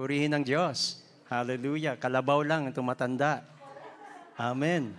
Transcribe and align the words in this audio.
Purihin 0.00 0.32
ng 0.32 0.40
Diyos. 0.48 1.04
Hallelujah. 1.28 1.92
Kalabaw 2.00 2.40
lang 2.40 2.64
ang 2.64 2.72
tumatanda. 2.72 3.44
Amen. 4.32 4.96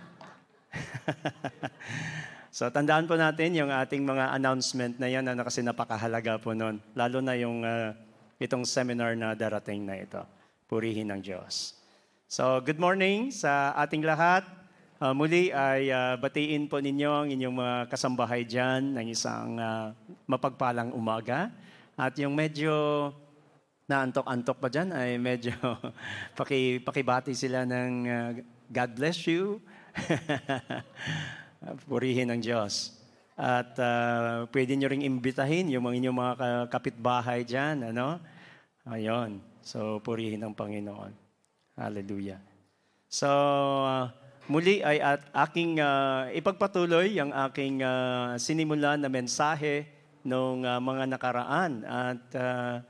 so 2.54 2.70
tandaan 2.70 3.10
po 3.10 3.18
natin 3.18 3.50
yung 3.50 3.66
ating 3.66 4.06
mga 4.06 4.30
announcement 4.30 4.94
na 5.02 5.10
yan 5.10 5.26
na 5.26 5.42
kasi 5.42 5.58
napakahalaga 5.58 6.38
po 6.38 6.54
noon. 6.54 6.78
Lalo 6.94 7.18
na 7.18 7.34
yung 7.34 7.66
uh, 7.66 7.90
itong 8.38 8.62
seminar 8.62 9.18
na 9.18 9.34
darating 9.34 9.82
na 9.82 9.98
ito. 9.98 10.22
Purihin 10.70 11.10
ng 11.10 11.18
Diyos. 11.18 11.74
So 12.30 12.62
good 12.62 12.78
morning 12.78 13.34
sa 13.34 13.74
ating 13.82 14.06
lahat. 14.06 14.46
Uh, 15.02 15.10
muli 15.10 15.50
ay 15.50 15.90
uh, 15.90 16.14
batiin 16.14 16.70
po 16.70 16.78
ninyo 16.78 17.10
ang 17.10 17.26
inyong 17.26 17.56
mga 17.58 17.76
kasambahay 17.90 18.46
dyan 18.46 18.94
ng 18.94 19.10
isang 19.10 19.58
uh, 19.58 19.90
mapagpalang 20.30 20.94
umaga. 20.94 21.50
At 21.98 22.14
yung 22.22 22.38
medyo 22.38 23.10
naantok-antok 23.92 24.56
pa 24.56 24.68
dyan 24.72 24.88
ay 24.96 25.20
medyo 25.20 25.52
paki, 26.38 26.80
pakibati 26.80 27.36
sila 27.36 27.68
ng 27.68 27.92
uh, 28.08 28.30
God 28.72 28.90
bless 28.96 29.28
you. 29.28 29.60
Purihin 31.88 32.32
ng 32.32 32.40
Diyos. 32.40 32.96
At 33.36 33.76
uh, 33.76 34.48
pwede 34.48 34.72
nyo 34.76 34.88
ring 34.88 35.04
imbitahin 35.04 35.68
yung 35.68 35.84
mga 35.84 35.96
inyong 36.00 36.18
mga 36.18 36.34
kapitbahay 36.72 37.44
dyan. 37.44 37.92
Ano? 37.92 38.16
Ayun. 38.88 39.44
So, 39.62 40.02
purihin 40.02 40.42
ng 40.42 40.56
Panginoon. 40.56 41.12
Hallelujah. 41.78 42.40
So, 43.06 43.28
uh, 43.84 44.10
muli 44.50 44.82
ay 44.82 44.98
at 44.98 45.22
aking 45.48 45.78
uh, 45.78 46.26
ipagpatuloy 46.34 47.14
ang 47.20 47.30
aking 47.48 47.84
uh, 47.84 48.34
sinimulan 48.40 48.98
na 48.98 49.06
mensahe 49.06 49.86
nung 50.26 50.66
uh, 50.66 50.82
mga 50.82 51.04
nakaraan. 51.14 51.86
At 51.86 52.24
uh, 52.34 52.82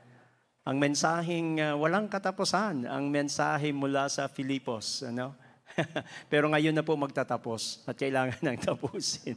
ang 0.63 0.79
mensaheng 0.79 1.59
uh, 1.59 1.75
walang 1.75 2.07
katapusan, 2.07 2.87
ang 2.87 3.11
mensahe 3.11 3.75
mula 3.75 4.07
sa 4.07 4.31
Filipos. 4.31 5.03
Ano? 5.03 5.35
Pero 6.31 6.47
ngayon 6.47 6.71
na 6.71 6.87
po 6.87 6.95
magtatapos 6.95 7.83
at 7.83 7.99
kailangan 7.99 8.39
nang 8.39 8.55
tapusin. 8.55 9.35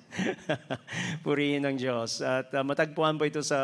Purihin 1.27 1.67
ng 1.67 1.75
Diyos. 1.75 2.23
At 2.23 2.55
uh, 2.55 2.62
matagpuan 2.62 3.19
po 3.19 3.27
ito 3.27 3.42
sa 3.42 3.59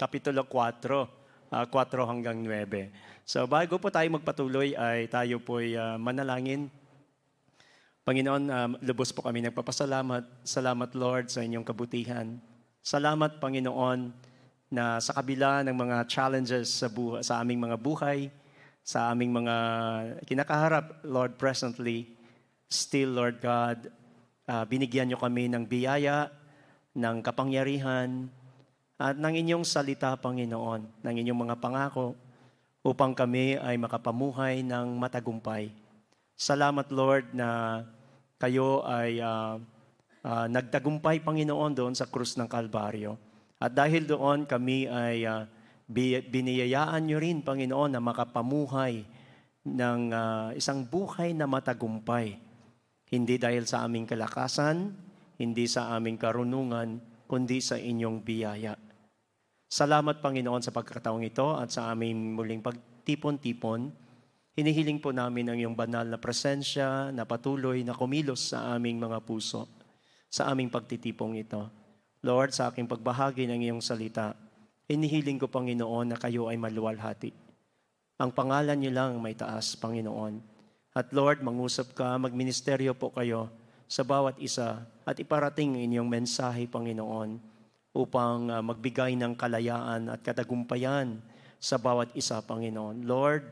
Kapitulo 0.00 0.48
4, 0.48 1.52
uh, 1.52 1.64
4 1.68 2.08
hanggang 2.08 2.40
9. 2.40 3.28
So 3.28 3.44
bago 3.44 3.76
po 3.76 3.92
tayo 3.92 4.08
magpatuloy 4.08 4.72
ay 4.72 5.12
tayo 5.12 5.44
po 5.44 5.60
ay 5.60 5.76
uh, 5.76 6.00
manalangin. 6.00 6.72
Panginoon, 8.08 8.44
uh, 8.48 8.68
lubos 8.80 9.12
po 9.12 9.20
kami 9.20 9.44
nagpapasalamat. 9.44 10.24
Salamat 10.40 10.96
Lord 10.96 11.28
sa 11.28 11.44
inyong 11.44 11.68
kabutihan. 11.68 12.40
Salamat 12.80 13.36
Panginoon 13.36 14.27
na 14.68 15.00
sa 15.00 15.16
kabila 15.16 15.64
ng 15.64 15.72
mga 15.72 15.96
challenges 16.04 16.68
sa, 16.68 16.92
buhay, 16.92 17.24
sa 17.24 17.40
aming 17.40 17.60
mga 17.64 17.76
buhay, 17.80 18.28
sa 18.84 19.12
aming 19.12 19.32
mga 19.32 19.56
kinakaharap, 20.28 21.04
Lord, 21.04 21.36
presently, 21.40 22.16
still, 22.68 23.16
Lord 23.16 23.40
God, 23.40 23.88
uh, 24.48 24.64
binigyan 24.68 25.08
niyo 25.12 25.20
kami 25.20 25.48
ng 25.48 25.64
biyaya, 25.64 26.32
ng 26.96 27.20
kapangyarihan, 27.24 28.28
at 28.98 29.14
ng 29.16 29.34
inyong 29.44 29.64
salita, 29.64 30.16
Panginoon, 30.16 31.04
ng 31.04 31.14
inyong 31.20 31.40
mga 31.48 31.56
pangako, 31.60 32.16
upang 32.84 33.12
kami 33.12 33.60
ay 33.60 33.76
makapamuhay 33.76 34.64
ng 34.64 34.96
matagumpay. 34.96 35.68
Salamat, 36.32 36.88
Lord, 36.88 37.30
na 37.36 37.82
kayo 38.40 38.84
ay 38.88 39.20
uh, 39.20 39.60
uh, 40.24 40.46
nagtagumpay, 40.48 41.20
Panginoon, 41.20 41.76
doon 41.76 41.94
sa 41.96 42.08
krus 42.08 42.40
ng 42.40 42.48
Kalbaryo. 42.48 43.27
At 43.58 43.74
dahil 43.74 44.06
doon 44.06 44.46
kami 44.46 44.86
ay 44.86 45.26
uh, 45.26 45.42
biniyayaan 46.30 47.02
nyo 47.10 47.18
rin, 47.18 47.42
Panginoon, 47.42 47.98
na 47.98 48.00
makapamuhay 48.02 49.02
ng 49.66 50.00
uh, 50.14 50.48
isang 50.54 50.86
buhay 50.86 51.34
na 51.34 51.50
matagumpay. 51.50 52.38
Hindi 53.08 53.34
dahil 53.40 53.66
sa 53.66 53.82
aming 53.88 54.06
kalakasan, 54.06 54.94
hindi 55.40 55.66
sa 55.66 55.96
aming 55.96 56.20
karunungan, 56.20 57.02
kundi 57.26 57.58
sa 57.58 57.80
inyong 57.80 58.22
biyaya. 58.22 58.78
Salamat, 59.68 60.24
Panginoon, 60.24 60.64
sa 60.64 60.72
pagkakataong 60.72 61.24
ito 61.26 61.58
at 61.58 61.74
sa 61.74 61.92
aming 61.92 62.38
muling 62.38 62.64
pagtipon-tipon. 62.64 63.92
Hinihiling 64.58 64.98
po 64.98 65.12
namin 65.12 65.50
ang 65.50 65.58
iyong 65.60 65.76
banal 65.76 66.08
na 66.08 66.18
presensya 66.18 67.10
na 67.14 67.28
patuloy 67.28 67.84
na 67.84 67.94
kumilos 67.94 68.54
sa 68.54 68.74
aming 68.74 68.98
mga 68.98 69.22
puso, 69.22 69.68
sa 70.26 70.50
aming 70.50 70.72
pagtitipong 70.72 71.38
ito. 71.38 71.87
Lord, 72.18 72.50
sa 72.50 72.66
aking 72.66 72.90
pagbahagi 72.90 73.46
ng 73.46 73.70
iyong 73.70 73.82
salita, 73.82 74.34
inihiling 74.90 75.38
ko, 75.38 75.46
Panginoon, 75.46 76.10
na 76.10 76.18
kayo 76.18 76.50
ay 76.50 76.58
maluwalhati. 76.58 77.30
Ang 78.18 78.34
pangalan 78.34 78.74
niyo 78.74 78.90
lang 78.90 79.22
may 79.22 79.38
taas, 79.38 79.78
Panginoon. 79.78 80.42
At 80.98 81.14
Lord, 81.14 81.46
mangusap 81.46 81.94
ka, 81.94 82.18
magministeryo 82.18 82.98
po 82.98 83.14
kayo 83.14 83.46
sa 83.86 84.02
bawat 84.02 84.34
isa 84.42 84.82
at 85.06 85.14
iparating 85.22 85.78
inyong 85.78 86.10
mensahe, 86.10 86.66
Panginoon, 86.66 87.38
upang 87.94 88.50
uh, 88.50 88.66
magbigay 88.66 89.14
ng 89.14 89.38
kalayaan 89.38 90.10
at 90.10 90.18
katagumpayan 90.18 91.22
sa 91.62 91.78
bawat 91.78 92.10
isa, 92.18 92.42
Panginoon. 92.42 93.06
Lord, 93.06 93.46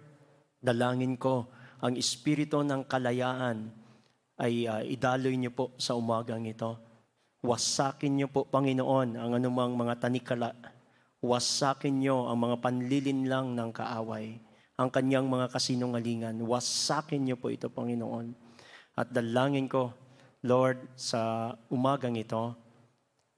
dalangin 0.59 1.15
ko 1.15 1.47
ang 1.79 1.95
espiritu 1.95 2.67
ng 2.67 2.83
kalayaan 2.91 3.71
ay 4.43 4.67
uh, 4.67 4.83
idaloy 4.83 5.39
niyo 5.39 5.55
po 5.55 5.71
sa 5.79 5.95
umagang 5.95 6.43
ito 6.43 6.86
Wasakin 7.47 8.19
niyo 8.19 8.27
po, 8.27 8.43
Panginoon, 8.43 9.15
ang 9.15 9.39
anumang 9.39 9.79
mga 9.79 10.03
tanikala. 10.03 10.51
Wasakin 11.23 11.95
niyo 12.03 12.27
ang 12.27 12.43
mga 12.43 12.59
panlilinlang 12.59 13.55
ng 13.55 13.71
kaaway, 13.71 14.43
ang 14.75 14.91
kanyang 14.91 15.31
mga 15.31 15.55
kasinungalingan. 15.55 16.43
Wasakin 16.43 17.23
niyo 17.23 17.39
po 17.39 17.55
ito, 17.55 17.71
Panginoon. 17.71 18.35
At 18.99 19.15
dalangin 19.15 19.71
ko, 19.71 19.95
Lord, 20.43 20.91
sa 20.99 21.55
umagang 21.71 22.19
ito, 22.19 22.59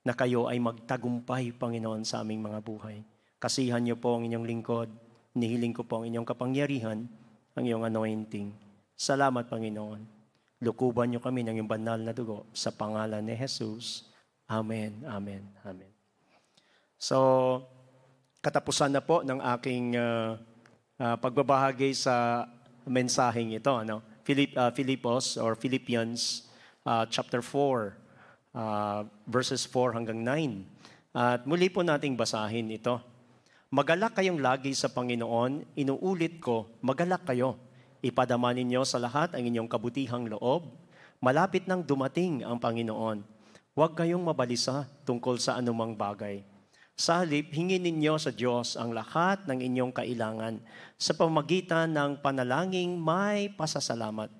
na 0.08 0.16
kayo 0.16 0.48
ay 0.48 0.56
magtagumpay, 0.56 1.52
Panginoon, 1.60 2.08
sa 2.08 2.24
aming 2.24 2.40
mga 2.40 2.64
buhay. 2.64 3.04
Kasihan 3.36 3.84
niyo 3.84 4.00
po 4.00 4.16
ang 4.16 4.24
inyong 4.24 4.48
lingkod. 4.48 4.88
Nihiling 5.36 5.76
ko 5.76 5.84
po 5.84 6.00
ang 6.00 6.08
inyong 6.08 6.24
kapangyarihan, 6.24 7.04
ang 7.52 7.64
iyong 7.68 7.84
anointing. 7.84 8.56
Salamat, 8.96 9.52
Panginoon. 9.52 10.17
Lukuban 10.58 11.06
niyo 11.06 11.22
kami 11.22 11.46
ng 11.46 11.62
iyong 11.62 11.70
banal 11.70 12.02
na 12.02 12.10
dugo 12.10 12.50
sa 12.50 12.74
pangalan 12.74 13.22
ni 13.22 13.38
Jesus. 13.38 14.10
Amen, 14.50 15.06
Amen, 15.06 15.46
Amen. 15.62 15.92
So, 16.98 17.62
katapusan 18.42 18.90
na 18.90 18.98
po 18.98 19.22
ng 19.22 19.38
aking 19.38 19.94
uh, 19.94 20.34
uh, 20.98 21.16
pagbabahagi 21.22 21.94
sa 21.94 22.46
mensaheng 22.90 23.54
ito. 23.54 23.70
Ano? 23.70 24.02
Philipp, 24.26 24.50
uh, 24.58 24.74
Philippos 24.74 25.38
or 25.38 25.54
Philippians 25.54 26.50
uh, 26.82 27.06
chapter 27.06 27.38
4, 27.38 27.94
uh, 28.58 29.06
verses 29.30 29.62
4 29.62 29.94
hanggang 29.94 30.26
9. 30.26 31.14
At 31.14 31.46
muli 31.46 31.70
po 31.70 31.86
nating 31.86 32.18
basahin 32.18 32.66
ito. 32.74 32.98
Magalak 33.68 34.16
kayong 34.16 34.40
lagi 34.40 34.72
sa 34.72 34.88
Panginoon, 34.88 35.76
inuulit 35.76 36.40
ko, 36.40 36.72
magalak 36.80 37.28
kayo. 37.28 37.67
Ipadama 37.98 38.54
ninyo 38.54 38.86
sa 38.86 39.02
lahat 39.02 39.34
ang 39.34 39.42
inyong 39.42 39.66
kabutihang 39.66 40.30
loob. 40.30 40.70
Malapit 41.18 41.66
nang 41.66 41.82
dumating 41.82 42.46
ang 42.46 42.54
Panginoon. 42.62 43.26
Huwag 43.74 43.98
kayong 43.98 44.22
mabalisa 44.22 44.86
tungkol 45.02 45.42
sa 45.42 45.58
anumang 45.58 45.98
bagay. 45.98 46.46
Sa 46.98 47.22
halip, 47.22 47.50
hingin 47.50 47.82
ninyo 47.82 48.14
sa 48.18 48.30
Diyos 48.30 48.78
ang 48.78 48.94
lahat 48.94 49.46
ng 49.50 49.58
inyong 49.62 49.94
kailangan 49.94 50.62
sa 50.94 51.14
pamagitan 51.14 51.90
ng 51.90 52.22
panalangin 52.22 52.94
may 52.94 53.50
pasasalamat. 53.54 54.30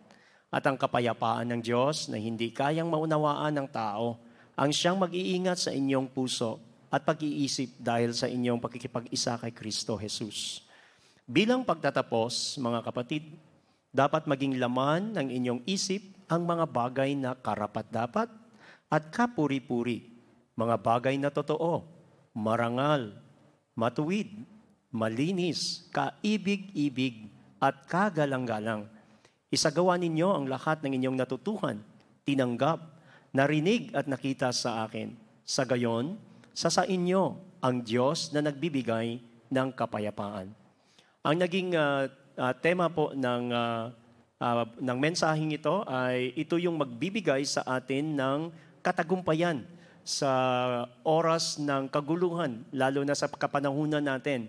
At 0.55 0.63
ang 0.67 0.79
kapayapaan 0.79 1.51
ng 1.55 1.61
Diyos 1.63 2.07
na 2.11 2.19
hindi 2.19 2.55
kayang 2.55 2.91
maunawaan 2.91 3.59
ng 3.59 3.69
tao, 3.75 4.23
ang 4.59 4.71
siyang 4.71 4.99
mag-iingat 5.03 5.67
sa 5.67 5.71
inyong 5.75 6.11
puso 6.11 6.59
at 6.91 7.03
pag-iisip 7.03 7.79
dahil 7.79 8.15
sa 8.15 8.31
inyong 8.31 8.59
pakikipag-isa 8.63 9.39
kay 9.39 9.51
Kristo 9.51 9.99
Jesus. 9.99 10.63
Bilang 11.29 11.63
pagtatapos, 11.63 12.57
mga 12.59 12.81
kapatid, 12.81 13.29
dapat 13.93 14.29
maging 14.29 14.61
laman 14.61 15.17
ng 15.17 15.29
inyong 15.33 15.61
isip 15.65 16.05
ang 16.29 16.45
mga 16.45 16.69
bagay 16.69 17.17
na 17.17 17.33
karapat-dapat 17.33 18.29
at 18.89 19.03
kapuri-puri, 19.13 20.09
mga 20.57 20.77
bagay 20.81 21.17
na 21.17 21.33
totoo, 21.33 21.85
marangal, 22.37 23.17
matuwid, 23.73 24.29
malinis, 24.93 25.89
kaibig-ibig, 25.93 27.29
at 27.59 27.87
kagalang-galang. 27.91 28.87
Isagawa 29.51 29.99
ninyo 29.99 30.29
ang 30.31 30.45
lahat 30.47 30.81
ng 30.85 30.95
inyong 30.95 31.17
natutuhan, 31.19 31.83
tinanggap, 32.23 32.79
narinig 33.35 33.91
at 33.97 34.07
nakita 34.07 34.55
sa 34.55 34.87
akin. 34.87 35.17
Sa 35.43 35.67
gayon, 35.67 36.21
sa 36.55 36.71
sa 36.71 36.85
inyo 36.87 37.35
ang 37.59 37.83
Diyos 37.83 38.31
na 38.31 38.45
nagbibigay 38.45 39.19
ng 39.51 39.69
kapayapaan. 39.75 40.53
Ang 41.27 41.37
naging 41.41 41.75
uh, 41.75 42.07
uh, 42.39 42.55
tema 42.55 42.87
po 42.87 43.11
ng, 43.13 43.43
uh, 43.51 43.91
uh, 44.39 44.65
ng 44.79 44.99
mensaheng 44.99 45.51
ito 45.51 45.83
ay 45.85 46.33
ito 46.39 46.55
yung 46.57 46.79
magbibigay 46.79 47.43
sa 47.43 47.67
atin 47.67 48.15
ng 48.15 48.39
katagumpayan 48.81 49.67
sa 50.07 50.31
oras 51.05 51.61
ng 51.61 51.91
kaguluhan, 51.93 52.65
lalo 52.73 53.05
na 53.05 53.13
sa 53.13 53.29
kapanahunan 53.29 54.01
natin. 54.01 54.49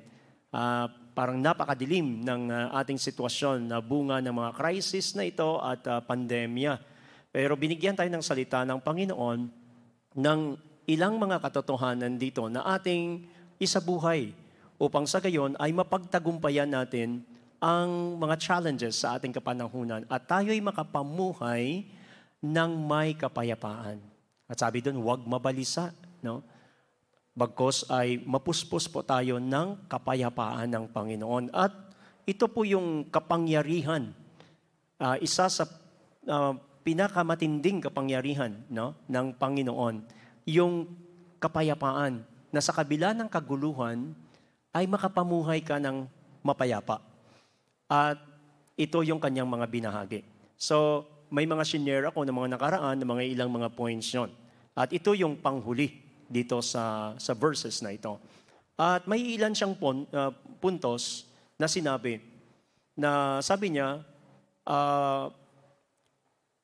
Uh, 0.53 0.87
parang 1.11 1.35
napakadilim 1.35 2.23
ng 2.23 2.47
uh, 2.47 2.71
ating 2.79 2.95
sitwasyon 2.95 3.67
na 3.67 3.83
bunga 3.83 4.23
ng 4.23 4.31
mga 4.31 4.55
crisis 4.55 5.19
na 5.19 5.27
ito 5.27 5.59
at 5.59 5.83
uh, 5.83 5.99
pandemya. 5.99 6.79
Pero 7.29 7.59
binigyan 7.59 7.99
tayo 7.99 8.07
ng 8.07 8.23
salita 8.23 8.63
ng 8.63 8.79
Panginoon 8.79 9.39
ng 10.15 10.39
ilang 10.87 11.19
mga 11.19 11.43
katotohanan 11.43 12.15
dito 12.15 12.47
na 12.47 12.63
ating 12.71 13.27
isabuhay 13.59 14.31
upang 14.79 15.03
sa 15.03 15.19
gayon 15.19 15.59
ay 15.59 15.75
mapagtagumpayan 15.75 16.71
natin 16.71 17.21
ang 17.59 18.15
mga 18.15 18.35
challenges 18.39 19.03
sa 19.03 19.19
ating 19.19 19.35
kapanahunan 19.35 20.07
at 20.07 20.23
tayo'y 20.27 20.63
makapamuhay 20.63 21.83
ng 22.39 22.71
may 22.87 23.11
kapayapaan. 23.15 23.99
At 24.47 24.57
sabi 24.63 24.79
doon, 24.79 25.03
huwag 25.03 25.21
mabalisa. 25.27 25.91
No? 26.23 26.41
Bagkos 27.35 27.87
ay 27.91 28.23
mapuspos 28.23 28.87
po 28.87 29.03
tayo 29.03 29.37
ng 29.37 29.87
kapayapaan 29.91 30.71
ng 30.71 30.85
Panginoon. 30.89 31.51
At 31.51 31.71
ito 32.23 32.47
po 32.47 32.63
yung 32.63 33.07
kapangyarihan, 33.11 34.11
uh, 34.99 35.15
isa 35.19 35.51
sa 35.51 35.63
uh, 36.27 36.53
pinakamatinding 36.81 37.83
kapangyarihan 37.83 38.55
no, 38.71 38.95
ng 39.05 39.35
Panginoon, 39.35 40.01
yung 40.47 40.89
kapayapaan 41.37 42.23
na 42.49 42.61
sa 42.63 42.73
kabila 42.73 43.13
ng 43.13 43.29
kaguluhan 43.29 44.15
ay 44.73 44.89
makapamuhay 44.89 45.61
ka 45.61 45.77
ng 45.77 46.07
mapayapa. 46.41 47.08
At 47.89 48.21
ito 48.77 49.01
yung 49.01 49.17
kanyang 49.17 49.49
mga 49.49 49.65
binahagi. 49.65 50.21
So, 50.55 51.09
may 51.33 51.49
mga 51.49 51.65
shinare 51.65 52.05
ako 52.13 52.23
ng 52.23 52.37
mga 52.37 52.49
nakaraan, 52.55 52.95
ng 53.01 53.09
mga 53.09 53.23
ilang 53.33 53.49
mga 53.49 53.73
points 53.73 54.13
yon. 54.13 54.29
At 54.77 54.93
ito 54.93 55.11
yung 55.17 55.41
panghuli 55.41 55.89
dito 56.29 56.61
sa, 56.61 57.17
sa 57.17 57.33
verses 57.33 57.81
na 57.81 57.91
ito. 57.91 58.21
At 58.79 59.09
may 59.09 59.35
ilan 59.35 59.51
siyang 59.51 59.75
pon, 59.75 60.05
uh, 60.13 60.31
puntos 60.61 61.27
na 61.59 61.67
sinabi 61.67 62.21
na 62.95 63.41
sabi 63.43 63.75
niya, 63.75 63.99
uh, 64.63 65.27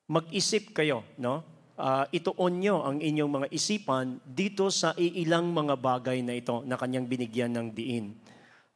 mag-isip 0.08 0.72
kayo, 0.72 1.02
no? 1.18 1.42
Uh, 1.76 2.08
ituon 2.08 2.56
nyo 2.56 2.88
ang 2.88 3.04
inyong 3.04 3.28
mga 3.28 3.48
isipan 3.52 4.16
dito 4.24 4.72
sa 4.72 4.96
ilang 4.96 5.52
mga 5.52 5.76
bagay 5.76 6.24
na 6.24 6.32
ito 6.32 6.64
na 6.64 6.80
kanyang 6.80 7.04
binigyan 7.04 7.52
ng 7.52 7.68
diin. 7.68 8.16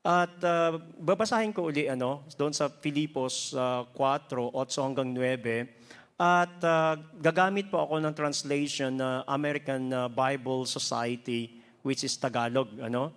At 0.01 0.33
uh, 0.41 0.81
babasahin 0.97 1.53
ko 1.53 1.69
uli 1.69 1.85
ano, 1.85 2.25
doon 2.41 2.57
sa 2.57 2.73
Filipos 2.73 3.53
uh, 3.53 3.85
4, 3.93 4.33
8 4.33 4.85
hanggang 4.85 5.13
9, 5.13 5.81
at 6.21 6.61
uh, 6.61 7.01
gagamit 7.17 7.73
po 7.73 7.81
ako 7.81 7.97
ng 7.97 8.13
translation 8.13 9.01
na 9.01 9.25
uh, 9.25 9.33
American 9.33 9.89
uh, 9.89 10.05
Bible 10.13 10.69
Society, 10.69 11.57
which 11.81 12.05
is 12.05 12.13
Tagalog, 12.21 12.69
ano? 12.77 13.09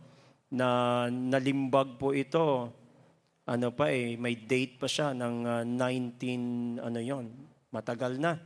Na 0.48 1.12
nalimbag 1.12 2.00
po 2.00 2.16
ito. 2.16 2.72
Ano 3.44 3.76
pa 3.76 3.92
eh, 3.92 4.16
may 4.16 4.40
date 4.40 4.80
pa 4.80 4.88
siya 4.88 5.12
ng 5.12 5.36
uh, 5.44 5.64
19 5.68 6.80
ano 6.80 7.00
'yon. 7.04 7.28
Matagal 7.76 8.24
na. 8.24 8.40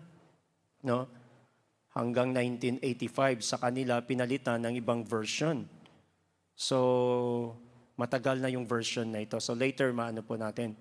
No? 0.81 1.05
Hanggang 1.93 2.33
1985 2.33 3.45
sa 3.45 3.61
kanila 3.61 4.01
pinalitan 4.01 4.65
ng 4.65 4.73
ibang 4.81 5.05
version. 5.05 5.69
So, 6.57 7.61
matagal 7.97 8.38
na 8.39 8.47
yung 8.47 8.63
version 8.63 9.09
na 9.09 9.25
ito. 9.25 9.41
So 9.41 9.57
later 9.57 9.89
maano 9.91 10.21
po 10.21 10.38
natin. 10.38 10.77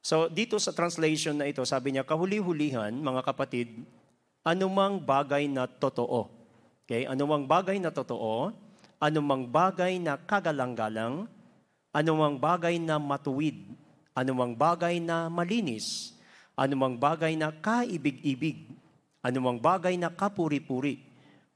So 0.00 0.26
dito 0.26 0.56
sa 0.56 0.72
translation 0.72 1.36
na 1.36 1.46
ito, 1.46 1.60
sabi 1.68 1.92
niya, 1.92 2.08
kahuli-hulihan, 2.08 2.90
mga 2.96 3.22
kapatid, 3.22 3.84
anumang 4.40 4.98
bagay 4.98 5.46
na 5.46 5.68
totoo. 5.68 6.32
Okay? 6.88 7.04
Anumang 7.04 7.44
bagay 7.44 7.76
na 7.76 7.92
totoo, 7.92 8.50
anumang 8.96 9.44
bagay 9.44 10.00
na 10.00 10.16
kagalang-galang, 10.16 11.28
anumang 11.92 12.40
bagay 12.40 12.80
na 12.80 12.96
matuwid, 12.96 13.68
anumang 14.16 14.56
bagay 14.56 14.98
na 14.98 15.28
malinis, 15.28 16.16
anumang 16.56 16.96
bagay 16.96 17.36
na 17.36 17.52
kaibig-ibig, 17.52 18.72
anumang 19.20 19.60
bagay 19.60 20.00
na 20.00 20.08
kapuri-puri, 20.08 21.04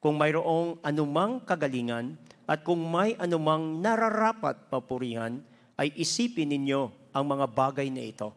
kung 0.02 0.18
mayroong 0.18 0.82
anumang 0.82 1.38
kagalingan 1.46 2.18
at 2.52 2.60
kung 2.60 2.84
may 2.84 3.16
anumang 3.16 3.80
nararapat 3.80 4.68
papurihan, 4.68 5.40
ay 5.80 5.88
isipin 5.96 6.52
ninyo 6.52 6.92
ang 7.16 7.24
mga 7.24 7.48
bagay 7.48 7.88
na 7.88 8.04
ito. 8.04 8.28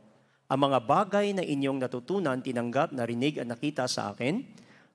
Ang 0.48 0.72
mga 0.72 0.80
bagay 0.88 1.36
na 1.36 1.44
inyong 1.44 1.84
natutunan, 1.84 2.40
tinanggap, 2.40 2.96
narinig 2.96 3.44
at 3.44 3.48
nakita 3.52 3.84
sa 3.92 4.16
akin, 4.16 4.40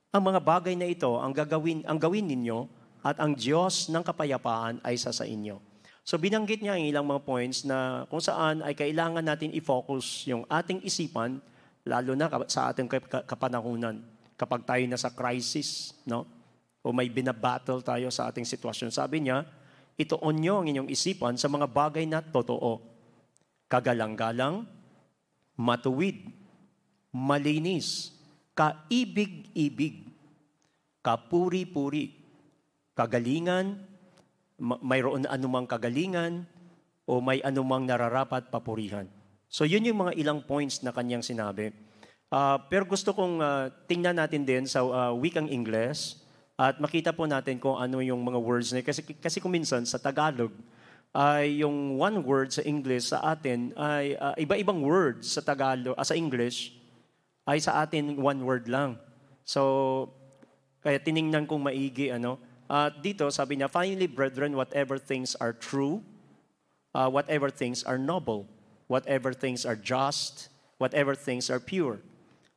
ang 0.09 0.23
mga 0.25 0.41
bagay 0.41 0.73
na 0.73 0.89
ito 0.89 1.21
ang 1.21 1.37
gagawin 1.37 1.85
ang 1.85 2.01
gawin 2.01 2.33
ninyo 2.33 2.65
at 3.05 3.21
ang 3.21 3.37
Diyos 3.37 3.93
ng 3.93 4.01
kapayapaan 4.01 4.81
ay 4.81 4.97
sa 4.97 5.13
sa 5.13 5.29
inyo. 5.29 5.61
So 6.01 6.17
binanggit 6.17 6.65
niya 6.65 6.81
ang 6.81 6.85
ilang 6.89 7.07
mga 7.07 7.21
points 7.23 7.69
na 7.69 8.09
kung 8.09 8.25
saan 8.25 8.65
ay 8.65 8.73
kailangan 8.73 9.21
natin 9.21 9.53
i-focus 9.53 10.33
yung 10.33 10.49
ating 10.49 10.81
isipan 10.81 11.45
lalo 11.85 12.17
na 12.17 12.27
sa 12.49 12.73
ating 12.73 12.89
kapanahunan 13.29 14.01
kapag 14.41 14.65
tayo 14.65 14.85
na 14.89 14.97
sa 14.97 15.13
crisis, 15.13 15.93
no? 16.09 16.40
O 16.81 16.93
may 16.97 17.13
binabattle 17.13 17.85
tayo 17.85 18.09
sa 18.09 18.33
ating 18.33 18.49
sitwasyon. 18.49 18.89
Sabi 18.89 19.25
niya, 19.25 19.45
ituon 20.01 20.41
nyo 20.41 20.65
ang 20.65 20.67
inyong 20.69 20.89
isipan 20.89 21.37
sa 21.37 21.53
mga 21.53 21.69
bagay 21.69 22.09
na 22.09 22.25
totoo 22.25 22.81
kagalang-galang, 23.71 24.67
matuwid, 25.55 26.27
malinis, 27.15 28.11
kaibig-ibig, 28.57 30.11
kapuri-puri, 31.05 32.17
kagalingan, 32.99 33.79
mayroon 34.61 35.25
anumang 35.31 35.71
kagalingan, 35.71 36.45
o 37.11 37.19
may 37.19 37.43
anumang 37.43 37.87
nararapat 37.87 38.55
papurihan. 38.55 39.07
So 39.51 39.67
yun 39.67 39.83
yung 39.83 40.07
mga 40.07 40.15
ilang 40.15 40.47
points 40.47 40.87
na 40.87 40.95
kanyang 40.95 41.27
sinabi. 41.27 41.75
Uh, 42.31 42.55
pero 42.71 42.87
gusto 42.87 43.11
kong 43.11 43.43
uh, 43.43 43.67
tingnan 43.91 44.15
natin 44.15 44.47
din 44.47 44.63
sa 44.63 44.87
uh, 44.87 45.11
wikang 45.11 45.51
Ingles 45.51 46.20
at 46.61 46.77
makita 46.77 47.17
po 47.17 47.25
natin 47.25 47.57
kung 47.57 47.81
ano 47.81 48.05
yung 48.05 48.21
mga 48.21 48.37
words 48.37 48.69
na 48.77 48.85
kasi 48.85 49.01
kasi 49.01 49.41
kung 49.41 49.57
minsan 49.57 49.81
sa 49.89 49.97
Tagalog 49.97 50.53
ay 51.17 51.65
yung 51.65 51.97
one 51.97 52.21
word 52.21 52.53
sa 52.53 52.61
English 52.69 53.17
sa 53.17 53.25
atin 53.33 53.73
ay 53.81 54.13
uh, 54.21 54.37
iba-ibang 54.37 54.85
words 54.85 55.25
sa 55.25 55.41
Tagalog, 55.41 55.97
uh, 55.97 56.05
sa 56.05 56.13
English 56.13 56.77
ay 57.49 57.65
sa 57.65 57.81
atin 57.81 58.13
one 58.21 58.45
word 58.45 58.69
lang. 58.69 59.01
So, 59.43 60.13
kaya 60.85 61.03
tiningnan 61.03 61.49
kong 61.51 61.65
maigi, 61.67 62.13
ano, 62.13 62.39
uh, 62.71 62.93
dito 63.03 63.27
sabi 63.33 63.59
niya, 63.59 63.67
finally, 63.67 64.07
brethren, 64.07 64.55
whatever 64.55 65.01
things 65.01 65.35
are 65.43 65.57
true, 65.57 66.05
uh, 66.95 67.11
whatever 67.11 67.51
things 67.51 67.83
are 67.83 67.99
noble, 67.99 68.47
whatever 68.87 69.35
things 69.35 69.67
are 69.67 69.75
just, 69.75 70.53
whatever 70.79 71.19
things 71.19 71.51
are 71.51 71.59
pure, 71.59 71.99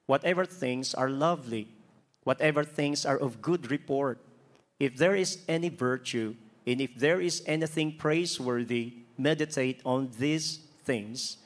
whatever 0.05 0.45
things 0.45 0.93
are 0.93 1.09
lovely, 1.09 1.71
whatever 2.23 2.63
things 2.63 3.05
are 3.05 3.17
of 3.17 3.41
good 3.41 3.71
report, 3.71 4.19
if 4.79 4.97
there 4.97 5.15
is 5.15 5.43
any 5.47 5.69
virtue, 5.69 6.35
And 6.65 6.79
if 6.79 6.95
there 6.95 7.19
is 7.19 7.43
anything 7.45 7.97
praiseworthy, 7.97 8.93
meditate 9.17 9.81
on 9.85 10.09
these 10.17 10.59
things, 10.83 11.37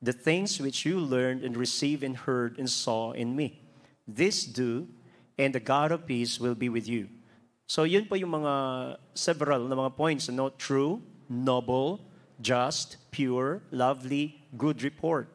the 0.00 0.12
things 0.12 0.60
which 0.60 0.84
you 0.84 0.98
learned 0.98 1.44
and 1.44 1.56
received 1.56 2.02
and 2.02 2.16
heard 2.16 2.58
and 2.58 2.68
saw 2.68 3.12
in 3.12 3.36
me. 3.36 3.60
This 4.08 4.44
do, 4.44 4.88
and 5.38 5.54
the 5.54 5.60
God 5.60 5.92
of 5.92 6.06
peace 6.06 6.40
will 6.40 6.54
be 6.54 6.68
with 6.68 6.88
you. 6.88 7.08
So 7.66 7.84
yun 7.84 8.06
po 8.06 8.16
yung 8.16 8.30
mga 8.30 8.96
several 9.14 9.68
na 9.68 9.76
mga 9.76 9.96
points. 9.96 10.28
No? 10.28 10.50
True, 10.50 11.00
noble, 11.28 12.00
just, 12.40 12.96
pure, 13.10 13.62
lovely, 13.70 14.42
good 14.56 14.82
report, 14.82 15.28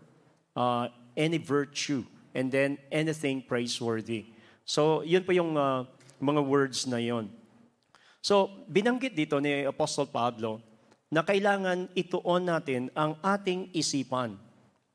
uh, 0.56 0.89
any 1.16 1.38
virtue, 1.38 2.04
and 2.36 2.51
then 2.51 2.77
anything 2.92 3.42
praiseworthy. 3.42 4.25
So 4.67 5.01
yun 5.07 5.24
po 5.24 5.31
yung 5.31 5.55
uh, 5.55 5.88
mga 6.19 6.41
words 6.43 6.83
na 6.91 7.00
yon. 7.00 7.31
So, 8.19 8.51
binanggit 8.67 9.15
dito 9.15 9.39
ni 9.39 9.63
Apostle 9.63 10.09
Pablo 10.09 10.59
na 11.07 11.24
kailangan 11.24 11.88
ituon 11.95 12.43
natin 12.43 12.91
ang 12.91 13.15
ating 13.24 13.71
isipan, 13.71 14.36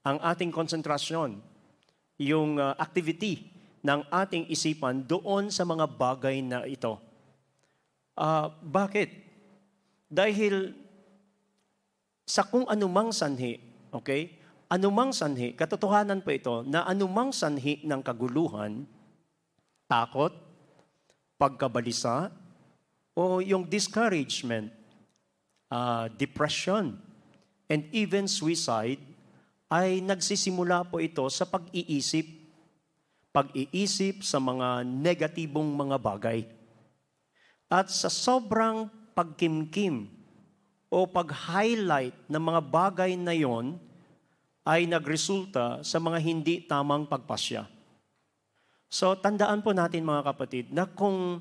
ang 0.05 0.19
ating 0.21 0.53
konsentrasyon, 0.53 1.41
yung 2.21 2.61
uh, 2.61 2.77
activity 2.77 3.49
ng 3.81 4.05
ating 4.13 4.53
isipan 4.53 5.01
doon 5.09 5.49
sa 5.49 5.65
mga 5.65 5.89
bagay 5.89 6.45
na 6.45 6.69
ito. 6.69 7.01
Uh, 8.13 8.53
bakit? 8.61 9.09
Dahil 10.13 10.77
sa 12.29 12.45
kung 12.45 12.69
anumang 12.69 13.17
sanhi, 13.17 13.57
okay? 13.89 14.37
Anumang 14.69 15.17
sanhi, 15.17 15.57
katotohanan 15.57 16.21
po 16.21 16.37
ito, 16.37 16.61
na 16.69 16.85
anumang 16.85 17.33
sanhi 17.33 17.81
ng 17.81 18.01
kaguluhan, 18.05 18.85
takot, 19.93 20.33
pagkabalisa, 21.37 22.33
o 23.13 23.45
yung 23.45 23.69
discouragement, 23.69 24.73
uh, 25.69 26.09
depression, 26.17 26.97
and 27.69 27.85
even 27.93 28.25
suicide, 28.25 28.97
ay 29.69 30.01
nagsisimula 30.01 30.89
po 30.89 30.97
ito 30.97 31.29
sa 31.29 31.45
pag-iisip. 31.45 32.25
Pag-iisip 33.33 34.25
sa 34.25 34.41
mga 34.41 34.85
negatibong 34.85 35.69
mga 35.77 35.97
bagay. 36.01 36.41
At 37.69 37.89
sa 37.89 38.09
sobrang 38.09 38.89
pagkimkim 39.13 40.09
o 40.93 41.09
pag-highlight 41.09 42.17
ng 42.29 42.43
mga 42.45 42.61
bagay 42.69 43.13
na 43.17 43.33
yon 43.33 43.81
ay 44.65 44.85
nagresulta 44.85 45.81
sa 45.81 45.97
mga 45.97 46.19
hindi 46.21 46.61
tamang 46.69 47.09
pagpasya. 47.09 47.82
So 48.93 49.17
tandaan 49.17 49.65
po 49.65 49.73
natin 49.73 50.05
mga 50.05 50.21
kapatid 50.21 50.69
na 50.69 50.85
kung 50.85 51.41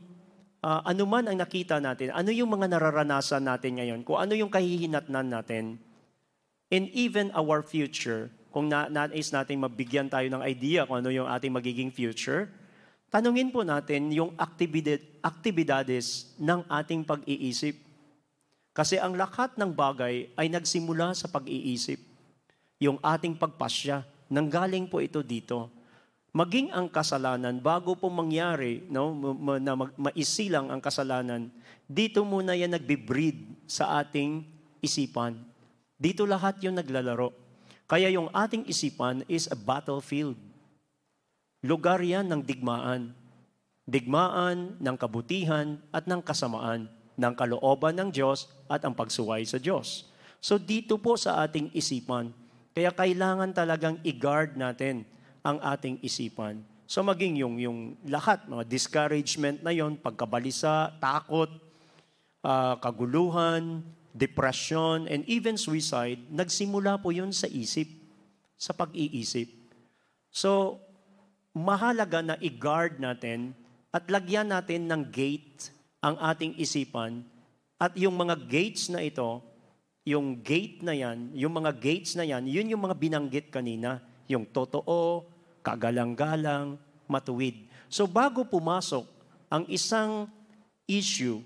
uh, 0.63 0.81
ano 0.88 1.03
man 1.03 1.27
ang 1.27 1.36
nakita 1.36 1.84
natin, 1.84 2.15
ano 2.15 2.31
yung 2.31 2.48
mga 2.48 2.72
nararanasan 2.72 3.43
natin 3.43 3.75
ngayon, 3.75 4.00
kung 4.08 4.24
ano 4.24 4.31
yung 4.39 4.48
kahihinatnan 4.48 5.27
natin, 5.27 5.75
and 6.72 6.88
even 6.96 7.27
our 7.36 7.60
future, 7.60 8.31
kung 8.55 8.72
na, 8.72 8.88
nais 8.88 9.36
natin 9.36 9.60
mabigyan 9.60 10.08
tayo 10.08 10.31
ng 10.31 10.39
idea 10.48 10.88
kung 10.88 11.03
ano 11.03 11.12
yung 11.12 11.27
ating 11.27 11.51
magiging 11.51 11.91
future, 11.91 12.48
tanungin 13.12 13.51
po 13.51 13.67
natin 13.67 14.08
yung 14.15 14.31
aktibidad, 14.39 15.03
aktibidades 15.20 16.31
ng 16.39 16.63
ating 16.72 17.03
pag-iisip. 17.03 17.75
Kasi 18.72 18.96
ang 18.96 19.20
lahat 19.20 19.60
ng 19.60 19.75
bagay 19.75 20.31
ay 20.39 20.48
nagsimula 20.48 21.12
sa 21.12 21.27
pag-iisip. 21.27 22.00
Yung 22.79 22.96
ating 23.03 23.36
pagpasya, 23.36 24.08
nanggaling 24.31 24.88
po 24.88 25.03
ito 25.03 25.20
dito. 25.20 25.80
Maging 26.31 26.71
ang 26.71 26.88
kasalanan, 26.88 27.59
bago 27.59 27.91
po 27.91 28.07
mangyari, 28.07 28.88
no, 28.88 29.11
na 29.59 29.75
maisilang 30.00 30.71
ang 30.71 30.79
kasalanan, 30.79 31.51
dito 31.83 32.23
muna 32.23 32.55
yan 32.55 32.71
nagbe-breed 32.71 33.67
sa 33.67 34.00
ating 34.00 34.47
isipan. 34.79 35.35
Dito 36.00 36.23
lahat 36.23 36.63
yung 36.63 36.79
naglalaro. 36.79 37.35
Kaya 37.83 38.07
yung 38.07 38.31
ating 38.31 38.63
isipan 38.63 39.27
is 39.27 39.51
a 39.51 39.59
battlefield. 39.59 40.39
Lugar 41.67 42.00
yan 42.00 42.31
ng 42.31 42.47
digmaan. 42.47 43.11
Digmaan 43.83 44.79
ng 44.79 44.95
kabutihan 44.95 45.83
at 45.91 46.07
ng 46.07 46.23
kasamaan, 46.23 46.88
ng 47.19 47.33
kalooban 47.35 48.00
ng 48.00 48.07
Diyos 48.07 48.47
at 48.71 48.88
ang 48.88 48.95
pagsuway 48.95 49.43
sa 49.43 49.59
Diyos. 49.59 50.07
So 50.39 50.55
dito 50.55 50.95
po 50.95 51.19
sa 51.19 51.43
ating 51.43 51.75
isipan, 51.75 52.31
kaya 52.71 52.95
kailangan 52.95 53.51
talagang 53.51 54.00
i-guard 54.07 54.55
natin 54.55 55.03
ang 55.41 55.57
ating 55.62 55.98
isipan. 56.05 56.62
So 56.86 57.01
maging 57.01 57.39
yung, 57.41 57.55
yung 57.57 57.79
lahat, 58.05 58.45
mga 58.45 58.67
discouragement 58.67 59.63
na 59.63 59.71
yon, 59.71 59.98
pagkabalisa, 59.98 60.91
takot, 61.00 61.50
uh, 62.43 62.75
kaguluhan, 62.77 63.81
depression, 64.12 65.07
and 65.07 65.24
even 65.25 65.55
suicide, 65.55 66.19
nagsimula 66.27 67.00
po 67.00 67.15
yun 67.15 67.31
sa 67.31 67.48
isip, 67.48 67.88
sa 68.60 68.75
pag-iisip. 68.75 69.48
So, 70.31 70.79
mahalaga 71.55 72.19
na 72.24 72.36
i-guard 72.43 73.00
natin 73.00 73.55
at 73.91 74.07
lagyan 74.12 74.51
natin 74.51 74.88
ng 74.88 75.03
gate 75.12 75.71
ang 76.03 76.19
ating 76.19 76.55
isipan 76.60 77.24
at 77.81 77.95
yung 77.98 78.13
mga 78.13 78.36
gates 78.45 78.91
na 78.91 79.01
ito, 79.01 79.41
yung 80.03 80.39
gate 80.39 80.83
na 80.83 80.91
yan, 80.91 81.31
yung 81.33 81.55
mga 81.55 81.71
gates 81.79 82.13
na 82.19 82.27
yan, 82.27 82.45
yun 82.48 82.71
yung 82.71 82.83
mga 82.83 83.00
binanggit 83.00 83.48
kanina, 83.50 84.03
yung 84.27 84.48
totoo, 84.48 85.27
kagalang-galang, 85.62 86.77
matuwid. 87.10 87.70
So 87.91 88.06
bago 88.06 88.46
pumasok 88.46 89.06
ang 89.51 89.63
isang 89.68 90.30
issue 90.88 91.39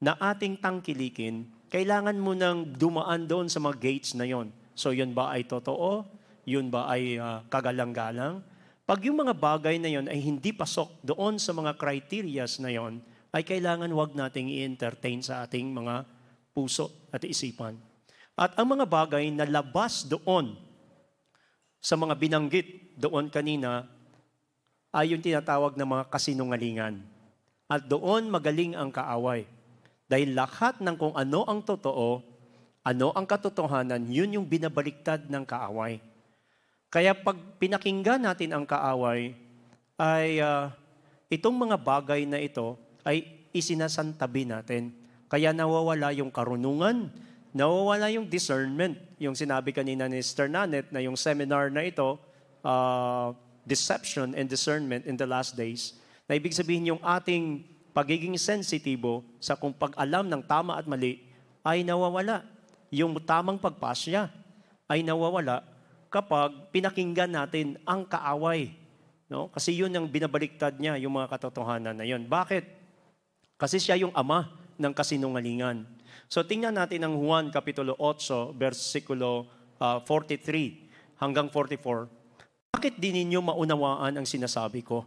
na 0.00 0.16
ating 0.20 0.60
tangkilikin, 0.60 1.48
kailangan 1.72 2.16
mo 2.20 2.36
nang 2.36 2.64
dumaan 2.76 3.26
doon 3.26 3.48
sa 3.48 3.58
mga 3.58 3.76
gates 3.80 4.12
na 4.14 4.28
yon. 4.28 4.52
So 4.76 4.92
yun 4.92 5.16
ba 5.16 5.32
ay 5.32 5.48
totoo? 5.48 6.04
Yun 6.44 6.68
ba 6.68 6.92
ay 6.92 7.16
uh, 7.16 7.42
kagalang-galang? 7.48 8.44
Pag 8.84 9.00
yung 9.08 9.24
mga 9.24 9.32
bagay 9.32 9.80
na 9.80 9.88
yon 9.88 10.12
ay 10.12 10.20
hindi 10.20 10.52
pasok 10.52 11.00
doon 11.00 11.40
sa 11.40 11.56
mga 11.56 11.72
criterias 11.80 12.60
na 12.60 12.68
yon, 12.68 13.00
ay 13.32 13.42
kailangan 13.42 13.88
wag 13.90 14.12
nating 14.12 14.52
i-entertain 14.52 15.24
sa 15.24 15.42
ating 15.42 15.72
mga 15.72 16.04
puso 16.52 17.08
at 17.10 17.24
isipan. 17.24 17.74
At 18.36 18.54
ang 18.60 18.76
mga 18.76 18.86
bagay 18.86 19.32
na 19.32 19.48
labas 19.48 20.04
doon 20.04 20.54
sa 21.80 21.96
mga 21.96 22.14
binanggit 22.14 22.83
doon 22.94 23.28
kanina 23.28 23.86
ay 24.94 25.10
yung 25.14 25.22
tinatawag 25.22 25.74
na 25.74 25.86
mga 25.86 26.06
kasinungalingan. 26.06 27.02
At 27.66 27.90
doon 27.90 28.30
magaling 28.30 28.78
ang 28.78 28.94
kaaway. 28.94 29.48
Dahil 30.06 30.36
lahat 30.36 30.78
ng 30.78 30.94
kung 30.94 31.14
ano 31.16 31.42
ang 31.48 31.64
totoo, 31.64 32.22
ano 32.84 33.08
ang 33.16 33.24
katotohanan, 33.24 34.04
yun 34.12 34.36
yung 34.36 34.46
binabaliktad 34.46 35.26
ng 35.26 35.42
kaaway. 35.48 35.98
Kaya 36.92 37.16
pag 37.16 37.34
pinakinggan 37.58 38.22
natin 38.22 38.54
ang 38.54 38.62
kaaway, 38.68 39.34
ay 39.98 40.38
uh, 40.38 40.70
itong 41.32 41.56
mga 41.56 41.80
bagay 41.80 42.22
na 42.28 42.38
ito 42.38 42.78
ay 43.02 43.26
isinasantabi 43.50 44.46
natin. 44.46 44.94
Kaya 45.26 45.50
nawawala 45.50 46.14
yung 46.14 46.30
karunungan, 46.30 47.10
nawawala 47.56 48.12
yung 48.12 48.28
discernment. 48.28 48.94
Yung 49.18 49.34
sinabi 49.34 49.74
kanina 49.74 50.06
ni 50.06 50.20
Sister 50.20 50.46
Nanet 50.46 50.92
na 50.94 51.02
yung 51.02 51.18
seminar 51.18 51.72
na 51.72 51.82
ito, 51.82 52.20
uh, 52.64 53.36
Deception 53.68 54.32
and 54.32 54.48
Discernment 54.48 55.04
in 55.04 55.14
the 55.14 55.28
Last 55.28 55.54
Days, 55.54 55.96
na 56.24 56.34
ibig 56.34 56.56
sabihin 56.56 56.96
yung 56.96 57.02
ating 57.04 57.64
pagiging 57.94 58.34
sensitibo 58.40 59.22
sa 59.38 59.54
kung 59.54 59.70
pag-alam 59.70 60.26
ng 60.26 60.42
tama 60.42 60.74
at 60.74 60.88
mali 60.88 61.22
ay 61.62 61.86
nawawala. 61.86 62.42
Yung 62.90 63.14
tamang 63.22 63.60
pagpasya 63.60 64.28
ay 64.90 65.06
nawawala 65.06 65.62
kapag 66.10 66.70
pinakinggan 66.74 67.30
natin 67.30 67.78
ang 67.86 68.02
kaaway. 68.06 68.74
No? 69.30 69.50
Kasi 69.50 69.74
yun 69.74 69.90
ang 69.94 70.06
binabaliktad 70.06 70.78
niya, 70.78 70.98
yung 71.00 71.18
mga 71.18 71.26
katotohanan 71.26 71.96
na 71.96 72.06
yun. 72.06 72.26
Bakit? 72.26 72.64
Kasi 73.58 73.78
siya 73.78 73.98
yung 73.98 74.14
ama 74.14 74.50
ng 74.78 74.92
kasinungalingan. 74.94 75.86
So 76.26 76.42
tingnan 76.42 76.74
natin 76.74 77.06
ang 77.06 77.14
Juan 77.18 77.50
Kapitulo 77.50 77.94
8, 77.98 78.54
versikulo 78.54 79.46
uh, 79.78 80.02
43 80.02 81.18
hanggang 81.22 81.46
44. 81.50 82.23
Bakit 82.74 82.98
di 82.98 83.14
ninyo 83.14 83.38
maunawaan 83.38 84.18
ang 84.18 84.26
sinasabi 84.26 84.82
ko? 84.82 85.06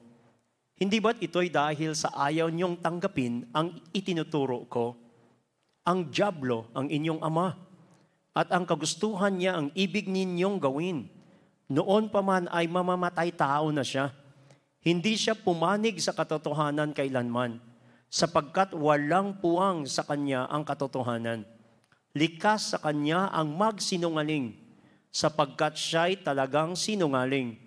Hindi 0.79 1.03
ba't 1.03 1.19
ito'y 1.19 1.51
dahil 1.51 1.91
sa 1.99 2.15
ayaw 2.15 2.47
niyong 2.47 2.79
tanggapin 2.79 3.43
ang 3.51 3.75
itinuturo 3.91 4.63
ko? 4.71 4.95
Ang 5.83 6.07
Diablo 6.07 6.71
ang 6.71 6.87
inyong 6.87 7.19
ama 7.19 7.59
at 8.31 8.55
ang 8.55 8.63
kagustuhan 8.63 9.35
niya 9.35 9.59
ang 9.59 9.67
ibig 9.75 10.07
ninyong 10.07 10.63
gawin. 10.63 11.11
Noon 11.67 12.07
pa 12.07 12.23
man 12.23 12.47
ay 12.55 12.71
mamamatay 12.71 13.35
tao 13.35 13.67
na 13.75 13.83
siya. 13.83 14.15
Hindi 14.79 15.19
siya 15.19 15.35
pumanig 15.35 15.99
sa 15.99 16.15
katotohanan 16.15 16.95
kailanman 16.95 17.59
sapagkat 18.07 18.71
walang 18.79 19.43
puwang 19.43 19.83
sa 19.83 20.07
kanya 20.07 20.47
ang 20.47 20.63
katotohanan. 20.63 21.43
Likas 22.15 22.71
sa 22.71 22.79
kanya 22.79 23.27
ang 23.27 23.59
magsinungaling, 23.59 24.55
sapagkat 25.17 25.73
siya'y 25.73 26.21
talagang 26.21 26.77
sinungaling, 26.77 27.57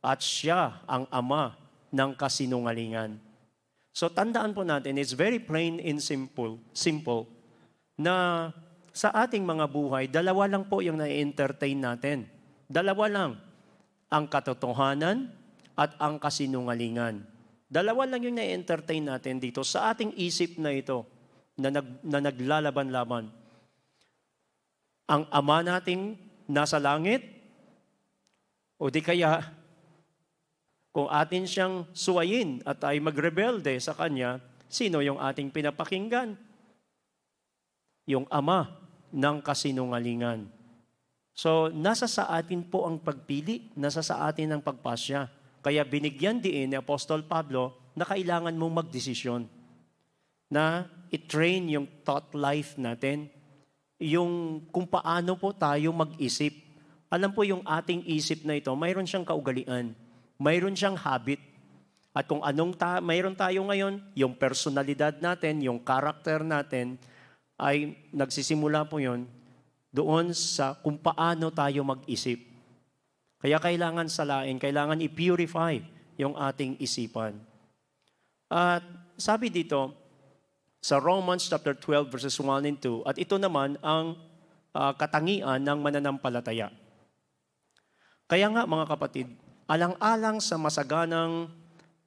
at 0.00 0.24
siya 0.24 0.80
ang 0.88 1.04
ama 1.12 1.52
ng 1.92 2.16
kasinungalingan. 2.16 3.20
So 3.92 4.08
tandaan 4.08 4.56
po 4.56 4.64
natin, 4.64 4.96
it's 4.96 5.12
very 5.12 5.36
plain 5.36 5.84
and 5.84 6.00
simple, 6.00 6.56
simple 6.72 7.28
na 7.98 8.48
sa 8.94 9.12
ating 9.12 9.44
mga 9.44 9.68
buhay, 9.68 10.08
dalawa 10.08 10.48
lang 10.48 10.64
po 10.64 10.80
yung 10.80 10.96
na-entertain 10.96 11.76
natin. 11.76 12.24
Dalawa 12.70 13.04
lang. 13.10 13.30
Ang 14.08 14.24
katotohanan 14.30 15.28
at 15.76 15.92
ang 16.00 16.16
kasinungalingan. 16.16 17.20
Dalawa 17.68 18.08
lang 18.08 18.24
yung 18.24 18.40
na-entertain 18.40 19.04
natin 19.04 19.36
dito 19.36 19.60
sa 19.60 19.92
ating 19.92 20.16
isip 20.16 20.56
na 20.56 20.72
ito 20.72 21.04
na, 21.60 21.68
nag, 21.68 22.00
na 22.00 22.18
naglalaban-laban. 22.24 23.28
Ang 25.10 25.22
ama 25.28 25.60
nating 25.60 26.27
nasa 26.48 26.80
langit 26.80 27.22
o 28.80 28.88
di 28.88 29.04
kaya 29.04 29.44
kung 30.90 31.06
atin 31.12 31.44
siyang 31.44 31.86
suwayin 31.94 32.64
at 32.66 32.82
ay 32.82 32.98
magrebelde 32.98 33.76
sa 33.78 33.94
Kanya, 33.94 34.42
sino 34.66 34.98
yung 34.98 35.20
ating 35.20 35.52
pinapakinggan? 35.52 36.34
Yung 38.08 38.24
ama 38.32 38.72
ng 39.14 39.38
kasinungalingan. 39.44 40.48
So, 41.38 41.70
nasa 41.70 42.10
sa 42.10 42.26
atin 42.34 42.66
po 42.66 42.88
ang 42.88 42.98
pagpili, 42.98 43.70
nasa 43.78 44.02
sa 44.02 44.26
atin 44.26 44.58
ang 44.58 44.62
pagpasya. 44.64 45.30
Kaya 45.62 45.86
binigyan 45.86 46.42
din 46.42 46.72
ni 46.72 46.74
Apostol 46.74 47.22
Pablo 47.22 47.92
na 47.94 48.02
kailangan 48.02 48.58
mong 48.58 48.82
magdesisyon 48.82 49.46
na 50.50 50.88
i-train 51.14 51.68
yung 51.70 51.86
thought 52.02 52.34
life 52.34 52.74
natin, 52.74 53.30
yung 53.98 54.62
kung 54.70 54.86
paano 54.86 55.34
po 55.34 55.50
tayo 55.50 55.90
mag-isip. 55.90 56.54
Alam 57.10 57.34
po 57.34 57.42
yung 57.42 57.66
ating 57.66 58.06
isip 58.06 58.46
na 58.46 58.56
ito, 58.58 58.70
mayroon 58.78 59.04
siyang 59.04 59.26
kaugalian, 59.26 59.92
mayroon 60.38 60.78
siyang 60.78 60.94
habit. 60.94 61.42
At 62.14 62.26
kung 62.26 62.42
anong 62.42 62.74
ta- 62.78 63.02
mayroon 63.02 63.34
tayo 63.34 63.62
ngayon, 63.66 64.00
yung 64.14 64.34
personalidad 64.34 65.18
natin, 65.22 65.62
yung 65.62 65.82
character 65.82 66.42
natin, 66.42 66.98
ay 67.58 67.98
nagsisimula 68.14 68.86
po 68.86 69.02
yon 69.02 69.26
doon 69.90 70.30
sa 70.30 70.78
kung 70.78 71.00
paano 71.00 71.50
tayo 71.50 71.82
mag-isip. 71.82 72.38
Kaya 73.38 73.58
kailangan 73.58 74.10
salain, 74.10 74.58
kailangan 74.58 75.02
i-purify 75.02 75.78
yung 76.18 76.34
ating 76.34 76.78
isipan. 76.82 77.38
At 78.50 78.82
sabi 79.14 79.50
dito, 79.50 79.94
Sa 80.78 81.02
Romans 81.02 81.42
chapter 81.42 81.74
12 81.74 82.10
verses 82.10 82.36
1 82.38 82.68
and 82.68 82.78
2. 82.78 83.08
At 83.08 83.18
ito 83.18 83.34
naman 83.36 83.74
ang 83.82 84.14
uh, 84.74 84.92
katangian 84.94 85.58
ng 85.62 85.78
mananampalataya. 85.82 86.70
Kaya 88.28 88.46
nga 88.52 88.68
mga 88.68 88.86
kapatid, 88.86 89.26
alang-alang 89.66 90.38
sa 90.38 90.60
masaganang 90.60 91.48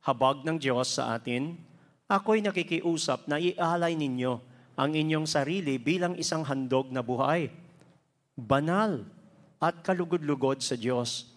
habag 0.01 0.45
ng 0.45 0.57
Diyos 0.57 0.97
sa 0.97 1.17
atin, 1.17 1.57
ako'y 2.05 2.41
nakikiusap 2.45 3.25
na 3.25 3.41
ialay 3.41 3.93
ninyo 3.97 4.33
ang 4.79 4.91
inyong 4.97 5.27
sarili 5.27 5.77
bilang 5.77 6.17
isang 6.17 6.41
handog 6.47 6.89
na 6.89 7.03
buhay, 7.05 7.51
banal 8.33 9.05
at 9.61 9.85
kalugod-lugod 9.85 10.63
sa 10.63 10.73
Diyos. 10.73 11.29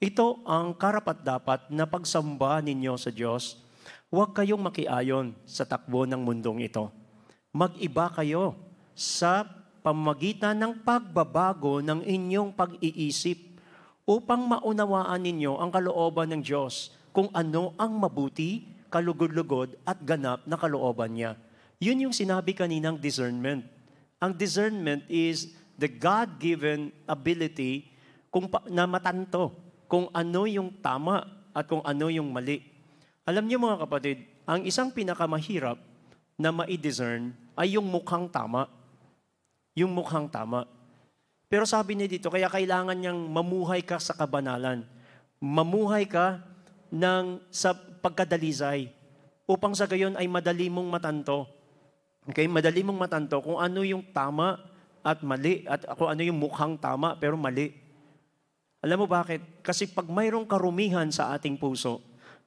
Ito 0.00 0.44
ang 0.48 0.76
karapat-dapat 0.76 1.72
na 1.72 1.84
pagsamba 1.84 2.60
ninyo 2.64 2.96
sa 2.96 3.12
Diyos. 3.12 3.60
Huwag 4.10 4.34
kayong 4.34 4.58
makiayon 4.58 5.38
sa 5.46 5.62
takbo 5.62 6.02
ng 6.02 6.18
mundong 6.18 6.66
ito. 6.66 6.90
Mag-iba 7.54 8.10
kayo 8.10 8.58
sa 8.90 9.46
pamagitan 9.86 10.58
ng 10.58 10.82
pagbabago 10.82 11.78
ng 11.78 12.02
inyong 12.02 12.50
pag-iisip 12.50 13.38
upang 14.02 14.50
maunawaan 14.50 15.22
ninyo 15.22 15.62
ang 15.62 15.70
kalooban 15.70 16.34
ng 16.34 16.42
Diyos 16.42 16.90
kung 17.14 17.30
ano 17.30 17.70
ang 17.78 18.02
mabuti, 18.02 18.66
kalugod-lugod 18.90 19.78
at 19.86 20.02
ganap 20.02 20.42
na 20.42 20.58
kalooban 20.58 21.14
niya. 21.14 21.38
Yun 21.78 22.10
yung 22.10 22.14
sinabi 22.14 22.50
kaninang 22.50 22.98
discernment. 22.98 23.62
Ang 24.18 24.34
discernment 24.34 25.06
is 25.06 25.54
the 25.78 25.86
God-given 25.86 26.90
ability 27.06 27.86
kung 28.26 28.50
pa, 28.50 28.58
na 28.66 28.90
matanto 28.90 29.54
kung 29.86 30.10
ano 30.10 30.50
yung 30.50 30.82
tama 30.82 31.22
at 31.54 31.70
kung 31.70 31.86
ano 31.86 32.10
yung 32.10 32.34
mali. 32.34 32.69
Alam 33.28 33.46
niyo 33.46 33.60
mga 33.60 33.84
kapatid, 33.84 34.24
ang 34.48 34.64
isang 34.64 34.88
pinakamahirap 34.90 35.76
na 36.40 36.50
ma-discern 36.50 37.36
ay 37.52 37.76
yung 37.76 37.84
mukhang 37.84 38.26
tama. 38.32 38.64
Yung 39.76 39.92
mukhang 39.92 40.26
tama. 40.32 40.64
Pero 41.50 41.68
sabi 41.68 41.98
niya 41.98 42.08
dito, 42.08 42.32
kaya 42.32 42.48
kailangan 42.48 42.96
niyang 42.96 43.20
mamuhay 43.28 43.84
ka 43.84 44.00
sa 44.00 44.16
kabanalan. 44.16 44.86
Mamuhay 45.42 46.08
ka 46.08 46.40
ng, 46.90 47.42
sa 47.52 47.76
pagkadalisay 47.76 48.88
upang 49.50 49.74
sa 49.74 49.84
gayon 49.90 50.16
ay 50.16 50.30
madali 50.30 50.72
mong 50.72 50.88
matanto. 50.88 51.50
Okay, 52.30 52.46
madali 52.46 52.86
mong 52.86 53.00
matanto 53.02 53.42
kung 53.42 53.58
ano 53.58 53.82
yung 53.82 54.04
tama 54.14 54.56
at 55.00 55.24
mali 55.24 55.64
at 55.64 55.84
kung 55.96 56.12
ano 56.12 56.22
yung 56.22 56.38
mukhang 56.38 56.76
tama 56.76 57.16
pero 57.16 57.34
mali. 57.34 57.72
Alam 58.80 59.04
mo 59.04 59.06
bakit? 59.08 59.60
Kasi 59.60 59.90
pag 59.90 60.08
mayroong 60.08 60.48
karumihan 60.48 61.08
sa 61.12 61.36
ating 61.36 61.60
puso, 61.60 62.00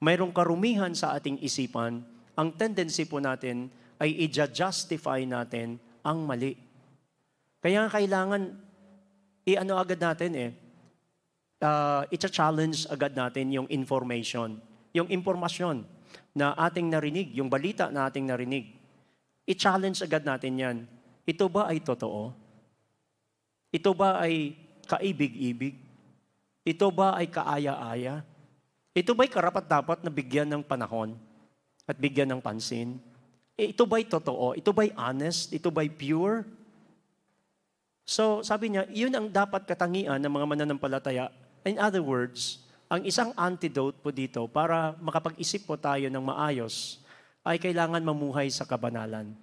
mayroong 0.04 0.36
karumihan 0.36 0.92
sa 0.92 1.16
ating 1.16 1.40
isipan, 1.40 2.04
ang 2.36 2.50
tendency 2.60 3.08
po 3.08 3.24
natin 3.24 3.72
ay 4.04 4.28
i-justify 4.28 5.24
natin 5.24 5.80
ang 6.04 6.28
mali. 6.28 6.60
Kaya 7.64 7.88
kailangan 7.88 8.52
i-ano 9.48 9.80
agad 9.80 10.04
natin 10.04 10.32
eh, 10.36 10.52
uh, 11.64 12.04
i-challenge 12.12 12.92
agad 12.92 13.16
natin 13.16 13.48
yung 13.56 13.68
information. 13.72 14.60
Yung 14.92 15.08
informasyon 15.08 15.88
na 16.36 16.52
ating 16.60 16.92
narinig, 16.92 17.32
yung 17.32 17.48
balita 17.48 17.88
na 17.88 18.12
ating 18.12 18.28
narinig. 18.28 18.76
I-challenge 19.48 20.04
agad 20.04 20.28
natin 20.28 20.54
yan. 20.60 20.78
Ito 21.24 21.48
ba 21.48 21.72
ay 21.72 21.80
totoo? 21.80 22.36
Ito 23.72 23.92
ba 23.96 24.20
ay 24.20 24.60
kaibig-ibig? 24.84 25.80
Ito 26.68 26.92
ba 26.92 27.16
ay 27.16 27.32
kaaya-aya? 27.32 28.33
Ito 28.94 29.18
ba'y 29.18 29.26
karapat-dapat 29.26 30.06
na 30.06 30.14
bigyan 30.14 30.46
ng 30.54 30.62
panahon 30.62 31.18
at 31.90 31.98
bigyan 31.98 32.30
ng 32.30 32.42
pansin? 32.42 33.02
Eh, 33.58 33.74
ito 33.74 33.90
ba'y 33.90 34.06
totoo? 34.06 34.54
Ito 34.54 34.70
ba'y 34.70 34.94
honest? 34.94 35.50
Ito 35.50 35.74
ba'y 35.74 35.90
pure? 35.90 36.46
So 38.06 38.46
sabi 38.46 38.70
niya, 38.70 38.86
yun 38.94 39.10
ang 39.18 39.34
dapat 39.34 39.66
katangian 39.66 40.22
ng 40.22 40.30
mga 40.30 40.46
mananampalataya. 40.46 41.34
In 41.66 41.82
other 41.82 42.06
words, 42.06 42.62
ang 42.86 43.02
isang 43.02 43.34
antidote 43.34 43.98
po 43.98 44.14
dito 44.14 44.46
para 44.46 44.94
makapag-isip 45.02 45.66
po 45.66 45.74
tayo 45.74 46.06
ng 46.14 46.22
maayos 46.22 47.02
ay 47.42 47.58
kailangan 47.58 48.06
mamuhay 48.06 48.54
sa 48.54 48.70
kabanalan. 48.70 49.34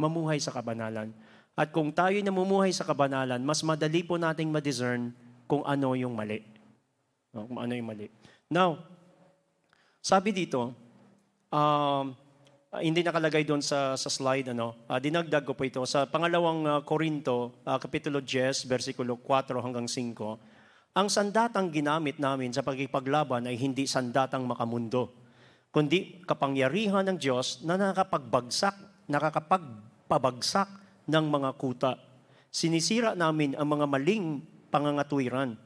Mamuhay 0.00 0.40
sa 0.40 0.56
kabanalan. 0.56 1.12
At 1.52 1.68
kung 1.68 1.92
tayo 1.92 2.16
namumuhay 2.16 2.72
sa 2.72 2.88
kabanalan, 2.88 3.44
mas 3.44 3.60
madali 3.60 4.00
po 4.00 4.16
nating 4.16 4.48
ma-discern 4.48 5.12
kung 5.44 5.60
ano 5.68 5.92
yung 5.92 6.16
mali. 6.16 6.40
No, 7.36 7.44
kung 7.44 7.60
ano 7.60 7.76
yung 7.76 7.88
mali. 7.92 8.08
Now, 8.50 8.82
sabi 10.02 10.34
dito, 10.34 10.74
um, 11.54 12.06
Uh, 12.70 12.86
hindi 12.86 13.02
nakalagay 13.02 13.42
doon 13.42 13.58
sa, 13.58 13.98
sa 13.98 14.06
slide, 14.06 14.54
ano, 14.54 14.86
uh, 14.86 14.94
dinagdag 15.02 15.42
ko 15.42 15.58
po 15.58 15.66
ito. 15.66 15.82
Sa 15.90 16.06
pangalawang 16.06 16.62
uh, 16.70 16.78
Korinto, 16.86 17.58
uh, 17.66 17.82
Kapitulo 17.82 18.22
10, 18.22 18.70
versikulo 18.70 19.18
4 19.18 19.58
hanggang 19.58 19.90
5, 19.90 20.94
ang 20.94 21.10
sandatang 21.10 21.74
ginamit 21.74 22.22
namin 22.22 22.54
sa 22.54 22.62
pagkipaglaban 22.62 23.50
ay 23.50 23.58
hindi 23.58 23.90
sandatang 23.90 24.46
makamundo, 24.46 25.10
kundi 25.74 26.22
kapangyarihan 26.22 27.02
ng 27.10 27.18
Diyos 27.18 27.58
na 27.66 27.74
nakakapagbagsak, 27.74 28.78
nakakapagpabagsak 29.10 30.70
ng 31.10 31.24
mga 31.26 31.50
kuta. 31.58 31.98
Sinisira 32.54 33.18
namin 33.18 33.58
ang 33.58 33.66
mga 33.66 33.86
maling 33.90 34.46
pangangatwiran. 34.70 35.58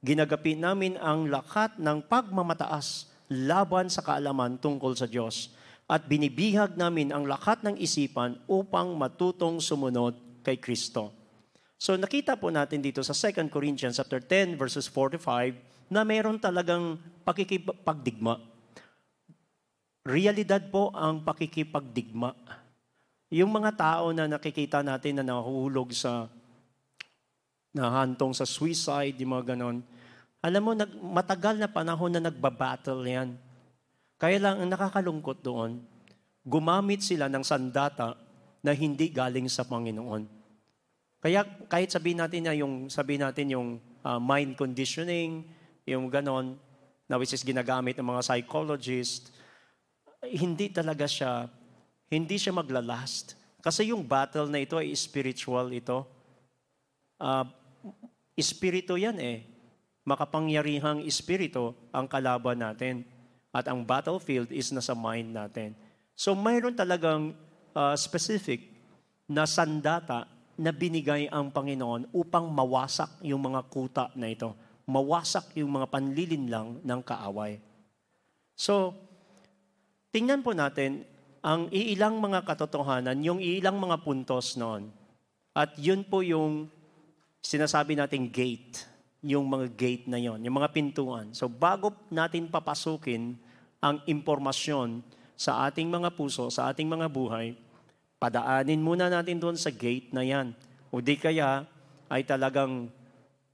Ginagapi 0.00 0.56
namin 0.56 0.96
ang 0.96 1.28
lakat 1.28 1.76
ng 1.76 2.00
pagmamataas 2.08 3.12
laban 3.28 3.92
sa 3.92 4.00
kaalaman 4.00 4.56
tungkol 4.56 4.96
sa 4.96 5.04
Diyos 5.04 5.52
at 5.84 6.08
binibihag 6.08 6.78
namin 6.78 7.12
ang 7.12 7.28
lakat 7.28 7.60
ng 7.60 7.76
isipan 7.76 8.40
upang 8.48 8.96
matutong 8.96 9.60
sumunod 9.60 10.16
kay 10.40 10.56
Kristo. 10.56 11.12
So 11.76 12.00
nakita 12.00 12.40
po 12.40 12.48
natin 12.48 12.80
dito 12.80 13.04
sa 13.04 13.12
2 13.12 13.52
Corinthians 13.52 14.00
chapter 14.00 14.24
10 14.24 14.56
verses 14.56 14.88
45 14.88 15.92
na 15.92 16.00
mayroon 16.00 16.40
talagang 16.40 16.96
pakikipagdigma. 17.26 18.40
Realidad 20.00 20.72
po 20.72 20.96
ang 20.96 21.20
pakikipagdigma. 21.20 22.32
Yung 23.28 23.52
mga 23.52 23.76
tao 23.76 24.16
na 24.16 24.24
nakikita 24.24 24.80
natin 24.80 25.20
na 25.20 25.24
nahuhulog 25.28 25.92
sa 25.92 26.32
nahantong 27.70 28.34
sa 28.34 28.46
suicide, 28.46 29.14
yung 29.22 29.36
mga 29.36 29.54
ganon. 29.54 29.82
Alam 30.42 30.62
mo, 30.62 30.72
nag, 30.74 30.90
matagal 30.98 31.60
na 31.60 31.68
panahon 31.70 32.10
na 32.10 32.22
nagbabattle 32.22 33.04
yan 33.06 33.36
kaya 34.20 34.36
lang 34.36 34.60
ang 34.60 34.68
nakakalungkot 34.68 35.40
doon, 35.40 35.80
gumamit 36.44 37.00
sila 37.00 37.32
ng 37.32 37.40
sandata 37.40 38.20
na 38.60 38.76
hindi 38.76 39.08
galing 39.08 39.48
sa 39.48 39.64
Panginoon. 39.64 40.28
Kaya 41.24 41.40
kahit 41.64 41.88
sabihin 41.88 42.20
natin 42.20 42.44
na 42.44 42.52
yung 42.52 42.92
sabihin 42.92 43.24
natin 43.24 43.56
yung 43.56 43.68
uh, 44.04 44.20
mind 44.20 44.60
conditioning, 44.60 45.48
yung 45.88 46.12
ganon, 46.12 46.60
na 47.08 47.16
which 47.16 47.32
is 47.32 47.40
ginagamit 47.40 47.96
ng 47.96 48.04
mga 48.04 48.20
psychologist, 48.28 49.32
hindi 50.20 50.68
talaga 50.68 51.08
siya, 51.08 51.48
hindi 52.12 52.36
siya 52.36 52.52
maglalast. 52.52 53.40
Kasi 53.64 53.88
yung 53.88 54.04
battle 54.04 54.52
na 54.52 54.60
ito 54.60 54.76
ay 54.76 54.92
spiritual 54.92 55.72
ito. 55.72 56.04
Uh, 57.16 57.48
espiritu 58.34 58.96
yan 58.96 59.18
eh. 59.20 59.44
Makapangyarihang 60.04 61.04
espiritu 61.04 61.76
ang 61.92 62.08
kalaban 62.08 62.60
natin. 62.60 63.04
At 63.50 63.66
ang 63.66 63.82
battlefield 63.82 64.54
is 64.54 64.70
nasa 64.70 64.94
mind 64.94 65.34
natin. 65.34 65.74
So 66.14 66.38
mayroon 66.38 66.78
talagang 66.78 67.34
uh, 67.74 67.94
specific 67.98 68.70
na 69.30 69.46
sandata 69.46 70.26
na 70.60 70.70
binigay 70.74 71.30
ang 71.32 71.48
Panginoon 71.48 72.12
upang 72.12 72.50
mawasak 72.52 73.22
yung 73.24 73.40
mga 73.40 73.60
kuta 73.72 74.04
na 74.12 74.28
ito. 74.28 74.52
Mawasak 74.84 75.56
yung 75.56 75.80
mga 75.80 75.86
panlilinlang 75.88 76.84
ng 76.84 77.00
kaaway. 77.00 77.56
So, 78.58 78.92
tingnan 80.12 80.44
po 80.44 80.52
natin 80.52 81.08
ang 81.40 81.72
iilang 81.72 82.20
mga 82.20 82.44
katotohanan, 82.44 83.16
yung 83.24 83.40
iilang 83.40 83.80
mga 83.80 84.04
puntos 84.04 84.60
noon. 84.60 84.92
At 85.56 85.72
yun 85.80 86.04
po 86.04 86.20
yung 86.20 86.68
sinasabi 87.40 87.96
nating 87.96 88.28
gate 88.28 88.86
yung 89.20 89.44
mga 89.48 89.66
gate 89.76 90.06
na 90.08 90.16
yon, 90.16 90.40
yung 90.40 90.56
mga 90.56 90.72
pintuan. 90.72 91.32
So 91.36 91.48
bago 91.48 91.92
natin 92.08 92.48
papasukin 92.48 93.36
ang 93.80 94.00
impormasyon 94.08 95.04
sa 95.36 95.64
ating 95.68 95.88
mga 95.88 96.12
puso, 96.16 96.48
sa 96.52 96.68
ating 96.72 96.88
mga 96.88 97.08
buhay, 97.08 97.56
padaanin 98.20 98.80
muna 98.80 99.08
natin 99.08 99.40
doon 99.40 99.56
sa 99.56 99.72
gate 99.72 100.12
na 100.12 100.24
yan. 100.24 100.52
O 100.92 101.00
di 101.00 101.16
kaya 101.16 101.64
ay 102.12 102.24
talagang 102.24 102.92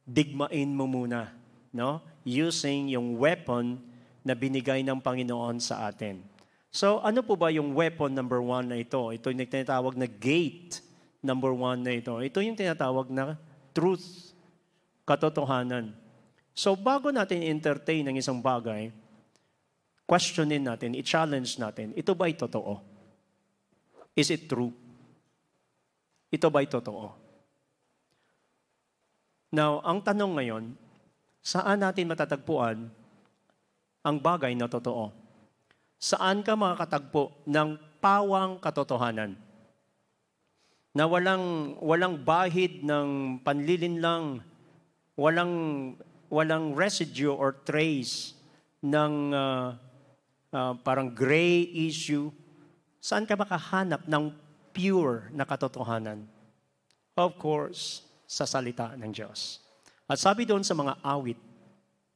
digmain 0.07 0.71
mo 0.71 0.87
muna, 0.87 1.35
no? 1.71 2.03
Using 2.27 2.91
yung 2.91 3.19
weapon 3.19 3.79
na 4.27 4.35
binigay 4.35 4.83
ng 4.83 4.99
Panginoon 4.99 5.63
sa 5.63 5.87
atin. 5.87 6.23
So 6.75 6.99
ano 7.03 7.23
po 7.23 7.39
ba 7.39 7.55
yung 7.55 7.75
weapon 7.75 8.15
number 8.15 8.43
one 8.43 8.67
na 8.67 8.83
ito? 8.83 8.99
Ito 8.99 9.31
yung 9.31 9.47
tinatawag 9.47 9.95
na 9.95 10.11
gate 10.11 10.83
number 11.23 11.55
one 11.55 11.87
na 11.87 11.95
ito. 11.95 12.19
Ito 12.19 12.43
yung 12.43 12.59
tinatawag 12.59 13.11
na 13.15 13.39
truth 13.77 14.33
katotohanan. 15.05 15.93
So 16.57 16.73
bago 16.73 17.13
natin 17.13 17.45
entertain 17.45 18.09
ng 18.09 18.17
isang 18.17 18.41
bagay, 18.41 18.89
questionin 20.09 20.65
natin, 20.65 20.97
i-challenge 20.97 21.61
natin, 21.61 21.93
ito 21.93 22.17
ba 22.17 22.33
ay 22.33 22.35
totoo? 22.35 22.81
Is 24.17 24.33
it 24.33 24.49
true? 24.49 24.73
Ito 26.33 26.49
ba'y 26.49 26.67
totoo? 26.67 27.13
Now, 29.53 29.85
ang 29.85 30.01
tanong 30.03 30.33
ngayon, 30.41 30.65
saan 31.45 31.85
natin 31.85 32.11
matatagpuan 32.11 32.89
ang 34.03 34.17
bagay 34.19 34.57
na 34.57 34.67
totoo? 34.67 35.13
Saan 36.01 36.43
ka 36.43 36.59
makakatagpo 36.59 37.47
ng 37.47 37.79
pawang 38.03 38.59
katotohanan? 38.59 39.46
Na 40.97 41.05
walang, 41.05 41.77
walang 41.85 42.17
bahid 42.25 42.81
ng 42.81 43.37
panlilinlang, 43.45 44.41
walang, 45.13 45.53
walang 46.33 46.73
residue 46.73 47.37
or 47.37 47.53
trace 47.69 48.33
ng 48.81 49.37
uh, 49.37 49.77
uh, 50.57 50.73
parang 50.81 51.13
gray 51.13 51.69
issue. 51.69 52.33
Saan 52.97 53.29
ka 53.29 53.37
makahanap 53.37 54.09
ng 54.09 54.33
pure 54.73 55.29
na 55.37 55.45
katotohanan? 55.45 56.25
Of 57.13 57.37
course, 57.37 58.01
sa 58.25 58.49
salita 58.49 58.97
ng 58.97 59.13
Diyos. 59.13 59.61
At 60.09 60.17
sabi 60.17 60.49
doon 60.49 60.65
sa 60.65 60.73
mga 60.73 60.97
awit, 61.05 61.37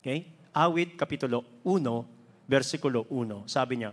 okay? 0.00 0.24
Awit, 0.56 0.96
Kapitulo 0.96 1.60
1, 1.68 2.48
versikulo 2.48 3.04
1, 3.12 3.44
sabi 3.44 3.84
niya, 3.84 3.92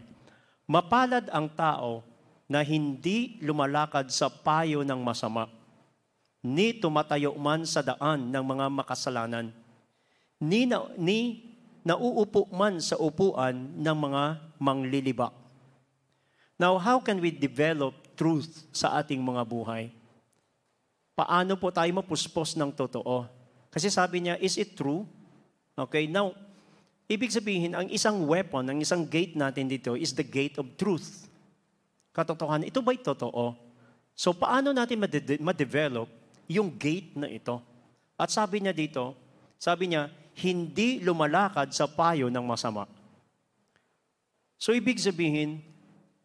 Mapalad 0.64 1.28
ang 1.28 1.52
tao 1.52 2.07
na 2.48 2.64
hindi 2.64 3.36
lumalakad 3.44 4.08
sa 4.08 4.32
payo 4.32 4.82
ng 4.82 5.00
masama, 5.04 5.52
ni 6.40 6.72
tumatayo 6.72 7.36
man 7.36 7.68
sa 7.68 7.84
daan 7.84 8.32
ng 8.32 8.44
mga 8.44 8.66
makasalanan, 8.72 9.52
ni, 10.40 10.64
na, 10.64 10.88
ni 10.96 11.44
nauupo 11.84 12.48
man 12.50 12.80
sa 12.80 12.96
upuan 12.96 13.56
ng 13.76 13.98
mga 14.00 14.24
manglilibak. 14.58 15.36
Now, 16.58 16.80
how 16.80 17.04
can 17.04 17.22
we 17.22 17.30
develop 17.30 17.94
truth 18.18 18.66
sa 18.74 18.98
ating 18.98 19.22
mga 19.22 19.44
buhay? 19.46 19.94
Paano 21.14 21.54
po 21.60 21.70
tayo 21.70 21.92
mapuspos 21.94 22.58
ng 22.58 22.74
totoo? 22.74 23.30
Kasi 23.70 23.94
sabi 23.94 24.26
niya, 24.26 24.40
is 24.42 24.58
it 24.58 24.74
true? 24.74 25.06
Okay, 25.78 26.10
now, 26.10 26.34
Ibig 27.08 27.32
sabihin, 27.32 27.72
ang 27.72 27.88
isang 27.88 28.28
weapon, 28.28 28.68
ang 28.68 28.84
isang 28.84 29.08
gate 29.08 29.40
natin 29.40 29.72
dito 29.72 29.96
is 29.96 30.12
the 30.12 30.28
gate 30.28 30.60
of 30.60 30.68
truth. 30.76 31.27
Katotohanan, 32.18 32.66
ito 32.66 32.82
ba'y 32.82 32.98
totoo? 32.98 33.54
So 34.18 34.34
paano 34.34 34.74
natin 34.74 34.98
ma-develop 35.38 36.10
yung 36.50 36.74
gate 36.74 37.14
na 37.14 37.30
ito? 37.30 37.62
At 38.18 38.34
sabi 38.34 38.66
niya 38.66 38.74
dito, 38.74 39.14
sabi 39.62 39.94
niya, 39.94 40.10
hindi 40.42 40.98
lumalakad 40.98 41.70
sa 41.70 41.86
payo 41.86 42.34
ng 42.34 42.42
masama. 42.42 42.90
So 44.58 44.74
ibig 44.74 44.98
sabihin, 44.98 45.62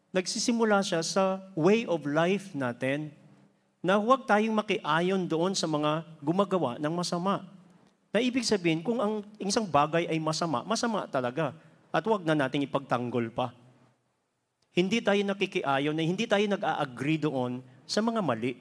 nagsisimula 0.09 0.81
siya 0.81 1.05
sa 1.05 1.45
way 1.53 1.85
of 1.85 2.01
life 2.09 2.57
natin 2.57 3.13
na 3.85 4.01
huwag 4.01 4.25
tayong 4.25 4.57
makiayon 4.57 5.29
doon 5.29 5.53
sa 5.53 5.69
mga 5.69 6.01
gumagawa 6.17 6.81
ng 6.81 6.93
masama. 6.93 7.45
Na 8.09 8.17
ibig 8.17 8.45
sabihin, 8.45 8.81
kung 8.81 8.97
ang 8.97 9.21
isang 9.37 9.69
bagay 9.69 10.09
ay 10.09 10.17
masama, 10.17 10.65
masama 10.65 11.05
talaga. 11.05 11.53
At 11.93 12.01
huwag 12.05 12.25
na 12.25 12.33
nating 12.33 12.65
ipagtanggol 12.65 13.29
pa. 13.29 13.53
Hindi 14.73 14.99
tayo 14.99 15.21
nakikiayon 15.21 15.93
na 15.93 16.03
hindi 16.03 16.25
tayo 16.25 16.41
nag-a-agree 16.49 17.21
doon 17.21 17.61
sa 17.85 18.01
mga 18.01 18.25
mali. 18.25 18.57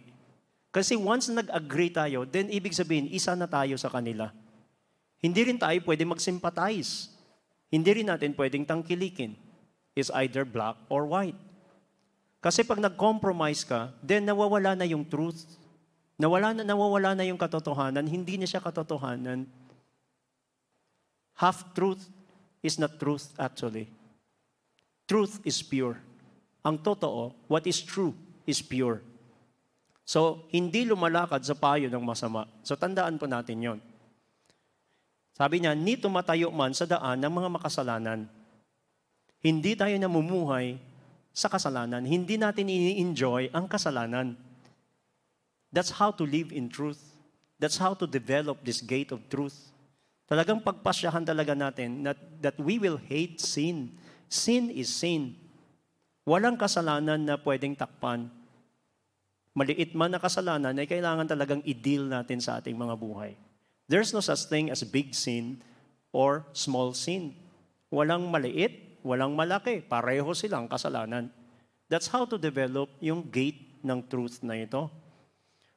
Kasi 0.69 0.97
once 0.97 1.33
nag-agree 1.33 1.93
tayo, 1.93 2.29
then 2.29 2.53
ibig 2.53 2.77
sabihin, 2.77 3.09
isa 3.09 3.33
na 3.33 3.49
tayo 3.49 3.77
sa 3.81 3.89
kanila. 3.89 4.29
Hindi 5.21 5.49
rin 5.49 5.57
tayo 5.57 5.77
pwede 5.89 6.05
mag-sympathize. 6.05 7.09
Hindi 7.73 7.91
rin 8.03 8.09
natin 8.13 8.37
pwedeng 8.37 8.69
tangkilikin. 8.69 9.33
It's 9.97 10.13
either 10.13 10.45
black 10.45 10.77
or 10.93 11.09
white. 11.09 11.37
Kasi 12.45 12.65
pag 12.65 12.81
nag-compromise 12.81 13.65
ka, 13.65 13.93
then 14.05 14.29
nawawala 14.29 14.77
na 14.77 14.85
yung 14.85 15.09
truth 15.09 15.63
Nawala 16.23 16.55
na, 16.55 16.63
nawawala 16.63 17.19
na 17.19 17.27
yung 17.27 17.41
katotohanan, 17.41 18.07
hindi 18.07 18.39
na 18.39 18.47
siya 18.47 18.63
katotohanan. 18.63 19.43
Half-truth 21.35 22.07
is 22.63 22.79
not 22.79 22.95
truth 23.03 23.35
actually. 23.41 23.91
Truth 25.13 25.45
is 25.45 25.61
pure. 25.61 26.01
Ang 26.65 26.81
totoo, 26.81 27.37
what 27.45 27.69
is 27.69 27.85
true 27.85 28.17
is 28.49 28.65
pure. 28.65 29.05
So, 30.09 30.49
hindi 30.49 30.89
lumalakad 30.89 31.45
sa 31.45 31.53
payo 31.53 31.93
ng 31.93 32.01
masama. 32.01 32.49
So, 32.65 32.81
tandaan 32.81 33.21
po 33.21 33.29
natin 33.29 33.61
yon. 33.61 33.79
Sabi 35.37 35.61
niya, 35.61 35.77
ni 35.77 36.01
tumatayo 36.01 36.49
man 36.49 36.73
sa 36.73 36.89
daan 36.89 37.21
ng 37.21 37.29
mga 37.29 37.49
makasalanan. 37.53 38.25
Hindi 39.45 39.77
tayo 39.77 39.93
namumuhay 40.01 40.81
sa 41.37 41.53
kasalanan. 41.53 42.09
Hindi 42.09 42.41
natin 42.41 42.73
ini-enjoy 42.73 43.53
ang 43.53 43.69
kasalanan. 43.69 44.33
That's 45.69 45.93
how 45.93 46.09
to 46.17 46.25
live 46.25 46.57
in 46.57 46.73
truth. 46.73 47.01
That's 47.61 47.77
how 47.77 47.93
to 48.01 48.09
develop 48.09 48.65
this 48.65 48.81
gate 48.81 49.13
of 49.13 49.21
truth. 49.29 49.73
Talagang 50.25 50.65
pagpasyahan 50.65 51.29
talaga 51.29 51.53
natin 51.53 52.01
that, 52.01 52.17
that 52.41 52.57
we 52.57 52.81
will 52.81 52.97
hate 52.97 53.45
sin. 53.45 53.93
Sin 54.33 54.73
is 54.73 54.89
sin. 54.89 55.37
Walang 56.25 56.57
kasalanan 56.57 57.21
na 57.21 57.37
pwedeng 57.37 57.77
takpan. 57.77 58.33
Maliit 59.53 59.93
man 59.93 60.09
na 60.09 60.17
kasalanan 60.17 60.73
ay 60.73 60.89
kailangan 60.89 61.29
talagang 61.29 61.61
i-deal 61.69 62.09
natin 62.09 62.41
sa 62.41 62.57
ating 62.57 62.73
mga 62.73 62.97
buhay. 62.97 63.37
There's 63.93 64.17
no 64.17 64.25
such 64.25 64.49
thing 64.49 64.73
as 64.73 64.81
big 64.89 65.13
sin 65.13 65.61
or 66.17 66.49
small 66.57 66.97
sin. 66.97 67.37
Walang 67.93 68.33
maliit, 68.33 69.05
walang 69.05 69.37
malaki. 69.37 69.85
Pareho 69.85 70.33
silang 70.33 70.65
kasalanan. 70.65 71.29
That's 71.93 72.09
how 72.09 72.25
to 72.25 72.41
develop 72.41 72.89
yung 73.05 73.29
gate 73.29 73.85
ng 73.85 74.01
truth 74.09 74.41
na 74.41 74.57
ito. 74.57 74.89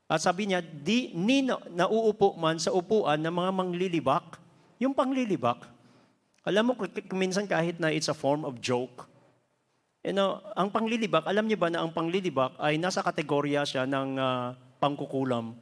At 0.08 0.24
sabi 0.24 0.48
niya, 0.48 0.64
di, 0.64 1.12
ni 1.12 1.44
na, 1.44 1.60
nauupo 1.76 2.40
man 2.40 2.56
sa 2.56 2.72
upuan 2.72 3.20
ng 3.20 3.36
mga 3.36 3.52
manglilibak. 3.52 4.40
Yung 4.80 4.96
panglilibak, 4.96 5.75
alam 6.46 6.70
mo, 6.70 6.74
minsan 7.18 7.50
kahit 7.50 7.82
na 7.82 7.90
it's 7.90 8.06
a 8.06 8.14
form 8.14 8.46
of 8.46 8.62
joke, 8.62 9.10
you 10.06 10.14
know, 10.14 10.38
ang 10.54 10.70
panglilibak, 10.70 11.26
alam 11.26 11.50
niyo 11.50 11.58
ba 11.58 11.74
na 11.74 11.82
ang 11.82 11.90
panglilibak 11.90 12.54
ay 12.62 12.78
nasa 12.78 13.02
kategorya 13.02 13.66
siya 13.66 13.90
ng 13.90 14.10
uh, 14.22 14.54
pangkukulam. 14.78 15.58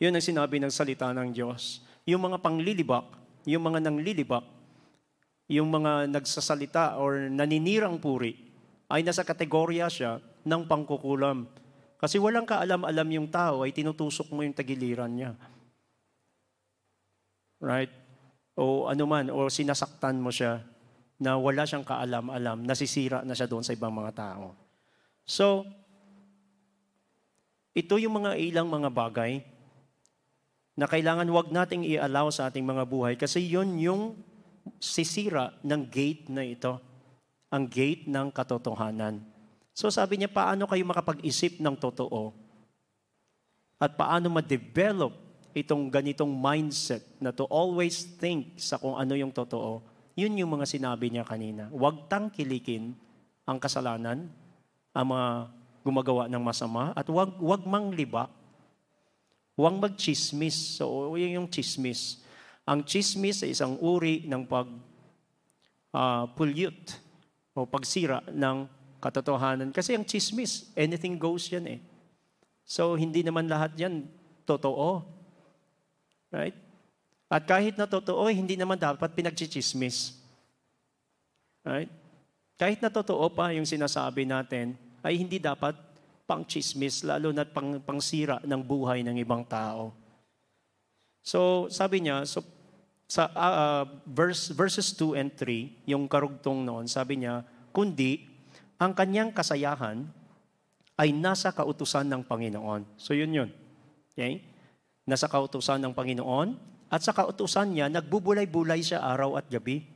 Yun 0.00 0.16
ang 0.16 0.24
sinabi 0.24 0.56
ng 0.56 0.72
salita 0.72 1.12
ng 1.12 1.36
Diyos. 1.36 1.84
Yung 2.08 2.24
mga 2.24 2.40
panglilibak, 2.40 3.04
yung 3.44 3.62
mga 3.62 3.84
nanglilibak, 3.84 4.42
yung 5.52 5.68
mga 5.68 6.08
nagsasalita 6.08 6.96
or 6.96 7.28
naninirang 7.28 8.00
puri, 8.00 8.34
ay 8.88 9.04
nasa 9.04 9.20
kategorya 9.20 9.92
siya 9.92 10.18
ng 10.48 10.64
pangkukulam. 10.64 11.44
Kasi 12.00 12.18
walang 12.18 12.48
kaalam-alam 12.48 13.08
yung 13.14 13.28
tao 13.28 13.62
ay 13.62 13.70
tinutusok 13.70 14.32
mo 14.34 14.42
yung 14.42 14.56
tagiliran 14.56 15.12
niya. 15.12 15.32
Right? 17.62 18.01
O 18.58 18.88
ano 18.88 19.04
man, 19.08 19.32
o 19.32 19.48
sinasaktan 19.48 20.20
mo 20.20 20.28
siya 20.28 20.60
na 21.22 21.38
wala 21.38 21.62
siyang 21.64 21.86
kaalam-alam, 21.86 22.66
nasisira 22.66 23.22
na 23.22 23.32
siya 23.32 23.46
doon 23.46 23.64
sa 23.64 23.72
ibang 23.72 23.94
mga 23.94 24.12
tao. 24.12 24.52
So, 25.22 25.64
ito 27.72 27.96
yung 27.96 28.20
mga 28.20 28.36
ilang 28.36 28.68
mga 28.68 28.92
bagay 28.92 29.40
na 30.76 30.84
kailangan 30.84 31.28
wag 31.32 31.48
nating 31.48 31.84
i-allow 31.88 32.28
sa 32.28 32.48
ating 32.48 32.64
mga 32.64 32.84
buhay 32.84 33.14
kasi 33.16 33.44
yon 33.44 33.76
yung 33.80 34.02
sisira 34.76 35.56
ng 35.64 35.82
gate 35.88 36.28
na 36.28 36.44
ito, 36.44 36.80
ang 37.52 37.64
gate 37.68 38.08
ng 38.08 38.28
katotohanan. 38.32 39.20
So 39.72 39.88
sabi 39.88 40.20
niya, 40.20 40.28
paano 40.28 40.68
kayo 40.68 40.84
makapag-isip 40.84 41.60
ng 41.60 41.76
totoo? 41.76 42.32
At 43.80 43.96
paano 43.96 44.28
ma-develop 44.28 45.12
itong 45.52 45.92
ganitong 45.92 46.32
mindset 46.32 47.04
na 47.20 47.32
to 47.32 47.44
always 47.48 48.04
think 48.16 48.56
sa 48.56 48.80
kung 48.80 48.96
ano 48.96 49.12
yung 49.12 49.32
totoo? 49.32 49.84
Yun 50.16 50.36
yung 50.36 50.52
mga 50.56 50.68
sinabi 50.68 51.08
niya 51.08 51.24
kanina. 51.24 51.68
Huwag 51.72 52.08
tangkilikin 52.08 52.92
ang 53.48 53.58
kasalanan, 53.60 54.28
ang 54.92 55.06
mga 55.08 55.28
gumagawa 55.82 56.22
ng 56.28 56.42
masama, 56.42 56.92
at 56.92 57.08
huwag, 57.08 57.36
huwag 57.40 57.64
manglibak. 57.64 58.28
Huwag 59.56 59.76
magchismis. 59.76 60.80
So, 60.80 61.16
yun 61.16 61.42
yung 61.42 61.48
chismis. 61.48 62.24
Ang 62.64 62.86
chismis 62.86 63.42
ay 63.42 63.52
isang 63.52 63.76
uri 63.80 64.24
ng 64.24 64.46
pag 64.46 64.68
uh, 65.92 66.24
pollute 66.32 66.96
o 67.52 67.68
pagsira 67.68 68.24
ng 68.32 68.64
katotohanan. 69.02 69.74
Kasi 69.74 69.98
ang 69.98 70.06
chismis, 70.06 70.72
anything 70.78 71.18
goes 71.18 71.50
yan 71.52 71.66
eh. 71.66 71.80
So, 72.62 72.94
hindi 72.94 73.26
naman 73.26 73.50
lahat 73.50 73.74
yan 73.76 74.06
totoo. 74.46 75.02
Right? 76.32 76.56
At 77.28 77.44
kahit 77.44 77.76
na 77.76 77.84
totoo, 77.84 78.24
hindi 78.32 78.56
naman 78.56 78.80
dapat 78.80 79.12
pinagchichismis. 79.12 80.16
Right? 81.62 81.92
Kahit 82.56 82.80
na 82.80 82.88
totoo 82.88 83.28
pa 83.32 83.52
yung 83.52 83.68
sinasabi 83.68 84.24
natin, 84.24 84.74
ay 85.04 85.20
hindi 85.20 85.36
dapat 85.38 85.76
pang 86.24 86.46
chismis, 86.46 87.04
lalo 87.04 87.30
na 87.34 87.44
pang, 87.44 87.76
pangsira 87.82 88.40
ng 88.42 88.62
buhay 88.64 89.04
ng 89.04 89.20
ibang 89.20 89.44
tao. 89.44 89.92
So, 91.20 91.68
sabi 91.68 92.02
niya, 92.02 92.24
so, 92.24 92.42
sa 93.06 93.28
uh, 93.36 93.84
verse, 94.08 94.48
verses 94.56 94.96
2 94.96 95.20
and 95.20 95.30
3, 95.36 95.84
yung 95.84 96.08
karugtong 96.08 96.64
noon, 96.64 96.88
sabi 96.88 97.20
niya, 97.20 97.44
kundi 97.68 98.24
ang 98.80 98.96
kanyang 98.96 99.30
kasayahan 99.30 100.08
ay 100.96 101.12
nasa 101.12 101.52
kautusan 101.52 102.08
ng 102.08 102.22
Panginoon. 102.24 102.82
So 102.96 103.12
yun 103.12 103.30
yun. 103.30 103.50
Okay? 104.12 104.42
Nasa 105.02 105.26
kautusan 105.26 105.82
ng 105.82 105.92
Panginoon 105.94 106.54
at 106.92 107.00
sa 107.00 107.16
kautusan 107.16 107.72
niya, 107.72 107.88
nagbubulay-bulay 107.88 108.84
siya 108.84 109.00
araw 109.00 109.40
at 109.40 109.48
gabi. 109.48 109.88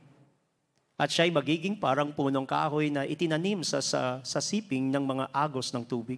At 0.97 1.13
siya'y 1.13 1.29
magiging 1.29 1.77
parang 1.77 2.09
punong 2.09 2.49
kahoy 2.49 2.89
na 2.89 3.05
itinanim 3.05 3.61
sa, 3.61 3.85
sa, 3.85 4.17
sa 4.25 4.41
siping 4.41 4.89
ng 4.89 5.05
mga 5.05 5.25
agos 5.29 5.69
ng 5.69 5.85
tubig 5.85 6.17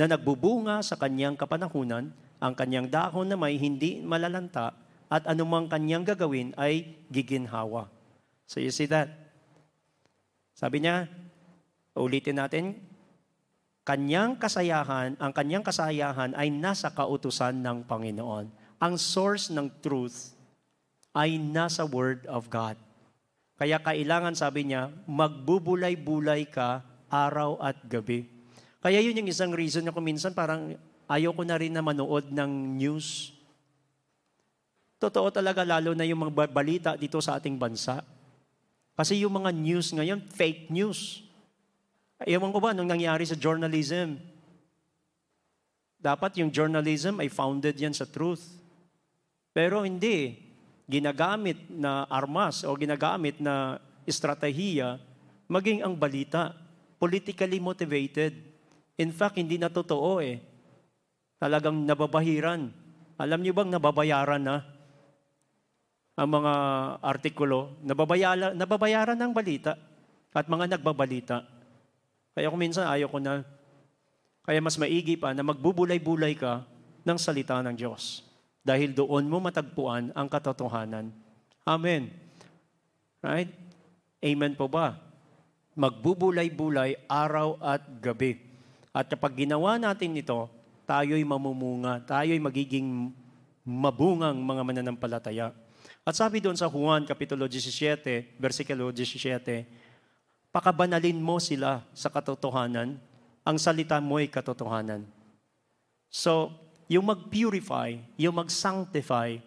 na 0.00 0.08
nagbubunga 0.08 0.80
sa 0.80 0.96
kanyang 0.96 1.36
kapanahunan, 1.36 2.08
ang 2.40 2.54
kanyang 2.56 2.88
dahon 2.88 3.28
na 3.28 3.36
may 3.36 3.60
hindi 3.60 4.00
malalanta 4.00 4.72
at 5.12 5.28
anumang 5.28 5.68
kanyang 5.68 6.08
gagawin 6.08 6.56
ay 6.56 7.04
giginhawa. 7.12 7.92
So 8.48 8.64
you 8.64 8.72
see 8.72 8.88
that? 8.88 9.12
Sabi 10.56 10.80
niya, 10.80 11.04
ulitin 11.92 12.40
natin, 12.40 12.80
kanyang 13.82 14.38
kasayahan, 14.38 15.18
ang 15.18 15.32
kanyang 15.34 15.66
kasayahan 15.66 16.34
ay 16.38 16.50
nasa 16.50 16.90
kautusan 16.90 17.58
ng 17.58 17.82
Panginoon. 17.86 18.46
Ang 18.82 18.94
source 18.98 19.50
ng 19.50 19.70
truth 19.82 20.34
ay 21.14 21.38
nasa 21.38 21.86
Word 21.86 22.26
of 22.30 22.46
God. 22.46 22.78
Kaya 23.58 23.78
kailangan, 23.78 24.34
sabi 24.34 24.66
niya, 24.66 24.90
magbubulay-bulay 25.06 26.50
ka 26.50 26.82
araw 27.06 27.60
at 27.62 27.78
gabi. 27.86 28.26
Kaya 28.82 28.98
yun 28.98 29.22
yung 29.22 29.30
isang 29.30 29.54
reason 29.54 29.86
na 29.86 29.94
minsan 30.02 30.34
parang 30.34 30.74
ayoko 31.06 31.46
na 31.46 31.54
rin 31.54 31.70
na 31.70 31.84
manood 31.84 32.32
ng 32.34 32.50
news. 32.74 33.30
Totoo 34.98 35.30
talaga 35.30 35.62
lalo 35.62 35.94
na 35.94 36.02
yung 36.02 36.26
mga 36.26 36.50
balita 36.50 36.90
dito 36.98 37.22
sa 37.22 37.38
ating 37.38 37.54
bansa. 37.54 38.02
Kasi 38.98 39.22
yung 39.22 39.38
mga 39.38 39.54
news 39.54 39.94
ngayon, 39.94 40.26
fake 40.30 40.70
news. 40.74 41.22
Ewan 42.26 42.50
ko 42.54 42.58
ba, 42.58 42.70
nung 42.74 42.88
nangyari 42.88 43.26
sa 43.26 43.38
journalism, 43.38 44.18
dapat 46.02 46.42
yung 46.42 46.50
journalism 46.50 47.22
ay 47.22 47.30
founded 47.30 47.78
yan 47.78 47.94
sa 47.94 48.02
truth. 48.02 48.42
Pero 49.54 49.86
hindi. 49.86 50.50
Ginagamit 50.90 51.70
na 51.70 52.04
armas 52.10 52.66
o 52.66 52.74
ginagamit 52.74 53.38
na 53.38 53.78
estratehiya 54.02 54.98
maging 55.46 55.86
ang 55.86 55.94
balita. 55.94 56.58
Politically 56.98 57.62
motivated. 57.62 58.34
In 58.98 59.14
fact, 59.14 59.38
hindi 59.38 59.62
na 59.62 59.70
totoo 59.70 60.18
eh. 60.18 60.42
Talagang 61.38 61.86
nababahiran. 61.86 62.70
Alam 63.18 63.40
niyo 63.42 63.54
bang 63.54 63.70
nababayaran 63.70 64.42
na 64.42 64.66
ang 66.18 66.28
mga 66.30 66.54
artikulo? 67.02 67.78
Nababayaran, 67.82 69.16
ng 69.18 69.32
balita 69.34 69.78
at 70.34 70.46
mga 70.50 70.78
nagbabalita. 70.78 71.51
Kaya 72.32 72.48
kung 72.48 72.60
minsan 72.60 72.88
ayaw 72.88 73.08
ko 73.12 73.20
na. 73.20 73.44
Kaya 74.42 74.58
mas 74.58 74.80
maigi 74.80 75.14
pa 75.14 75.36
na 75.36 75.44
magbubulay-bulay 75.46 76.34
ka 76.34 76.64
ng 77.04 77.18
salita 77.20 77.60
ng 77.62 77.76
Diyos. 77.76 78.26
Dahil 78.62 78.94
doon 78.94 79.26
mo 79.26 79.42
matagpuan 79.42 80.14
ang 80.14 80.26
katotohanan. 80.30 81.10
Amen. 81.66 82.10
Right? 83.22 83.50
Amen 84.22 84.54
po 84.54 84.66
ba? 84.66 84.98
Magbubulay-bulay 85.78 87.06
araw 87.06 87.58
at 87.62 87.82
gabi. 88.02 88.38
At 88.94 89.08
kapag 89.08 89.46
ginawa 89.46 89.78
natin 89.78 90.14
ito, 90.14 90.50
tayo'y 90.86 91.24
mamumunga, 91.24 92.02
tayo'y 92.04 92.38
magiging 92.38 93.10
mabungang 93.62 94.36
mga 94.42 94.62
mananampalataya. 94.62 95.54
At 96.02 96.18
sabi 96.18 96.42
doon 96.42 96.58
sa 96.58 96.66
Juan 96.66 97.06
Kapitulo 97.06 97.46
17, 97.46 98.38
versikulo 98.38 98.90
17, 98.90 99.81
pakabanalin 100.52 101.16
mo 101.18 101.40
sila 101.40 101.80
sa 101.96 102.12
katotohanan, 102.12 103.00
ang 103.42 103.56
salita 103.58 103.98
mo 103.98 104.20
ay 104.20 104.28
katotohanan. 104.28 105.02
So, 106.12 106.52
yung 106.86 107.08
mag-purify, 107.08 107.96
yung 108.20 108.36
mag-sanctify 108.36 109.40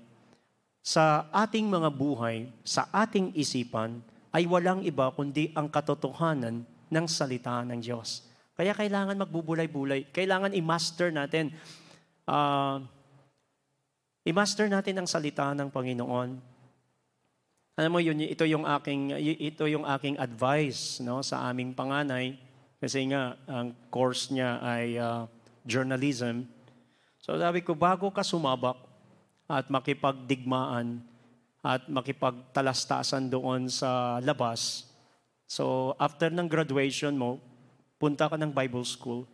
sa 0.81 1.29
ating 1.29 1.69
mga 1.69 1.93
buhay, 1.93 2.49
sa 2.65 2.89
ating 2.89 3.31
isipan, 3.37 4.01
ay 4.35 4.49
walang 4.49 4.83
iba 4.83 5.07
kundi 5.13 5.53
ang 5.55 5.69
katotohanan 5.69 6.65
ng 6.91 7.05
salita 7.07 7.63
ng 7.63 7.79
Diyos. 7.79 8.25
Kaya 8.57 8.75
kailangan 8.75 9.15
magbubulay-bulay. 9.15 10.11
Kailangan 10.11 10.51
i-master 10.57 11.13
natin. 11.13 11.55
Uh, 12.27 12.83
i-master 14.27 14.67
natin 14.67 14.99
ang 14.99 15.07
salita 15.07 15.51
ng 15.53 15.69
Panginoon. 15.71 16.54
Alam 17.75 17.91
mo 17.91 17.99
yun, 17.99 18.15
ito 18.23 18.47
yung 18.47 18.63
aking 18.63 19.11
ito 19.19 19.67
yung 19.67 19.83
aking 19.83 20.15
advice 20.15 21.03
no 21.03 21.19
sa 21.19 21.51
aming 21.51 21.75
panganay 21.75 22.39
kasi 22.79 23.03
nga 23.11 23.35
ang 23.51 23.75
course 23.91 24.31
niya 24.31 24.63
ay 24.63 24.95
uh, 24.95 25.27
journalism. 25.67 26.47
So 27.19 27.35
sabi 27.35 27.67
ko 27.67 27.75
bago 27.75 28.07
ka 28.15 28.23
sumabak 28.23 28.79
at 29.51 29.67
makipagdigmaan 29.67 31.03
at 31.59 31.83
makipagtalastasan 31.91 33.27
doon 33.27 33.67
sa 33.67 34.23
labas. 34.23 34.87
So 35.43 35.99
after 35.99 36.31
ng 36.31 36.47
graduation 36.47 37.19
mo, 37.19 37.43
punta 37.99 38.31
ka 38.31 38.39
ng 38.39 38.55
Bible 38.55 38.87
school. 38.87 39.27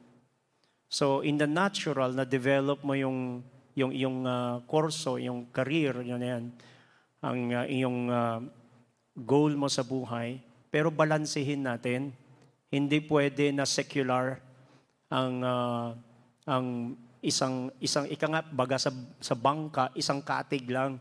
So 0.89 1.21
in 1.21 1.37
the 1.37 1.45
natural 1.45 2.09
na 2.09 2.25
develop 2.25 2.81
mo 2.81 2.97
yung 2.97 3.45
yung 3.77 3.93
yung 3.93 4.25
uh, 4.25 4.65
kurso, 4.65 5.21
yung 5.21 5.45
career, 5.53 6.01
yun 6.01 6.25
yan 6.25 6.45
ang 7.21 7.53
uh, 7.53 7.65
iyong 7.69 8.09
uh, 8.09 8.41
goal 9.13 9.53
mo 9.53 9.69
sa 9.69 9.85
buhay, 9.85 10.41
pero 10.73 10.89
balansehin 10.89 11.61
natin. 11.61 12.11
Hindi 12.71 13.03
pwede 13.05 13.51
na 13.51 13.67
secular 13.67 14.39
ang 15.11 15.43
uh, 15.43 15.91
ang 16.47 16.97
isang 17.21 17.69
isang 17.77 18.09
ika 18.09 18.25
nga 18.25 18.41
baga 18.41 18.81
sa 18.81 18.89
sa 19.21 19.37
bangka, 19.37 19.93
isang 19.93 20.23
katig 20.25 20.65
lang. 20.65 20.97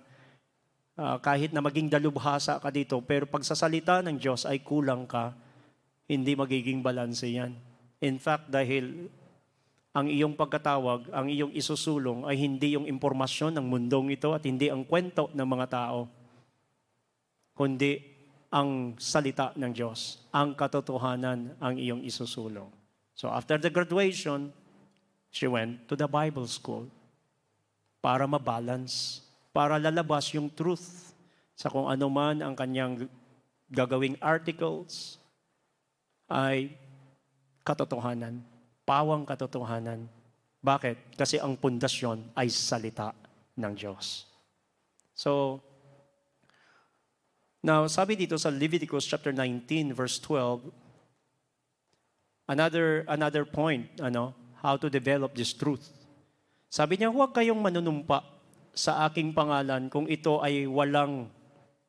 Uh, 1.00 1.16
kahit 1.24 1.54
na 1.56 1.64
maging 1.64 1.88
dalubhasa 1.88 2.61
ka 2.61 2.68
dito, 2.68 3.00
pero 3.00 3.24
pag 3.24 3.40
sa 3.40 3.56
salita 3.56 4.04
ng 4.04 4.20
Diyos 4.20 4.44
ay 4.44 4.61
kulang 4.61 5.09
ka, 5.09 5.33
hindi 6.04 6.37
magiging 6.37 6.85
balanse 6.85 7.30
yan. 7.30 7.56
In 8.04 8.20
fact, 8.20 8.52
dahil 8.52 9.09
ang 9.90 10.07
iyong 10.07 10.38
pagkatawag, 10.38 11.11
ang 11.11 11.26
iyong 11.26 11.50
isusulong 11.50 12.22
ay 12.22 12.38
hindi 12.38 12.79
yung 12.79 12.87
impormasyon 12.87 13.59
ng 13.59 13.66
mundong 13.66 14.14
ito 14.14 14.31
at 14.31 14.46
hindi 14.46 14.70
ang 14.70 14.87
kwento 14.87 15.26
ng 15.35 15.46
mga 15.46 15.66
tao, 15.66 16.07
kundi 17.59 17.98
ang 18.55 18.94
salita 19.03 19.50
ng 19.59 19.70
Diyos, 19.74 20.22
ang 20.31 20.55
katotohanan 20.55 21.59
ang 21.59 21.74
iyong 21.74 22.07
isusulong. 22.07 22.70
So 23.18 23.31
after 23.35 23.59
the 23.59 23.70
graduation, 23.70 24.55
she 25.35 25.50
went 25.50 25.87
to 25.90 25.98
the 25.98 26.07
Bible 26.07 26.46
school 26.46 26.87
para 27.98 28.31
mabalance, 28.31 29.26
para 29.50 29.74
lalabas 29.74 30.31
yung 30.35 30.50
truth 30.50 31.11
sa 31.59 31.66
kung 31.66 31.90
ano 31.90 32.07
man 32.07 32.46
ang 32.46 32.55
kanyang 32.55 33.11
gagawing 33.70 34.14
articles 34.22 35.18
ay 36.31 36.79
katotohanan 37.66 38.49
pawang 38.90 39.22
katotohanan. 39.22 40.11
Bakit? 40.59 41.14
Kasi 41.14 41.38
ang 41.38 41.55
pundasyon 41.55 42.35
ay 42.35 42.50
salita 42.50 43.14
ng 43.55 43.70
Diyos. 43.79 44.26
So, 45.14 45.62
now 47.62 47.87
sabi 47.87 48.18
dito 48.18 48.35
sa 48.35 48.50
Leviticus 48.50 49.07
chapter 49.07 49.31
19 49.31 49.94
verse 49.94 50.18
12, 50.18 50.74
another 52.50 53.07
another 53.07 53.46
point, 53.46 53.87
ano, 54.03 54.35
how 54.59 54.74
to 54.74 54.90
develop 54.90 55.38
this 55.38 55.55
truth. 55.55 55.87
Sabi 56.66 56.98
niya, 56.98 57.14
huwag 57.14 57.31
kayong 57.31 57.62
manunumpa 57.62 58.26
sa 58.74 59.07
aking 59.07 59.31
pangalan 59.31 59.87
kung 59.87 60.11
ito 60.11 60.42
ay 60.42 60.66
walang 60.66 61.31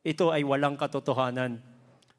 ito 0.06 0.30
ay 0.30 0.46
walang 0.46 0.78
katotohanan. 0.78 1.58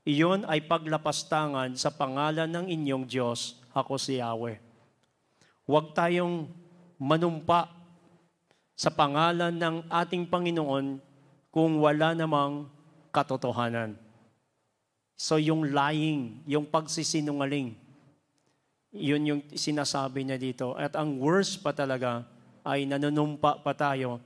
Iyon 0.03 0.43
ay 0.43 0.67
paglapastangan 0.67 1.79
sa 1.79 1.87
pangalan 1.87 2.51
ng 2.51 2.67
inyong 2.67 3.07
Diyos, 3.07 3.63
ako 3.71 3.95
si 3.95 4.19
Yahweh. 4.19 4.72
Huwag 5.63 5.95
tayong 5.95 6.51
manumpa 6.99 7.71
sa 8.75 8.91
pangalan 8.91 9.55
ng 9.55 9.75
ating 9.87 10.27
Panginoon 10.27 10.99
kung 11.53 11.79
wala 11.79 12.11
namang 12.11 12.67
katotohanan. 13.13 13.95
So 15.13 15.39
yung 15.39 15.71
lying, 15.71 16.43
yung 16.49 16.67
pagsisinungaling, 16.67 17.77
yun 18.91 19.23
yung 19.23 19.41
sinasabi 19.53 20.27
niya 20.27 20.35
dito. 20.35 20.75
At 20.75 20.99
ang 20.99 21.15
worst 21.21 21.63
pa 21.63 21.71
talaga 21.71 22.27
ay 22.67 22.83
nanunumpa 22.83 23.63
pa 23.63 23.71
tayo 23.71 24.19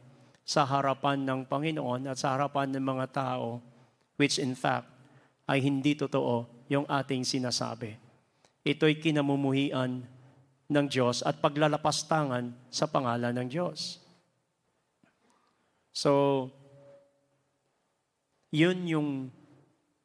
sa 0.47 0.63
harapan 0.63 1.21
ng 1.21 1.39
Panginoon 1.45 2.07
at 2.07 2.17
sa 2.17 2.33
harapan 2.33 2.71
ng 2.71 2.81
mga 2.81 3.05
tao, 3.11 3.59
which 4.15 4.39
in 4.39 4.55
fact 4.55 4.87
ay 5.45 5.59
hindi 5.61 5.93
totoo 5.93 6.47
yung 6.71 6.87
ating 6.87 7.27
sinasabi. 7.27 7.93
Ito'y 8.63 8.99
kinamumuhian 8.99 10.16
ng 10.67 10.85
Diyos 10.91 11.23
at 11.23 11.39
paglalapastangan 11.39 12.51
sa 12.67 12.85
pangalan 12.91 13.31
ng 13.31 13.47
Diyos. 13.47 14.03
So, 15.95 16.51
yun 18.51 18.85
yung 18.87 19.09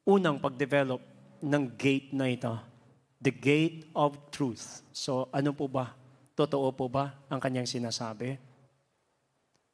unang 0.07 0.39
pag-develop 0.39 1.03
ng 1.43 1.65
gate 1.75 2.15
na 2.15 2.31
ito 2.31 2.73
the 3.23 3.31
gate 3.31 3.87
of 3.95 4.19
truth. 4.35 4.83
So 4.91 5.31
ano 5.31 5.55
po 5.55 5.71
ba? 5.71 5.95
Totoo 6.35 6.75
po 6.75 6.91
ba 6.91 7.15
ang 7.31 7.39
kanyang 7.39 7.71
sinasabi? 7.71 8.35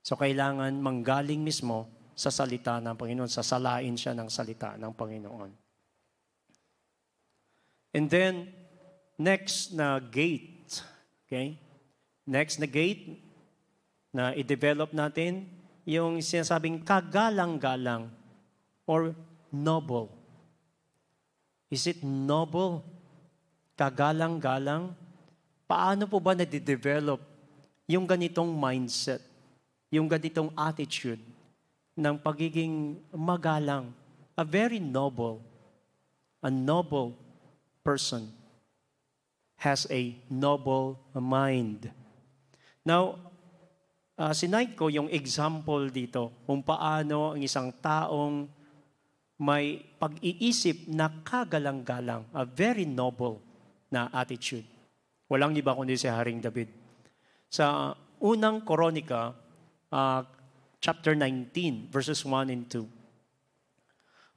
So 0.04 0.20
kailangan 0.20 0.76
manggaling 0.76 1.40
mismo 1.40 1.88
sa 2.12 2.28
salita 2.28 2.76
ng 2.82 2.92
Panginoon, 2.98 3.30
sasalain 3.30 3.96
siya 3.96 4.12
ng 4.12 4.28
salita 4.28 4.76
ng 4.76 4.92
Panginoon. 4.92 5.50
And 7.94 8.10
then, 8.10 8.52
next 9.16 9.72
na 9.72 9.96
gate, 9.96 10.57
okay? 11.28 11.60
Next 12.24 12.56
na 12.56 12.64
gate 12.64 13.20
na 14.08 14.32
i-develop 14.32 14.96
natin, 14.96 15.44
yung 15.84 16.24
sinasabing 16.24 16.80
kagalang-galang 16.80 18.08
or 18.88 19.12
noble. 19.52 20.08
Is 21.68 21.84
it 21.84 22.00
noble? 22.00 22.80
Kagalang-galang? 23.76 24.96
Paano 25.68 26.08
po 26.08 26.16
ba 26.16 26.32
na-develop 26.32 27.20
yung 27.84 28.08
ganitong 28.08 28.48
mindset, 28.48 29.20
yung 29.92 30.08
ganitong 30.08 30.48
attitude 30.56 31.20
ng 31.92 32.16
pagiging 32.16 33.00
magalang, 33.12 33.92
a 34.32 34.44
very 34.44 34.80
noble, 34.80 35.44
a 36.40 36.48
noble 36.48 37.12
person 37.84 38.37
has 39.58 39.86
a 39.90 40.14
noble 40.30 41.02
mind. 41.14 41.90
Now, 42.86 43.18
uh, 44.14 44.30
sinight 44.30 44.78
ko 44.78 44.86
yung 44.86 45.10
example 45.10 45.90
dito 45.90 46.30
kung 46.46 46.62
paano 46.62 47.34
ang 47.34 47.42
isang 47.42 47.74
taong 47.82 48.46
may 49.38 49.78
pag-iisip 50.02 50.90
na 50.90 51.06
kagalang-galang, 51.22 52.26
a 52.34 52.42
very 52.42 52.82
noble 52.82 53.38
na 53.90 54.10
attitude. 54.10 54.66
Walang 55.30 55.54
iba 55.54 55.78
kundi 55.78 55.94
si 55.94 56.10
Haring 56.10 56.42
David. 56.42 56.66
Sa 57.46 57.94
unang 58.18 58.66
Koronika, 58.66 59.30
uh, 59.94 60.20
chapter 60.82 61.14
19, 61.14 61.90
verses 61.90 62.22
1 62.26 62.50
and 62.50 62.66
2. 62.66 62.82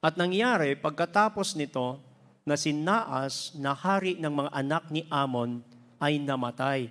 At 0.02 0.18
nangyari, 0.18 0.74
pagkatapos 0.78 1.54
nito, 1.58 1.98
na 2.42 2.58
si 2.58 2.74
Naas 2.74 3.54
na 3.54 3.74
hari 3.74 4.18
ng 4.18 4.30
mga 4.30 4.50
anak 4.50 4.84
ni 4.90 5.06
Amon 5.08 5.62
ay 6.02 6.18
namatay. 6.18 6.90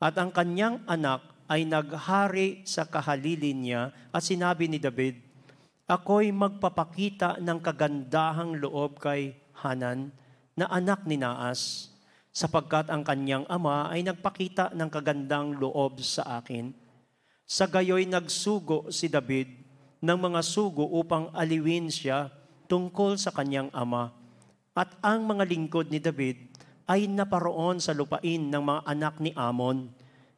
At 0.00 0.16
ang 0.16 0.30
kanyang 0.32 0.80
anak 0.86 1.20
ay 1.50 1.66
naghari 1.66 2.62
sa 2.62 2.86
kahalilin 2.86 3.58
niya 3.58 3.82
at 4.14 4.22
sinabi 4.22 4.70
ni 4.70 4.78
David, 4.78 5.18
Ako'y 5.90 6.30
magpapakita 6.30 7.42
ng 7.42 7.58
kagandahang 7.58 8.54
loob 8.62 9.02
kay 9.02 9.34
Hanan 9.58 10.14
na 10.54 10.70
anak 10.70 11.02
ni 11.02 11.18
Naas, 11.18 11.90
sapagkat 12.30 12.86
ang 12.94 13.02
kanyang 13.02 13.42
ama 13.50 13.90
ay 13.90 14.06
nagpakita 14.06 14.70
ng 14.70 14.86
kagandang 14.86 15.58
loob 15.58 15.98
sa 15.98 16.38
akin 16.38 16.70
sa 17.50 17.66
gayoy 17.66 18.06
nagsugo 18.06 18.94
si 18.94 19.10
David 19.10 19.50
ng 19.98 20.14
mga 20.14 20.38
sugo 20.46 20.86
upang 20.86 21.34
aliwin 21.34 21.90
siya 21.90 22.30
tungkol 22.70 23.18
sa 23.18 23.34
kanyang 23.34 23.66
ama. 23.74 24.14
At 24.74 24.94
ang 25.02 25.26
mga 25.26 25.44
lingkod 25.50 25.90
ni 25.90 25.98
David 25.98 26.50
ay 26.86 27.10
naparoon 27.10 27.82
sa 27.82 27.94
lupain 27.94 28.50
ng 28.50 28.62
mga 28.62 28.80
anak 28.86 29.14
ni 29.18 29.30
Amon 29.34 29.90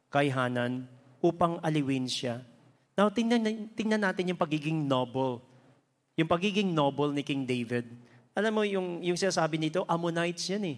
kay 0.09 0.29
Hanan 0.29 0.85
upang 1.21 1.57
aliwin 1.61 2.05
siya. 2.05 2.41
Now, 2.93 3.09
tingnan, 3.09 3.73
tingnan 3.73 4.05
natin 4.05 4.29
yung 4.29 4.37
pagiging 4.37 4.85
noble. 4.85 5.41
Yung 6.13 6.29
pagiging 6.29 6.69
noble 6.69 7.09
ni 7.09 7.25
King 7.25 7.49
David. 7.49 7.89
Alam 8.37 8.51
mo, 8.53 8.61
yung, 8.65 9.01
yung 9.01 9.17
sinasabi 9.17 9.57
nito, 9.57 9.81
Ammonites 9.89 10.45
yan 10.53 10.77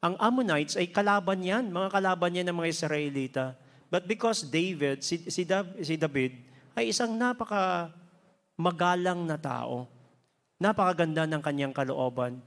Ang 0.00 0.16
Ammonites 0.16 0.80
ay 0.80 0.88
kalaban 0.88 1.44
yan, 1.44 1.68
mga 1.68 1.92
kalaban 1.92 2.36
yan 2.36 2.48
ng 2.48 2.56
mga 2.56 2.72
Israelita. 2.72 3.44
But 3.92 4.08
because 4.08 4.48
David, 4.48 5.04
si, 5.04 5.28
si, 5.28 5.44
si 5.80 5.94
David, 5.96 6.32
ay 6.76 6.92
isang 6.92 7.12
napaka 7.16 7.92
magalang 8.56 9.28
na 9.28 9.36
tao. 9.36 9.88
Napakaganda 10.56 11.28
ng 11.28 11.42
kanyang 11.44 11.76
kalooban. 11.76 12.40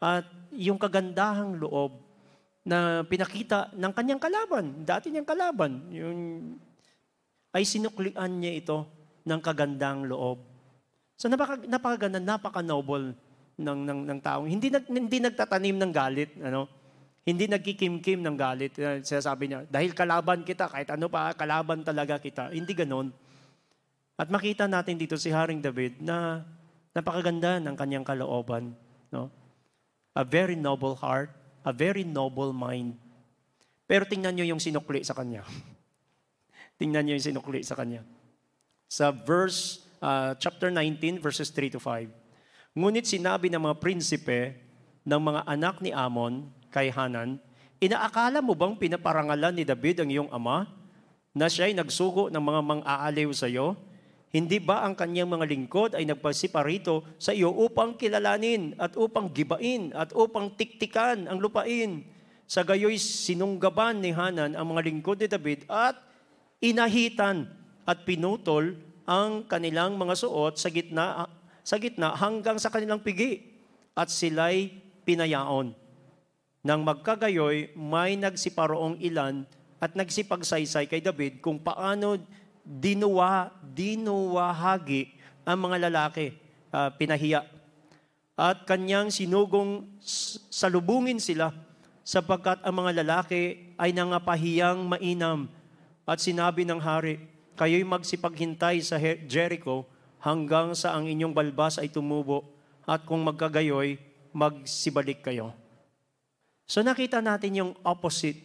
At 0.00 0.24
yung 0.56 0.80
kagandahang 0.80 1.60
loob 1.60 2.00
na 2.64 3.04
pinakita 3.04 3.68
ng 3.76 3.92
kanyang 3.92 4.20
kalaban, 4.20 4.84
dati 4.84 5.12
niyang 5.12 5.28
kalaban, 5.28 5.92
yung, 5.92 6.20
ay 7.52 7.68
sinuklian 7.68 8.40
niya 8.40 8.52
ito 8.56 8.78
ng 9.28 9.40
kagandang 9.44 10.08
loob. 10.08 10.40
So 11.20 11.28
napaka, 11.28 11.60
napakaganda, 11.68 12.16
napaka-noble 12.16 13.12
ng, 13.60 13.80
ng, 13.84 14.00
ng 14.08 14.18
taong. 14.24 14.48
Hindi, 14.48 14.72
nag, 14.72 14.88
hindi 14.88 15.18
nagtatanim 15.20 15.76
ng 15.76 15.92
galit. 15.92 16.32
Ano? 16.40 16.64
Hindi 17.20 17.44
nagkikimkim 17.44 18.24
ng 18.24 18.36
galit. 18.40 18.72
Eh, 18.80 19.04
sinasabi 19.04 19.52
niya, 19.52 19.68
dahil 19.68 19.92
kalaban 19.92 20.40
kita, 20.40 20.72
kahit 20.72 20.88
ano 20.88 21.12
pa, 21.12 21.36
kalaban 21.36 21.84
talaga 21.84 22.16
kita. 22.16 22.48
Hindi 22.56 22.72
ganon. 22.72 23.12
At 24.16 24.32
makita 24.32 24.64
natin 24.64 24.96
dito 24.96 25.20
si 25.20 25.28
Haring 25.28 25.60
David 25.60 26.00
na 26.00 26.44
napakaganda 26.96 27.60
ng 27.60 27.76
kanyang 27.76 28.04
kalooban. 28.04 28.72
No? 29.12 29.28
A 30.20 30.24
very 30.28 30.52
noble 30.52 31.00
heart, 31.00 31.32
a 31.64 31.72
very 31.72 32.04
noble 32.04 32.52
mind. 32.52 33.00
Pero 33.88 34.04
tingnan 34.04 34.36
niyo 34.36 34.52
yung 34.52 34.60
sinukli 34.60 35.00
sa 35.00 35.16
kanya. 35.16 35.40
tingnan 36.80 37.08
niyo 37.08 37.16
yung 37.16 37.26
sinukli 37.32 37.64
sa 37.64 37.72
kanya. 37.72 38.04
Sa 38.84 39.08
verse, 39.08 39.80
uh, 40.04 40.36
chapter 40.36 40.68
19, 40.68 41.24
verses 41.24 41.48
3 41.48 41.72
to 41.72 41.80
5. 41.80 42.12
Ngunit 42.76 43.08
sinabi 43.08 43.48
ng 43.48 43.64
mga 43.64 43.80
prinsipe 43.80 44.60
ng 45.08 45.20
mga 45.24 45.40
anak 45.48 45.80
ni 45.80 45.88
Amon, 45.96 46.52
kay 46.68 46.92
Hanan, 46.92 47.40
inaakala 47.80 48.38
mo 48.38 48.52
bang 48.52 48.76
pinaparangalan 48.76 49.56
ni 49.56 49.64
David 49.64 50.04
ang 50.04 50.08
iyong 50.12 50.30
ama 50.30 50.68
na 51.32 51.48
siya'y 51.48 51.72
nagsugo 51.72 52.28
ng 52.28 52.42
mga 52.42 52.60
mang-aaliw 52.60 53.30
sa 53.32 53.48
iyo? 53.48 53.74
Hindi 54.30 54.62
ba 54.62 54.86
ang 54.86 54.94
kanyang 54.94 55.26
mga 55.26 55.46
lingkod 55.50 55.90
ay 55.98 56.06
nagpasiparito 56.06 57.02
sa 57.18 57.34
iyo 57.34 57.50
upang 57.50 57.98
kilalanin 57.98 58.78
at 58.78 58.94
upang 58.94 59.26
gibain 59.26 59.90
at 59.90 60.14
upang 60.14 60.54
tiktikan 60.54 61.26
ang 61.26 61.42
lupain? 61.42 62.06
Sa 62.46 62.62
gayoy 62.62 62.94
sinunggaban 62.98 63.98
ni 63.98 64.14
Hanan 64.14 64.54
ang 64.54 64.70
mga 64.70 64.86
lingkod 64.86 65.18
ni 65.18 65.26
David 65.26 65.66
at 65.66 65.98
inahitan 66.62 67.50
at 67.82 68.06
pinutol 68.06 68.78
ang 69.02 69.42
kanilang 69.50 69.98
mga 69.98 70.14
suot 70.14 70.54
sa 70.54 70.70
gitna 70.70 71.26
sa 71.66 71.76
gitna 71.82 72.14
hanggang 72.14 72.54
sa 72.62 72.70
kanilang 72.70 73.02
pigi 73.02 73.42
at 73.98 74.06
sila'y 74.06 74.70
pinayaon. 75.02 75.74
Nang 76.62 76.86
magkagayoy, 76.86 77.74
may 77.74 78.14
nagsiparoong 78.14 79.02
ilan 79.02 79.42
at 79.80 79.96
nagsipagsaysay 79.96 80.86
kay 80.86 81.00
David 81.00 81.40
kung 81.40 81.58
paano 81.58 82.20
dinuwa, 82.64 83.50
dinuwahagi 83.60 85.16
ang 85.44 85.58
mga 85.68 85.90
lalaki, 85.90 86.36
uh, 86.70 86.92
pinahiya. 86.94 87.42
At 88.40 88.64
kanyang 88.64 89.12
sinugong 89.12 89.84
salubungin 90.48 91.20
sila 91.20 91.52
sapagkat 92.00 92.64
ang 92.64 92.80
mga 92.80 93.04
lalaki 93.04 93.74
ay 93.76 93.92
nangapahiyang 93.92 94.88
mainam. 94.88 95.46
At 96.08 96.18
sinabi 96.24 96.64
ng 96.64 96.80
hari, 96.80 97.20
kayo'y 97.54 97.84
magsipaghintay 97.84 98.80
sa 98.80 98.96
Jericho 99.28 99.84
hanggang 100.24 100.72
sa 100.72 100.96
ang 100.96 101.06
inyong 101.06 101.36
balbas 101.36 101.76
ay 101.76 101.92
tumubo 101.92 102.48
at 102.88 103.04
kung 103.04 103.22
magkagayoy, 103.22 104.00
magsibalik 104.32 105.22
kayo. 105.22 105.52
So 106.64 106.80
nakita 106.80 107.20
natin 107.20 107.60
yung 107.60 107.72
opposite. 107.82 108.38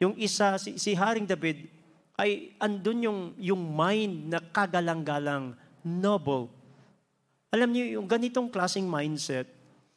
Yung 0.00 0.16
isa, 0.16 0.56
si, 0.56 0.76
si 0.76 0.92
Haring 0.92 1.28
David, 1.28 1.68
ay 2.22 2.54
andun 2.62 3.02
yung, 3.02 3.20
yung 3.34 3.62
mind 3.74 4.30
na 4.30 4.38
kagalang-galang, 4.38 5.58
noble. 5.82 6.46
Alam 7.50 7.74
niyo, 7.74 7.98
yung 7.98 8.06
ganitong 8.06 8.46
klaseng 8.46 8.86
mindset, 8.86 9.50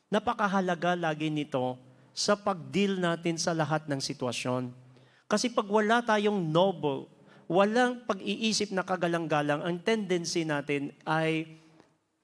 napakahalaga 0.10 0.98
lagi 0.98 1.30
nito 1.30 1.78
sa 2.18 2.34
pag-deal 2.34 2.98
natin 2.98 3.38
sa 3.38 3.54
lahat 3.54 3.86
ng 3.86 4.02
sitwasyon. 4.02 4.74
Kasi 5.30 5.54
pag 5.54 5.70
wala 5.70 6.02
tayong 6.02 6.41
noble, 6.49 7.06
walang 7.45 8.02
pag-iisip 8.10 8.74
na 8.74 8.82
kagalang-galang, 8.82 9.62
ang 9.62 9.78
tendency 9.78 10.41
natin 10.41 10.89
ay 11.06 11.45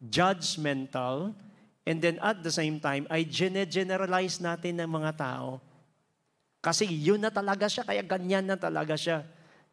judgmental, 0.02 1.38
And 1.82 1.98
then 1.98 2.22
at 2.22 2.46
the 2.46 2.54
same 2.54 2.78
time, 2.78 3.10
ay 3.10 3.26
generalize 3.26 4.38
natin 4.38 4.78
ng 4.82 4.90
mga 4.90 5.12
tao. 5.18 5.58
Kasi 6.62 6.86
yun 6.86 7.18
na 7.18 7.34
talaga 7.34 7.66
siya, 7.66 7.82
kaya 7.82 8.06
ganyan 8.06 8.46
na 8.46 8.54
talaga 8.54 8.94
siya. 8.94 9.26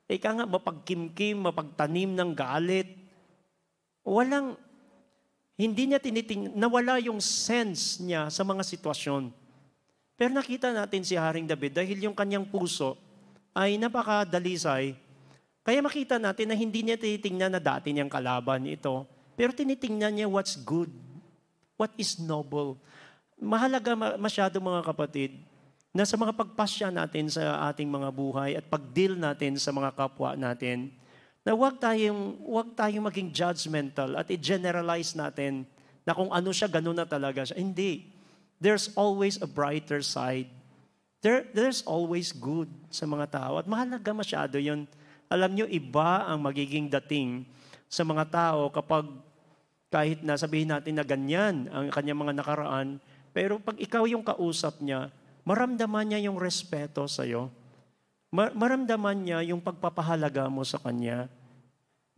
Ika 0.09 0.29
nga, 0.41 0.47
mapagkimkim, 0.49 1.37
mapagtanim 1.37 2.17
ng 2.17 2.31
galit. 2.33 2.89
Walang, 4.03 4.57
hindi 5.61 5.93
niya 5.93 6.01
tiniting, 6.01 6.57
nawala 6.57 6.97
yung 6.99 7.21
sense 7.21 8.01
niya 8.01 8.33
sa 8.33 8.41
mga 8.41 8.65
sitwasyon. 8.65 9.29
Pero 10.17 10.33
nakita 10.33 10.73
natin 10.73 11.05
si 11.05 11.15
Haring 11.15 11.47
David 11.47 11.79
dahil 11.79 11.99
yung 12.03 12.17
kanyang 12.17 12.49
puso 12.49 12.97
ay 13.53 13.77
napakadalisay. 13.77 14.97
Kaya 15.63 15.79
makita 15.85 16.17
natin 16.17 16.49
na 16.51 16.57
hindi 16.57 16.81
niya 16.81 16.97
tinitingnan 16.97 17.55
na 17.55 17.61
dati 17.61 17.93
niyang 17.93 18.11
kalaban 18.11 18.65
ito, 18.65 19.05
pero 19.37 19.53
tinitingnan 19.53 20.17
niya 20.17 20.27
what's 20.27 20.57
good 20.57 20.91
what 21.79 21.95
is 21.95 22.19
noble. 22.19 22.75
mahalaga 23.39 23.95
masyado 24.19 24.59
mga 24.59 24.83
kapatid 24.83 25.31
na 25.93 26.05
sa 26.05 26.21
mga 26.21 26.37
pagpasya 26.37 26.93
natin 26.93 27.33
sa 27.33 27.69
ating 27.73 27.89
mga 27.89 28.09
buhay 28.13 28.51
at 28.55 28.65
pag-deal 28.69 29.17
natin 29.17 29.57
sa 29.57 29.73
mga 29.73 29.97
kapwa 29.97 30.37
natin, 30.37 30.93
na 31.49 31.57
huwag 31.57 31.81
tayong, 31.81 32.45
huwag 32.45 32.77
tayong 32.77 33.09
maging 33.09 33.33
judgmental 33.33 34.21
at 34.21 34.29
i-generalize 34.29 35.17
natin 35.17 35.65
na 36.05 36.13
kung 36.13 36.29
ano 36.29 36.53
siya, 36.53 36.69
ganun 36.69 36.97
na 36.97 37.09
talaga 37.09 37.45
siya. 37.45 37.57
Hindi. 37.57 38.13
There's 38.61 38.93
always 38.97 39.41
a 39.41 39.49
brighter 39.49 40.05
side. 40.05 40.49
There, 41.25 41.49
there's 41.57 41.81
always 41.89 42.37
good 42.37 42.69
sa 42.93 43.09
mga 43.09 43.33
tao. 43.33 43.57
At 43.57 43.67
mahalaga 43.67 44.13
masyado 44.13 44.61
yun. 44.61 44.85
Alam 45.29 45.57
nyo, 45.57 45.67
iba 45.69 46.29
ang 46.29 46.45
magiging 46.45 46.89
dating 46.89 47.49
sa 47.89 48.05
mga 48.05 48.25
tao 48.29 48.69
kapag 48.69 49.09
kahit 49.89 50.21
na 50.21 50.37
sabihin 50.37 50.69
natin 50.69 51.01
na 51.01 51.05
ganyan 51.05 51.65
ang 51.73 51.89
kanyang 51.89 52.21
mga 52.21 52.35
nakaraan, 52.37 53.01
pero 53.33 53.57
pag 53.57 53.81
ikaw 53.81 54.05
yung 54.05 54.21
kausap 54.21 54.81
niya, 54.85 55.09
maramdaman 55.49 56.13
niya 56.13 56.29
yung 56.29 56.37
respeto 56.37 57.09
sa 57.09 57.25
iyo. 57.25 57.49
Maramdaman 58.37 59.17
niya 59.25 59.41
yung 59.49 59.65
pagpapahalaga 59.65 60.53
mo 60.53 60.61
sa 60.61 60.77
kanya. 60.77 61.33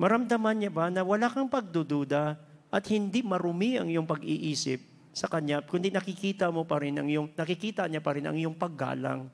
Maramdaman 0.02 0.58
niya 0.58 0.70
ba 0.74 0.90
na 0.90 1.06
wala 1.06 1.30
kang 1.30 1.46
pagdududa 1.46 2.34
at 2.74 2.84
hindi 2.90 3.22
marumi 3.22 3.78
ang 3.78 3.86
iyong 3.86 4.10
pag-iisip 4.10 4.82
sa 5.14 5.30
kanya, 5.30 5.62
kundi 5.62 5.94
nakikita 5.94 6.50
mo 6.50 6.66
pa 6.66 6.82
rin 6.82 6.98
ang 6.98 7.06
iyong, 7.06 7.30
nakikita 7.34 7.86
niya 7.86 8.02
pa 8.02 8.18
rin 8.18 8.26
ang 8.26 8.34
iyong 8.34 8.58
paggalang. 8.58 9.30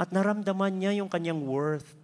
At 0.00 0.08
naramdaman 0.08 0.80
niya 0.80 0.96
yung 0.96 1.12
kanyang 1.12 1.44
worth 1.44 1.96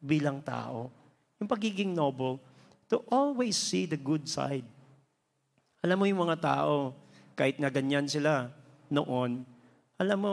bilang 0.00 0.40
tao. 0.40 0.88
Yung 1.36 1.48
pagiging 1.48 1.92
noble, 1.92 2.40
to 2.88 3.04
always 3.12 3.56
see 3.56 3.84
the 3.84 4.00
good 4.00 4.24
side. 4.28 4.64
Alam 5.84 5.96
mo 6.00 6.04
yung 6.08 6.24
mga 6.24 6.40
tao, 6.40 6.96
kahit 7.36 7.60
na 7.60 7.68
ganyan 7.72 8.08
sila 8.08 8.52
noon, 8.92 9.44
alam 10.00 10.18
mo, 10.20 10.32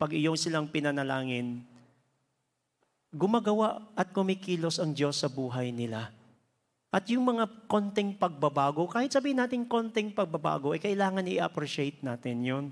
pag 0.00 0.16
iyong 0.16 0.40
silang 0.40 0.64
pinanalangin, 0.64 1.60
gumagawa 3.12 3.84
at 3.92 4.08
kumikilos 4.16 4.80
ang 4.80 4.96
Diyos 4.96 5.20
sa 5.20 5.28
buhay 5.28 5.68
nila. 5.68 6.08
At 6.88 7.04
yung 7.12 7.28
mga 7.28 7.68
konting 7.68 8.16
pagbabago, 8.16 8.88
kahit 8.88 9.12
sabihin 9.12 9.44
natin 9.44 9.68
konting 9.68 10.10
pagbabago, 10.16 10.72
eh, 10.72 10.80
kailangan 10.80 11.28
i-appreciate 11.28 12.00
natin 12.00 12.40
yon. 12.40 12.66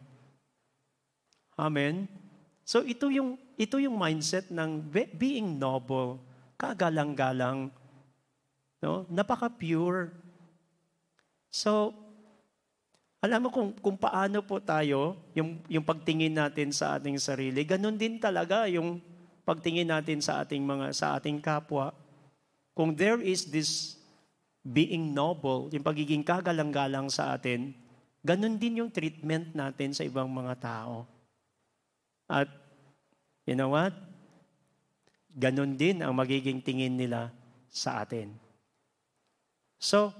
Amen? 1.60 2.08
So 2.64 2.80
ito 2.80 3.12
yung, 3.12 3.36
ito 3.60 3.76
yung 3.76 4.00
mindset 4.00 4.48
ng 4.48 4.88
being 5.14 5.60
noble, 5.60 6.16
kagalang-galang, 6.56 7.68
no? 8.80 9.04
napaka-pure. 9.12 10.16
So, 11.52 11.92
alam 13.18 13.42
mo 13.42 13.48
kung, 13.50 13.74
kung 13.82 13.98
paano 13.98 14.38
po 14.46 14.62
tayo, 14.62 15.18
yung, 15.34 15.58
yung 15.66 15.82
pagtingin 15.82 16.38
natin 16.38 16.70
sa 16.70 16.94
ating 16.94 17.18
sarili, 17.18 17.66
ganun 17.66 17.98
din 17.98 18.22
talaga 18.22 18.70
yung 18.70 19.02
pagtingin 19.42 19.90
natin 19.90 20.22
sa 20.22 20.44
ating 20.44 20.62
mga 20.62 20.94
sa 20.94 21.18
ating 21.18 21.42
kapwa. 21.42 21.90
Kung 22.78 22.94
there 22.94 23.18
is 23.18 23.50
this 23.50 23.98
being 24.62 25.10
noble, 25.10 25.66
yung 25.74 25.82
pagiging 25.82 26.22
kagalang-galang 26.22 27.10
sa 27.10 27.34
atin, 27.34 27.74
ganun 28.22 28.54
din 28.54 28.84
yung 28.84 28.90
treatment 28.94 29.50
natin 29.50 29.90
sa 29.90 30.06
ibang 30.06 30.30
mga 30.30 30.54
tao. 30.62 31.02
At 32.30 32.46
you 33.50 33.58
know 33.58 33.74
what? 33.74 33.96
Ganun 35.34 35.74
din 35.74 36.06
ang 36.06 36.14
magiging 36.14 36.62
tingin 36.62 36.94
nila 36.94 37.34
sa 37.66 38.06
atin. 38.06 38.30
So, 39.82 40.14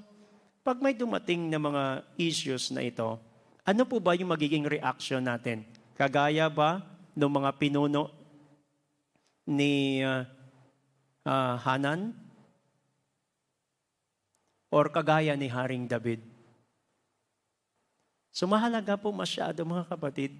pag 0.69 0.85
may 0.85 0.93
dumating 0.93 1.49
na 1.49 1.57
mga 1.57 2.05
issues 2.21 2.69
na 2.77 2.85
ito, 2.85 3.17
ano 3.65 3.83
po 3.89 4.05
ba 4.05 4.13
yung 4.13 4.29
magiging 4.29 4.69
reaction 4.69 5.25
natin? 5.25 5.65
Kagaya 5.97 6.53
ba 6.53 6.85
ng 7.17 7.33
mga 7.41 7.57
pinuno 7.57 8.13
ni 9.49 10.05
uh, 10.05 10.29
uh, 11.25 11.57
Hanan? 11.65 12.13
Or 14.69 14.93
kagaya 14.93 15.33
ni 15.41 15.49
Haring 15.49 15.89
David? 15.89 16.21
So 18.29 18.45
mahalaga 18.45 19.01
po 19.01 19.09
masyado 19.09 19.65
mga 19.65 19.89
kapatid 19.89 20.37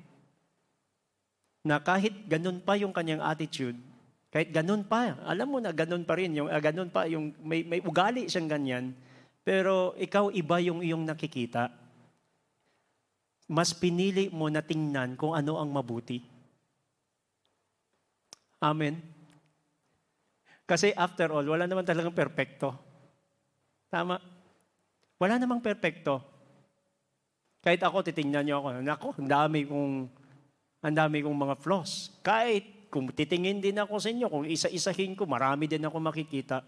na 1.65 1.81
kahit 1.81 2.13
ganun 2.29 2.61
pa 2.61 2.77
yung 2.77 2.93
kanyang 2.93 3.25
attitude, 3.25 3.81
kahit 4.29 4.53
ganun 4.53 4.85
pa, 4.85 5.17
alam 5.25 5.49
mo 5.49 5.57
na 5.57 5.73
ganun 5.73 6.05
pa 6.05 6.21
rin, 6.21 6.37
yung, 6.37 6.53
uh, 6.53 6.61
ganun 6.61 6.93
pa, 6.93 7.09
yung 7.09 7.33
may, 7.41 7.65
may 7.65 7.81
ugali 7.81 8.29
siyang 8.29 8.45
ganyan, 8.45 8.93
pero 9.49 9.97
ikaw 9.97 10.29
iba 10.29 10.61
yung 10.61 10.85
iyong 10.85 11.09
nakikita. 11.09 11.73
Mas 13.49 13.73
pinili 13.73 14.29
mo 14.29 14.53
na 14.53 14.61
tingnan 14.61 15.17
kung 15.17 15.33
ano 15.33 15.57
ang 15.57 15.73
mabuti. 15.73 16.21
Amen. 18.61 19.01
Kasi 20.69 20.93
after 20.93 21.33
all, 21.33 21.49
wala 21.49 21.65
naman 21.65 21.81
talagang 21.81 22.13
perpekto. 22.13 22.77
Tama. 23.89 24.21
Wala 25.17 25.41
namang 25.41 25.65
perpekto. 25.65 26.21
Kahit 27.65 27.81
ako, 27.81 28.05
titingnan 28.05 28.45
niyo 28.45 28.61
ako. 28.61 28.69
Nako, 28.85 29.09
ang 29.17 29.29
dami 29.33 29.65
kong, 29.65 29.95
ang 30.85 30.95
dami 30.95 31.25
kong 31.25 31.39
mga 31.49 31.57
flaws. 31.57 32.21
Kahit 32.21 32.93
kung 32.93 33.09
titingin 33.09 33.65
din 33.65 33.81
ako 33.81 33.97
sa 33.97 34.13
inyo, 34.13 34.29
kung 34.29 34.45
isa-isahin 34.45 35.17
ko, 35.17 35.25
marami 35.25 35.65
din 35.65 35.89
ako 35.89 35.97
makikita. 36.05 36.61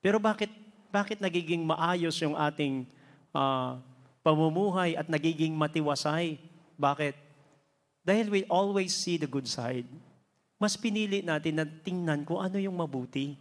Pero 0.00 0.16
bakit 0.16 0.67
bakit 0.88 1.20
nagiging 1.20 1.64
maayos 1.64 2.16
yung 2.20 2.36
ating 2.36 2.88
uh, 3.36 3.76
pamumuhay 4.24 4.96
at 4.96 5.08
nagiging 5.08 5.52
matiwasay? 5.52 6.40
Bakit? 6.76 7.14
Dahil 8.04 8.26
we 8.32 8.42
always 8.48 8.96
see 8.96 9.20
the 9.20 9.28
good 9.28 9.44
side. 9.44 9.84
Mas 10.56 10.74
pinili 10.74 11.22
natin 11.22 11.60
na 11.60 11.64
tingnan 11.64 12.24
kung 12.24 12.40
ano 12.40 12.58
yung 12.58 12.74
mabuti. 12.74 13.38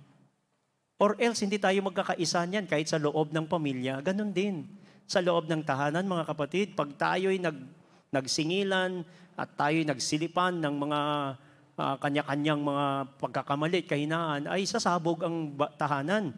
Or 0.97 1.13
else, 1.21 1.45
hindi 1.45 1.61
tayo 1.61 1.77
magkakaisa 1.85 2.45
niyan 2.49 2.65
kahit 2.65 2.89
sa 2.89 2.97
loob 2.97 3.29
ng 3.29 3.45
pamilya. 3.45 4.01
Ganon 4.01 4.33
din. 4.33 4.65
Sa 5.05 5.21
loob 5.21 5.45
ng 5.45 5.61
tahanan, 5.61 6.03
mga 6.03 6.25
kapatid, 6.25 6.73
pag 6.73 6.89
tayo'y 6.93 7.37
nag, 7.37 7.57
nagsingilan 8.11 9.05
at 9.37 9.49
tayo'y 9.55 9.85
nagsilipan 9.85 10.57
ng 10.57 10.75
mga 10.83 10.99
uh, 11.77 11.95
kanya-kanyang 12.01 12.61
mga 12.61 12.85
pagkakamali, 13.21 13.85
kahinaan, 13.85 14.49
ay 14.49 14.65
sasabog 14.65 15.21
ang 15.21 15.53
tahanan. 15.77 16.33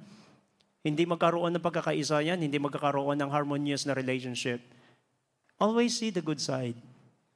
Hindi 0.80 1.04
magkaroon 1.04 1.60
ng 1.60 1.64
pagkakaisa 1.64 2.24
yan, 2.24 2.40
hindi 2.40 2.56
magkakaroon 2.56 3.20
ng 3.20 3.30
harmonious 3.32 3.84
na 3.84 3.92
relationship. 3.92 4.64
Always 5.60 6.00
see 6.00 6.08
the 6.08 6.24
good 6.24 6.40
side. 6.40 6.80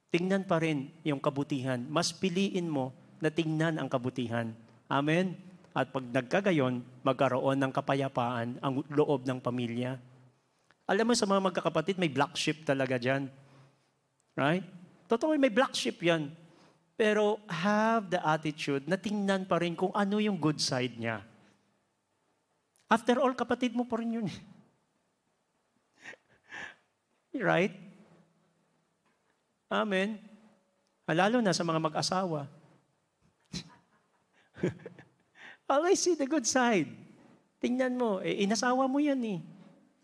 Tingnan 0.08 0.48
pa 0.48 0.56
rin 0.62 0.88
yung 1.04 1.20
kabutihan. 1.20 1.84
Mas 1.92 2.08
piliin 2.08 2.72
mo 2.72 2.96
na 3.20 3.28
tingnan 3.28 3.76
ang 3.76 3.90
kabutihan. 3.92 4.48
Amen? 4.88 5.36
At 5.76 5.92
pag 5.92 6.06
nagkagayon, 6.08 6.80
magkaroon 7.04 7.60
ng 7.60 7.72
kapayapaan 7.74 8.62
ang 8.64 8.80
loob 8.88 9.28
ng 9.28 9.42
pamilya. 9.44 10.00
Alam 10.88 11.12
mo 11.12 11.14
sa 11.18 11.28
mga 11.28 11.50
magkakapatid, 11.52 12.00
may 12.00 12.08
black 12.08 12.32
sheep 12.38 12.64
talaga 12.64 12.96
dyan. 12.96 13.28
Right? 14.38 14.64
Totoo, 15.04 15.36
may 15.36 15.52
black 15.52 15.76
sheep 15.76 16.00
yan. 16.00 16.32
Pero 16.96 17.42
have 17.50 18.08
the 18.08 18.22
attitude 18.22 18.88
na 18.88 18.96
tingnan 18.96 19.44
pa 19.44 19.60
rin 19.60 19.74
kung 19.76 19.92
ano 19.92 20.16
yung 20.22 20.38
good 20.38 20.62
side 20.62 20.96
niya. 20.96 21.26
After 22.88 23.18
all, 23.18 23.32
kapatid 23.32 23.72
mo 23.72 23.88
pa 23.88 23.98
rin 23.98 24.20
yun. 24.20 24.28
right? 27.34 27.74
Amen. 29.72 30.20
Ah, 31.04 31.16
lalo 31.16 31.40
na 31.44 31.52
sa 31.52 31.66
mga 31.66 31.80
mag-asawa. 31.80 32.48
Always 35.72 36.00
see 36.00 36.16
the 36.16 36.28
good 36.28 36.46
side. 36.48 36.88
Tingnan 37.60 37.96
mo, 37.96 38.20
eh, 38.20 38.44
inasawa 38.44 38.88
mo 38.88 38.98
yan 39.00 39.20
eh. 39.24 39.40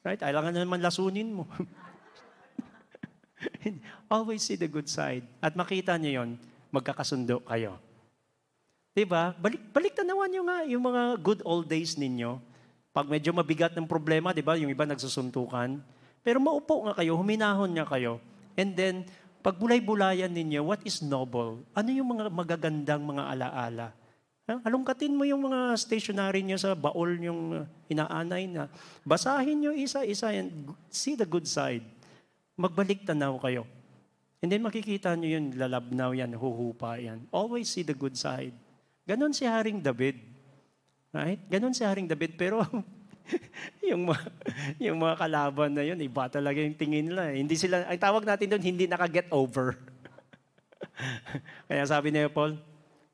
Right? 0.01 0.21
Kailangan 0.21 0.57
na 0.57 0.65
naman 0.65 0.81
lasunin 0.81 1.29
mo. 1.29 1.45
Always 4.13 4.45
see 4.45 4.57
the 4.57 4.69
good 4.69 4.89
side. 4.89 5.25
At 5.45 5.57
makita 5.57 5.97
niyo 6.01 6.25
yon, 6.25 6.41
magkakasundo 6.73 7.45
kayo. 7.45 7.77
Diba? 8.97 9.37
Balik, 9.39 9.61
balik 9.71 9.95
tanawan 9.95 10.33
nyo 10.33 10.43
nga 10.49 10.59
yung 10.67 10.83
mga 10.83 11.03
good 11.21 11.41
old 11.47 11.69
days 11.69 11.95
ninyo. 11.95 12.50
Pag 12.91 13.07
medyo 13.07 13.31
mabigat 13.31 13.71
ng 13.79 13.87
problema, 13.87 14.35
di 14.35 14.43
ba, 14.43 14.59
yung 14.59 14.71
iba 14.71 14.83
nagsusuntukan. 14.83 15.79
Pero 16.27 16.39
maupo 16.43 16.91
nga 16.91 16.99
kayo, 16.99 17.15
huminahon 17.15 17.71
nga 17.79 17.87
kayo. 17.87 18.19
And 18.59 18.75
then, 18.75 19.07
pag 19.41 19.57
bulay-bulayan 19.57 20.29
ninyo, 20.29 20.61
what 20.67 20.83
is 20.85 21.01
noble? 21.01 21.65
Ano 21.73 21.89
yung 21.89 22.13
mga 22.13 22.29
magagandang 22.29 23.01
mga 23.01 23.23
alaala? 23.31 23.87
Alungkatin 24.67 25.15
mo 25.15 25.23
yung 25.23 25.47
mga 25.47 25.79
stationery 25.79 26.43
nyo 26.43 26.59
sa 26.59 26.75
baol 26.75 27.15
yung 27.23 27.63
inaanay 27.87 28.51
na. 28.51 28.67
Basahin 29.07 29.63
nyo 29.63 29.71
isa-isa 29.71 30.35
and 30.35 30.75
see 30.91 31.15
the 31.15 31.25
good 31.25 31.47
side. 31.47 31.87
Magbalik 32.59 33.07
tanaw 33.07 33.39
kayo. 33.39 33.63
And 34.43 34.51
then 34.51 34.67
makikita 34.67 35.15
nyo 35.15 35.29
yun, 35.39 35.55
lalabnaw 35.55 36.11
yan, 36.17 36.35
huhupa 36.35 36.99
yan. 36.99 37.31
Always 37.31 37.71
see 37.71 37.87
the 37.87 37.95
good 37.95 38.19
side. 38.19 38.57
Ganon 39.07 39.31
si 39.31 39.47
Haring 39.47 39.79
David. 39.79 40.30
Right? 41.11 41.43
Ganon 41.51 41.75
si 41.75 41.83
Haring 41.83 42.07
David. 42.07 42.39
Pero 42.39 42.63
yung, 43.91 44.11
mga, 44.11 44.25
yung 44.79 44.99
mga 44.99 45.15
kalaban 45.19 45.71
na 45.75 45.83
yun, 45.83 45.99
iba 45.99 46.31
talaga 46.31 46.59
yung 46.63 46.79
tingin 46.79 47.11
nila. 47.11 47.35
Hindi 47.35 47.55
sila, 47.59 47.87
ang 47.87 48.01
tawag 48.01 48.27
natin 48.27 48.57
doon, 48.57 48.63
hindi 48.63 48.87
naka-get 48.87 49.31
over. 49.35 49.79
Kaya 51.69 51.83
sabi 51.87 52.15
ni 52.15 52.27
Paul, 52.31 52.59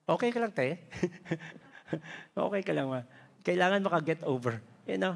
okay 0.05 0.31
ka 0.33 0.39
lang, 0.41 0.53
te. 0.53 0.77
okay 2.47 2.63
ka 2.65 2.73
lang, 2.77 2.89
ma. 2.89 3.03
Kailangan 3.47 3.85
maka-get 3.85 4.21
over. 4.27 4.61
You 4.85 5.01
know, 5.01 5.15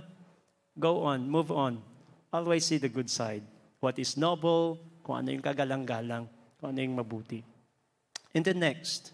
go 0.79 1.05
on, 1.05 1.29
move 1.29 1.53
on. 1.53 1.83
Always 2.31 2.65
see 2.65 2.79
the 2.79 2.91
good 2.91 3.11
side. 3.11 3.43
What 3.83 3.99
is 3.99 4.15
noble, 4.15 4.79
kung 5.03 5.27
ano 5.27 5.35
yung 5.35 5.43
kagalang-galang, 5.43 6.31
kung 6.61 6.69
ano 6.71 6.79
yung 6.79 6.97
mabuti. 7.01 7.43
And 8.31 8.47
then 8.47 8.63
next, 8.63 9.11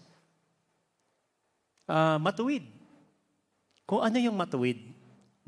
uh, 1.89 2.21
matuwid. 2.21 2.76
Kung 3.87 4.03
ano 4.03 4.19
yung 4.19 4.35
matuwid? 4.35 4.83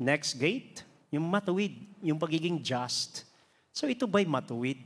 Next 0.00 0.32
gate, 0.40 0.80
yung 1.12 1.28
matuwid, 1.28 1.76
yung 2.00 2.16
pagiging 2.16 2.56
just. 2.64 3.28
So 3.68 3.84
ito 3.84 4.08
ba'y 4.08 4.24
matuwid? 4.24 4.80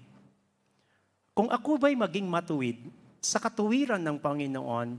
Kung 1.31 1.47
ako 1.47 1.79
ba'y 1.79 1.95
maging 1.95 2.27
matuwid, 2.27 2.83
sa 3.23 3.39
katuwiran 3.39 4.03
ng 4.03 4.19
Panginoon, 4.19 4.99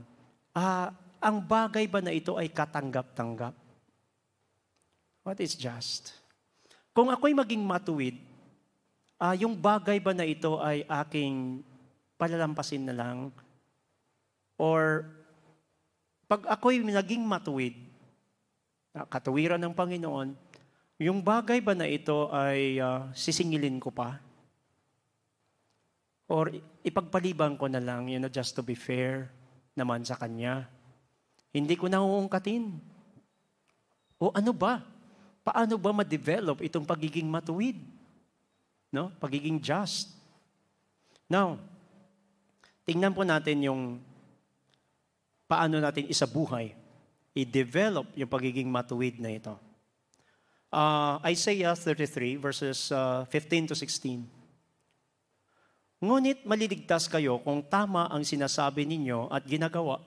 uh, 0.56 0.88
ang 1.20 1.36
bagay 1.44 1.84
ba 1.86 2.00
na 2.00 2.10
ito 2.10 2.34
ay 2.40 2.50
katanggap-tanggap? 2.50 3.54
What 5.20 5.38
is 5.38 5.52
just? 5.52 6.16
Kung 6.96 7.12
ako'y 7.12 7.36
maging 7.36 7.60
matuwid, 7.60 8.16
uh, 9.20 9.36
yung 9.36 9.52
bagay 9.52 10.00
ba 10.00 10.16
na 10.16 10.24
ito 10.24 10.58
ay 10.64 10.82
aking 11.04 11.60
palalampasin 12.16 12.88
na 12.88 12.96
lang? 12.96 13.28
Or 14.56 15.04
pag 16.24 16.42
ako'y 16.48 16.82
naging 16.82 17.22
matuwid, 17.22 17.85
katuwiran 19.04 19.60
ng 19.60 19.76
Panginoon, 19.76 20.32
yung 20.96 21.20
bagay 21.20 21.60
ba 21.60 21.76
na 21.76 21.84
ito 21.84 22.32
ay 22.32 22.80
uh, 22.80 23.12
sisingilin 23.12 23.76
ko 23.76 23.92
pa? 23.92 24.16
Or 26.26 26.48
ipagpaliban 26.80 27.60
ko 27.60 27.68
na 27.68 27.84
lang, 27.84 28.08
you 28.08 28.16
know, 28.16 28.32
just 28.32 28.56
to 28.56 28.64
be 28.64 28.72
fair 28.72 29.28
naman 29.76 30.00
sa 30.08 30.16
Kanya. 30.16 30.64
Hindi 31.52 31.76
ko 31.76 31.92
na 31.92 32.00
uungkatin. 32.00 32.72
O 34.16 34.32
ano 34.32 34.56
ba? 34.56 34.80
Paano 35.44 35.76
ba 35.76 35.92
ma-develop 35.92 36.64
itong 36.64 36.88
pagiging 36.88 37.28
matuwid? 37.28 37.76
No? 38.88 39.12
Pagiging 39.20 39.60
just. 39.60 40.16
Now, 41.28 41.60
tingnan 42.88 43.12
po 43.12 43.22
natin 43.22 43.62
yung 43.62 43.82
paano 45.46 45.78
natin 45.78 46.10
isabuhay, 46.10 46.74
i-develop 47.36 48.08
yung 48.16 48.32
pagiging 48.32 48.72
matuwid 48.72 49.20
na 49.20 49.36
ito. 49.36 49.52
Uh, 50.72 51.20
Isaiah 51.28 51.76
33 51.76 52.40
verses 52.40 52.88
uh, 52.88 53.28
15 53.28 53.70
to 53.70 53.74
16. 53.76 54.24
Ngunit 56.00 56.44
maliligtas 56.48 57.08
kayo 57.08 57.40
kung 57.44 57.60
tama 57.60 58.08
ang 58.08 58.24
sinasabi 58.24 58.88
ninyo 58.88 59.28
at 59.28 59.44
ginagawa. 59.44 60.00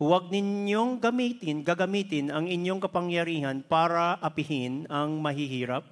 Huwag 0.00 0.32
ninyong 0.32 0.98
gamitin, 1.00 1.62
gagamitin 1.62 2.32
ang 2.32 2.48
inyong 2.48 2.80
kapangyarihan 2.82 3.62
para 3.62 4.18
apihin 4.18 4.88
ang 4.88 5.20
mahihirap. 5.20 5.84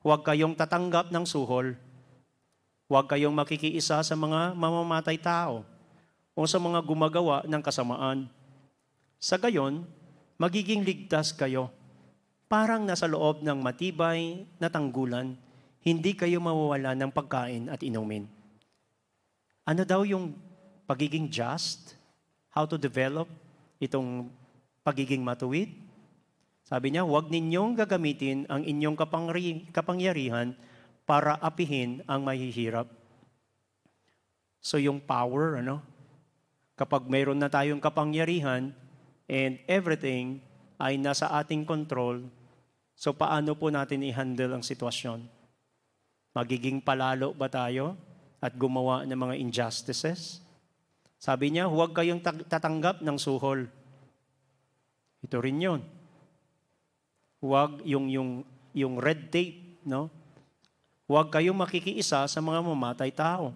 Huwag 0.00 0.22
kayong 0.24 0.56
tatanggap 0.56 1.10
ng 1.10 1.24
suhol. 1.26 1.76
Huwag 2.88 3.08
kayong 3.08 3.34
makikiisa 3.34 4.00
sa 4.00 4.14
mga 4.14 4.54
mamamatay 4.54 5.18
tao 5.20 5.66
o 6.32 6.40
sa 6.46 6.60
mga 6.60 6.80
gumagawa 6.84 7.42
ng 7.44 7.62
kasamaan. 7.62 8.30
Sa 9.24 9.40
gayon, 9.40 9.88
magiging 10.36 10.84
ligtas 10.84 11.32
kayo, 11.32 11.72
parang 12.44 12.84
nasa 12.84 13.08
loob 13.08 13.40
ng 13.40 13.56
matibay 13.56 14.44
na 14.60 14.68
tanggulan 14.68 15.32
hindi 15.80 16.12
kayo 16.12 16.44
mawawala 16.44 16.92
ng 16.92 17.08
pagkain 17.08 17.72
at 17.72 17.80
inumin. 17.80 18.28
Ano 19.64 19.80
daw 19.88 20.04
yung 20.04 20.36
pagiging 20.84 21.32
just? 21.32 21.96
How 22.52 22.68
to 22.68 22.76
develop 22.76 23.24
itong 23.80 24.28
pagiging 24.84 25.24
matuwid? 25.24 25.72
Sabi 26.68 26.92
niya, 26.92 27.08
huwag 27.08 27.32
ninyong 27.32 27.80
gagamitin 27.80 28.44
ang 28.52 28.60
inyong 28.60 28.96
kapangyarihan 29.72 30.52
para 31.08 31.40
apihin 31.40 32.04
ang 32.04 32.28
mahihirap. 32.28 32.92
So 34.60 34.76
yung 34.76 35.00
power, 35.00 35.64
ano? 35.64 35.80
Kapag 36.76 37.08
mayroon 37.08 37.40
na 37.40 37.48
tayong 37.48 37.80
kapangyarihan 37.80 38.83
and 39.30 39.60
everything 39.64 40.40
ay 40.76 41.00
nasa 41.00 41.30
ating 41.40 41.64
control, 41.64 42.24
so 42.92 43.14
paano 43.16 43.56
po 43.56 43.72
natin 43.72 44.04
i-handle 44.04 44.58
ang 44.58 44.64
sitwasyon? 44.64 45.24
Magiging 46.34 46.82
palalo 46.82 47.30
ba 47.30 47.46
tayo 47.46 47.94
at 48.42 48.52
gumawa 48.58 49.06
ng 49.06 49.14
mga 49.14 49.34
injustices? 49.38 50.42
Sabi 51.22 51.54
niya, 51.54 51.70
huwag 51.70 51.96
kayong 51.96 52.20
tatanggap 52.50 53.00
ng 53.00 53.16
suhol. 53.16 53.64
Ito 55.24 55.40
rin 55.40 55.62
yun. 55.62 55.80
Huwag 57.40 57.80
yung, 57.88 58.12
yung, 58.12 58.30
yung 58.76 59.00
red 59.00 59.32
tape, 59.32 59.80
no? 59.88 60.12
Huwag 61.08 61.32
kayong 61.32 61.56
makikiisa 61.56 62.24
sa 62.28 62.40
mga 62.40 62.60
mamatay 62.64 63.12
tao 63.12 63.52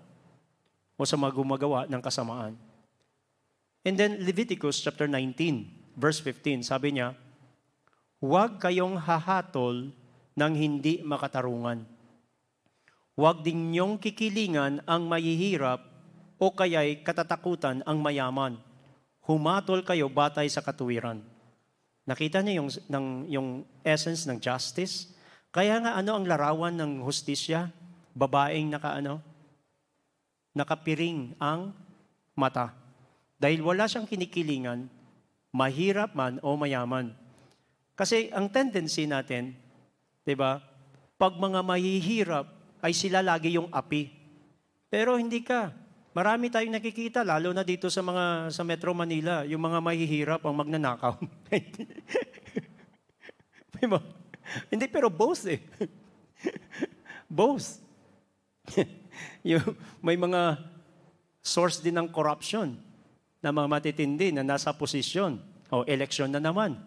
o 0.96 1.00
sa 1.04 1.16
mga 1.16 1.32
gumagawa 1.32 1.84
ng 1.88 2.00
kasamaan. 2.00 2.67
And 3.88 3.96
then 3.96 4.20
Leviticus 4.20 4.84
chapter 4.84 5.08
19, 5.08 5.96
verse 5.96 6.20
15, 6.20 6.60
sabi 6.60 7.00
niya, 7.00 7.16
Huwag 8.20 8.60
kayong 8.60 9.00
hahatol 9.00 9.96
ng 10.36 10.52
hindi 10.52 11.00
makatarungan 11.00 11.88
Huwag 13.18 13.42
din 13.42 13.74
niyong 13.74 13.98
kikilingan 13.98 14.86
ang 14.86 15.10
mahihirap 15.10 15.82
o 16.38 16.54
kaya'y 16.54 17.02
katatakutan 17.02 17.82
ang 17.82 17.98
mayaman. 17.98 18.54
Humatol 19.26 19.82
kayo 19.82 20.06
batay 20.06 20.46
sa 20.46 20.62
katuwiran. 20.62 21.18
Nakita 22.06 22.38
niyo 22.46 22.62
yung, 22.62 22.70
ng, 22.70 23.06
yung 23.26 23.48
essence 23.82 24.22
ng 24.30 24.38
justice? 24.38 25.10
Kaya 25.50 25.82
nga 25.82 25.98
ano 25.98 26.14
ang 26.14 26.30
larawan 26.30 26.78
ng 26.78 27.02
hustisya? 27.02 27.74
Babaeng 28.14 28.70
naka 28.70 29.02
ano? 29.02 29.18
Nakapiring 30.54 31.34
ang 31.42 31.74
mata. 32.38 32.70
Dahil 33.38 33.62
wala 33.62 33.86
siyang 33.86 34.10
kinikilingan, 34.10 34.90
mahirap 35.54 36.12
man 36.12 36.42
o 36.42 36.58
mayaman. 36.58 37.14
Kasi 37.94 38.30
ang 38.34 38.50
tendency 38.50 39.06
natin, 39.06 39.54
'di 40.26 40.34
ba? 40.34 40.58
Pag 41.18 41.38
mga 41.38 41.62
mahihirap, 41.62 42.46
ay 42.82 42.94
sila 42.94 43.22
lagi 43.22 43.54
yung 43.54 43.70
api. 43.70 44.10
Pero 44.90 45.18
hindi 45.18 45.42
ka. 45.42 45.70
Marami 46.14 46.50
tayong 46.50 46.78
nakikita, 46.78 47.22
lalo 47.22 47.54
na 47.54 47.62
dito 47.62 47.86
sa 47.90 48.02
mga 48.02 48.50
sa 48.50 48.62
Metro 48.66 48.90
Manila, 48.90 49.46
yung 49.46 49.62
mga 49.62 49.78
mahihirap 49.82 50.42
ang 50.42 50.56
magnanakaw. 50.58 51.14
diba? 53.78 54.02
Hindi, 54.66 54.86
pero 54.90 55.06
both 55.06 55.46
eh. 55.46 55.62
both. 57.30 57.78
yung, 59.46 59.62
may 60.02 60.18
mga 60.18 60.58
source 61.38 61.78
din 61.78 61.98
ng 61.98 62.10
corruption 62.10 62.87
na 63.38 63.54
mga 63.54 63.68
matitindi 63.70 64.34
na 64.34 64.42
nasa 64.42 64.74
posisyon. 64.74 65.38
O, 65.68 65.84
eleksyon 65.84 66.32
na 66.32 66.40
naman. 66.40 66.80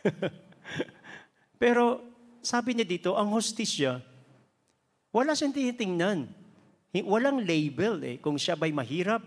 pero 1.62 2.00
sabi 2.40 2.72
niya 2.78 2.86
dito, 2.88 3.18
ang 3.18 3.34
hostisya, 3.34 4.00
wala 5.10 5.34
siyang 5.34 5.54
tinitingnan. 5.54 6.30
Walang 7.06 7.42
label 7.42 8.02
eh, 8.02 8.16
kung 8.18 8.34
siya 8.34 8.58
ba'y 8.58 8.74
mahirap 8.74 9.22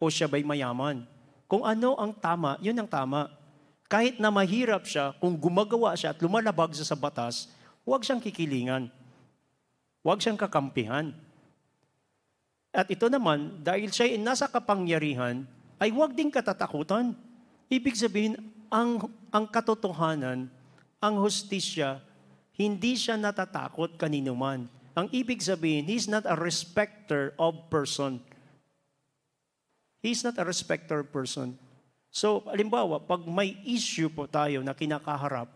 o 0.00 0.08
siya 0.08 0.28
ba'y 0.28 0.44
mayaman. 0.44 1.04
Kung 1.50 1.66
ano 1.66 1.98
ang 1.98 2.14
tama, 2.16 2.56
yun 2.62 2.78
ang 2.78 2.88
tama. 2.88 3.28
Kahit 3.90 4.22
na 4.22 4.30
mahirap 4.30 4.86
siya, 4.86 5.12
kung 5.18 5.34
gumagawa 5.34 5.98
siya 5.98 6.14
at 6.14 6.22
lumalabag 6.22 6.70
siya 6.72 6.86
sa 6.86 6.96
batas, 6.96 7.50
huwag 7.82 8.06
siyang 8.06 8.22
kikilingan. 8.22 8.86
Huwag 10.00 10.22
siyang 10.22 10.38
kakampihan. 10.38 11.10
At 12.70 12.86
ito 12.86 13.10
naman, 13.10 13.58
dahil 13.62 13.90
siya 13.90 14.06
ay 14.06 14.18
nasa 14.18 14.46
kapangyarihan, 14.46 15.42
ay 15.82 15.90
huwag 15.90 16.14
ding 16.14 16.30
katatakutan. 16.30 17.18
Ibig 17.66 17.98
sabihin, 17.98 18.38
ang, 18.70 19.10
ang 19.34 19.44
katotohanan, 19.50 20.46
ang 21.02 21.14
hustisya, 21.18 21.98
hindi 22.54 22.94
siya 22.94 23.18
natatakot 23.18 23.98
kanino 23.98 24.36
man. 24.38 24.70
Ang 24.94 25.10
ibig 25.10 25.42
sabihin, 25.42 25.88
He's 25.88 26.06
not 26.06 26.28
a 26.28 26.36
respecter 26.38 27.34
of 27.40 27.56
person. 27.72 28.22
He's 30.04 30.22
not 30.22 30.38
a 30.38 30.44
respecter 30.46 31.02
of 31.02 31.10
person. 31.10 31.58
So, 32.10 32.42
alimbawa, 32.50 32.98
pag 33.02 33.22
may 33.26 33.54
issue 33.66 34.10
po 34.10 34.26
tayo 34.26 34.60
na 34.66 34.74
kinakaharap, 34.74 35.46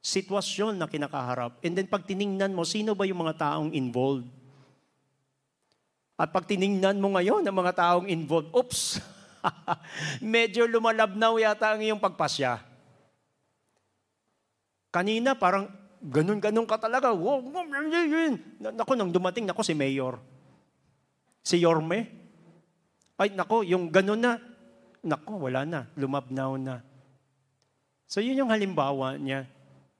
sitwasyon 0.00 0.78
na 0.78 0.86
kinakaharap, 0.86 1.58
and 1.66 1.74
then 1.74 1.90
pag 1.90 2.06
tiningnan 2.06 2.54
mo, 2.54 2.62
sino 2.62 2.94
ba 2.94 3.04
yung 3.04 3.26
mga 3.26 3.42
taong 3.42 3.74
involved? 3.74 4.30
At 6.16 6.32
pag 6.32 6.48
tiningnan 6.48 6.96
mo 6.96 7.12
ngayon 7.12 7.44
ang 7.44 7.56
mga 7.56 7.76
taong 7.76 8.08
involved, 8.08 8.48
oops, 8.56 9.04
medyo 10.24 10.64
lumalabnaw 10.64 11.36
yata 11.36 11.76
ang 11.76 11.84
iyong 11.84 12.00
pagpasya. 12.00 12.56
Kanina 14.88 15.36
parang 15.36 15.68
ganun-ganun 16.00 16.64
ka 16.64 16.80
talaga. 16.80 17.12
Wow, 17.12 17.44
wow, 17.44 17.68
yun, 17.68 18.08
yun. 18.08 18.34
Na- 18.56 18.72
Nako, 18.72 18.96
nang 18.96 19.12
dumating, 19.12 19.44
nako 19.44 19.60
si 19.60 19.76
Mayor. 19.76 20.16
Si 21.44 21.60
Yorme. 21.60 22.08
Ay, 23.20 23.36
nako, 23.36 23.60
yung 23.60 23.92
ganun 23.92 24.24
na. 24.24 24.40
Nako, 25.04 25.36
wala 25.36 25.68
na. 25.68 25.84
Lumabnaw 26.00 26.56
na. 26.56 26.80
So 28.08 28.24
yun 28.24 28.40
yung 28.40 28.48
halimbawa 28.48 29.20
niya. 29.20 29.44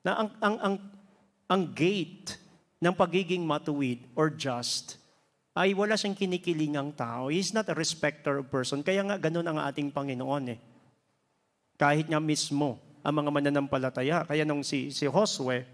Na 0.01 0.25
ang, 0.25 0.31
ang, 0.41 0.57
ang, 0.65 0.75
ang 1.45 1.63
gate 1.77 2.41
ng 2.81 2.95
pagiging 2.97 3.45
matuwid 3.45 4.01
or 4.17 4.33
just 4.33 4.97
ay 5.57 5.73
wala 5.73 5.97
siyang 5.97 6.13
kinikilingang 6.13 6.93
tao. 6.93 7.33
He's 7.33 7.57
not 7.57 7.65
a 7.73 7.75
respecter 7.75 8.45
of 8.45 8.53
person. 8.53 8.85
Kaya 8.85 9.01
nga 9.09 9.17
ganun 9.17 9.49
ang 9.49 9.57
ating 9.57 9.89
Panginoon 9.89 10.45
eh. 10.53 10.61
Kahit 11.81 12.13
nga 12.13 12.21
mismo 12.21 12.77
ang 13.01 13.25
mga 13.25 13.31
mananampalataya. 13.33 14.29
Kaya 14.29 14.45
nung 14.45 14.61
si, 14.61 14.93
si 14.93 15.09
Josue, 15.09 15.65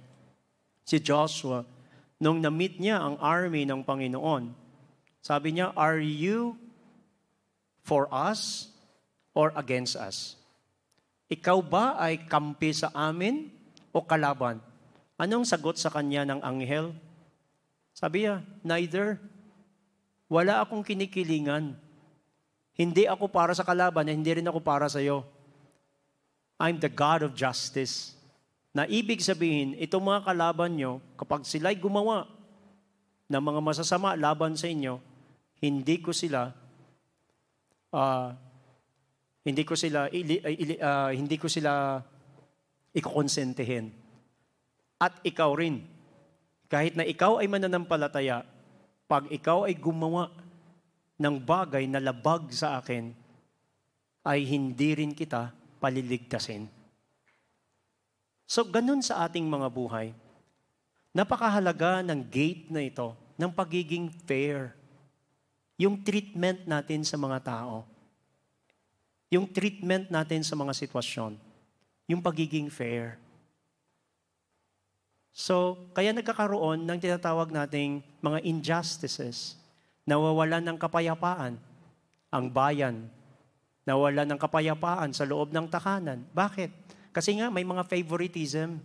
si 0.86 1.02
Joshua, 1.02 1.66
nung 2.22 2.38
na-meet 2.38 2.78
niya 2.78 3.02
ang 3.02 3.18
army 3.18 3.66
ng 3.66 3.82
Panginoon, 3.82 4.54
sabi 5.18 5.58
niya, 5.58 5.74
Are 5.74 5.98
you 5.98 6.54
for 7.82 8.06
us 8.14 8.70
or 9.34 9.50
against 9.58 9.98
us? 9.98 10.38
Ikaw 11.32 11.58
ba 11.64 11.96
ay 11.96 12.28
kampi 12.28 12.76
sa 12.76 12.92
amin 12.92 13.48
o 13.90 14.04
kalaban? 14.04 14.60
Anong 15.16 15.48
sagot 15.48 15.80
sa 15.80 15.88
kanya 15.88 16.28
ng 16.28 16.44
anghel? 16.44 16.92
Sabi 17.96 18.28
niya, 18.28 18.44
neither. 18.60 19.16
Wala 20.32 20.64
akong 20.64 20.80
kinikilingan. 20.80 21.76
Hindi 22.72 23.04
ako 23.04 23.28
para 23.28 23.52
sa 23.52 23.68
kalaban, 23.68 24.08
hindi 24.08 24.40
rin 24.40 24.48
ako 24.48 24.64
para 24.64 24.88
sa 24.88 24.96
iyo. 24.96 25.28
I'm 26.56 26.80
the 26.80 26.88
God 26.88 27.28
of 27.28 27.36
justice. 27.36 28.16
Na 28.72 28.88
ibig 28.88 29.20
sabihin, 29.20 29.76
itong 29.76 30.00
mga 30.00 30.24
kalaban 30.24 30.72
nyo, 30.72 31.04
kapag 31.20 31.44
sila'y 31.44 31.76
gumawa 31.76 32.24
ng 33.28 33.42
mga 33.44 33.60
masasama 33.60 34.16
laban 34.16 34.56
sa 34.56 34.72
inyo, 34.72 34.96
hindi 35.60 36.00
ko 36.00 36.16
sila 36.16 36.48
ah, 37.92 38.32
hindi 39.44 39.62
ko 39.68 39.76
sila 39.76 40.08
ah, 40.08 41.10
hindi 41.12 41.36
ko 41.36 41.46
sila 41.52 42.00
ikukonsentehin. 42.96 43.92
At 44.96 45.20
ikaw 45.20 45.52
rin. 45.60 45.84
Kahit 46.72 46.96
na 46.96 47.04
ikaw 47.04 47.36
ay 47.36 47.52
mananampalataya, 47.52 48.48
pag 49.12 49.28
ikaw 49.28 49.68
ay 49.68 49.76
gumawa 49.76 50.32
ng 51.20 51.36
bagay 51.36 51.84
na 51.84 52.00
labag 52.00 52.48
sa 52.48 52.80
akin, 52.80 53.12
ay 54.24 54.48
hindi 54.48 54.96
rin 54.96 55.12
kita 55.12 55.52
paliligtasin. 55.76 56.64
So, 58.48 58.64
ganun 58.64 59.04
sa 59.04 59.28
ating 59.28 59.44
mga 59.44 59.68
buhay. 59.68 60.16
Napakahalaga 61.12 62.00
ng 62.00 62.24
gate 62.24 62.72
na 62.72 62.80
ito, 62.88 63.12
ng 63.36 63.52
pagiging 63.52 64.08
fair. 64.24 64.72
Yung 65.76 66.00
treatment 66.00 66.64
natin 66.64 67.04
sa 67.04 67.20
mga 67.20 67.44
tao. 67.44 67.84
Yung 69.28 69.44
treatment 69.44 70.08
natin 70.08 70.40
sa 70.40 70.56
mga 70.56 70.72
sitwasyon. 70.72 71.36
Yung 72.08 72.24
pagiging 72.24 72.72
fair. 72.72 73.20
So, 75.32 75.88
kaya 75.96 76.12
nagkakaroon 76.12 76.84
ng 76.84 76.98
tinatawag 77.00 77.48
nating 77.48 78.04
mga 78.20 78.44
injustices. 78.44 79.56
Nawawalan 80.04 80.60
ng 80.60 80.76
kapayapaan 80.76 81.56
ang 82.28 82.46
bayan. 82.52 83.08
Nawalan 83.88 84.28
ng 84.28 84.40
kapayapaan 84.40 85.16
sa 85.16 85.24
loob 85.24 85.50
ng 85.50 85.72
takanan. 85.72 86.28
Bakit? 86.36 86.70
Kasi 87.16 87.40
nga 87.40 87.48
may 87.48 87.64
mga 87.64 87.84
favoritism. 87.88 88.76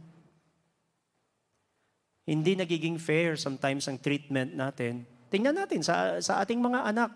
Hindi 2.27 2.59
nagiging 2.59 2.99
fair 2.99 3.35
sometimes 3.39 3.87
ang 3.87 3.99
treatment 3.99 4.55
natin. 4.55 5.07
Tingnan 5.27 5.55
natin 5.55 5.83
sa, 5.83 6.19
sa 6.23 6.43
ating 6.43 6.59
mga 6.59 6.91
anak. 6.95 7.11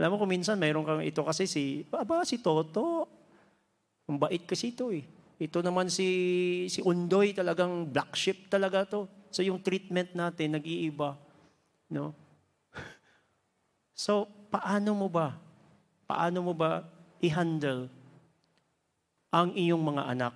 Alam 0.00 0.14
mo 0.14 0.16
kung 0.20 0.30
minsan 0.30 0.60
mayroon 0.60 0.84
kang 0.84 1.02
ito 1.02 1.24
kasi 1.24 1.48
si, 1.48 1.84
aba 1.92 2.24
si 2.28 2.40
Toto. 2.40 3.08
Ang 4.08 4.16
bait 4.16 4.44
kasi 4.44 4.72
ito 4.72 4.88
eh. 4.92 5.04
Ito 5.38 5.62
naman 5.62 5.86
si, 5.86 6.66
si 6.66 6.82
Undoy, 6.82 7.30
talagang 7.30 7.86
black 7.94 8.18
sheep 8.18 8.50
talaga 8.50 8.82
to. 8.82 9.06
So 9.30 9.46
yung 9.46 9.62
treatment 9.62 10.18
natin, 10.18 10.58
nag-iiba. 10.58 11.14
No? 11.94 12.12
So, 13.98 14.30
paano 14.46 14.94
mo 14.94 15.10
ba? 15.10 15.34
Paano 16.06 16.38
mo 16.38 16.54
ba 16.54 16.86
i-handle 17.18 17.90
ang 19.34 19.50
iyong 19.58 19.82
mga 19.82 20.06
anak? 20.06 20.34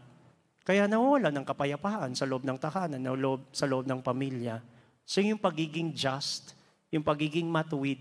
Kaya 0.67 0.91
nawawala 0.91 1.31
ng 1.31 1.47
kapayapaan 1.47 2.15
sa 2.15 2.27
loob 2.27 2.43
ng 2.43 2.59
tahanan, 2.59 3.03
na 3.03 3.15
loob, 3.15 3.51
sa 3.55 3.67
loob 3.67 3.87
ng 3.87 4.03
pamilya. 4.03 4.63
So 5.03 5.19
yung 5.19 5.39
pagiging 5.39 5.95
just, 5.95 6.55
yung 6.95 7.03
pagiging 7.03 7.51
matuwid, 7.51 7.99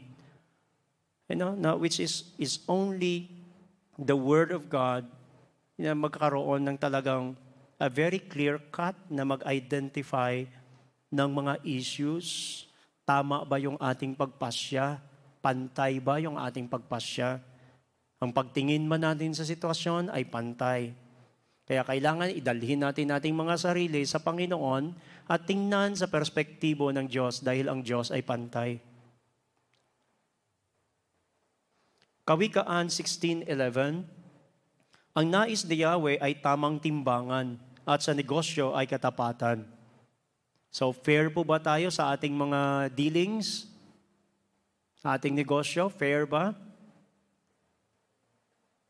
you 1.30 1.38
know, 1.38 1.58
na, 1.58 1.74
which 1.74 1.98
is, 1.98 2.34
is 2.38 2.62
only 2.70 3.30
the 3.98 4.18
Word 4.18 4.54
of 4.54 4.70
God 4.70 5.06
na 5.82 5.98
magkaroon 5.98 6.62
ng 6.70 6.78
talagang 6.78 7.34
a 7.82 7.90
very 7.90 8.22
clear 8.22 8.62
cut 8.70 8.94
na 9.10 9.26
mag-identify 9.26 10.46
ng 11.10 11.30
mga 11.34 11.58
issues. 11.66 12.62
Tama 13.02 13.42
ba 13.42 13.58
yung 13.58 13.82
ating 13.82 14.14
pagpasya? 14.14 15.02
Pantay 15.42 15.98
ba 15.98 16.22
yung 16.22 16.38
ating 16.38 16.70
pagpasya? 16.70 17.42
Ang 18.22 18.30
pagtingin 18.30 18.86
man 18.86 19.02
natin 19.02 19.34
sa 19.34 19.42
sitwasyon 19.42 20.14
ay 20.14 20.30
pantay. 20.30 20.94
Kaya 21.66 21.82
kailangan 21.82 22.30
idalhin 22.30 22.86
natin 22.86 23.10
nating 23.10 23.34
mga 23.34 23.58
sarili 23.58 24.06
sa 24.06 24.22
Panginoon 24.22 24.94
at 25.26 25.50
tingnan 25.50 25.98
sa 25.98 26.06
perspektibo 26.06 26.94
ng 26.94 27.10
Diyos 27.10 27.42
dahil 27.42 27.66
ang 27.66 27.82
Diyos 27.82 28.14
ay 28.14 28.22
pantay. 28.22 28.78
Kawikaan 32.22 32.94
16.11 32.94 34.21
Ang 35.12 35.28
nais 35.28 35.68
ni 35.68 35.84
Yahweh 35.84 36.24
ay 36.24 36.40
tamang 36.40 36.80
timbangan 36.80 37.60
at 37.84 38.00
sa 38.00 38.16
negosyo 38.16 38.72
ay 38.72 38.88
katapatan. 38.88 39.68
So 40.72 40.96
fair 40.96 41.28
po 41.28 41.44
ba 41.44 41.60
tayo 41.60 41.92
sa 41.92 42.16
ating 42.16 42.32
mga 42.32 42.92
dealings? 42.96 43.68
Sa 45.04 45.20
ating 45.20 45.36
negosyo, 45.36 45.92
fair 45.92 46.24
ba? 46.24 46.56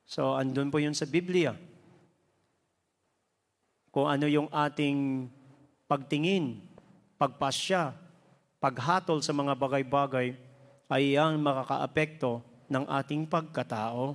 So 0.05 0.37
andun 0.37 0.69
po 0.69 0.77
yun 0.77 0.93
sa 0.93 1.09
Biblia. 1.09 1.57
Kung 3.89 4.05
ano 4.05 4.29
yung 4.29 4.45
ating 4.53 5.25
pagtingin, 5.89 6.61
pagpasya, 7.17 7.97
paghatol 8.61 9.25
sa 9.25 9.33
mga 9.33 9.57
bagay-bagay, 9.57 10.37
ay 10.91 11.17
yan 11.17 11.41
makakaapekto 11.41 12.45
ng 12.69 12.85
ating 12.85 13.25
pagkatao. 13.25 14.13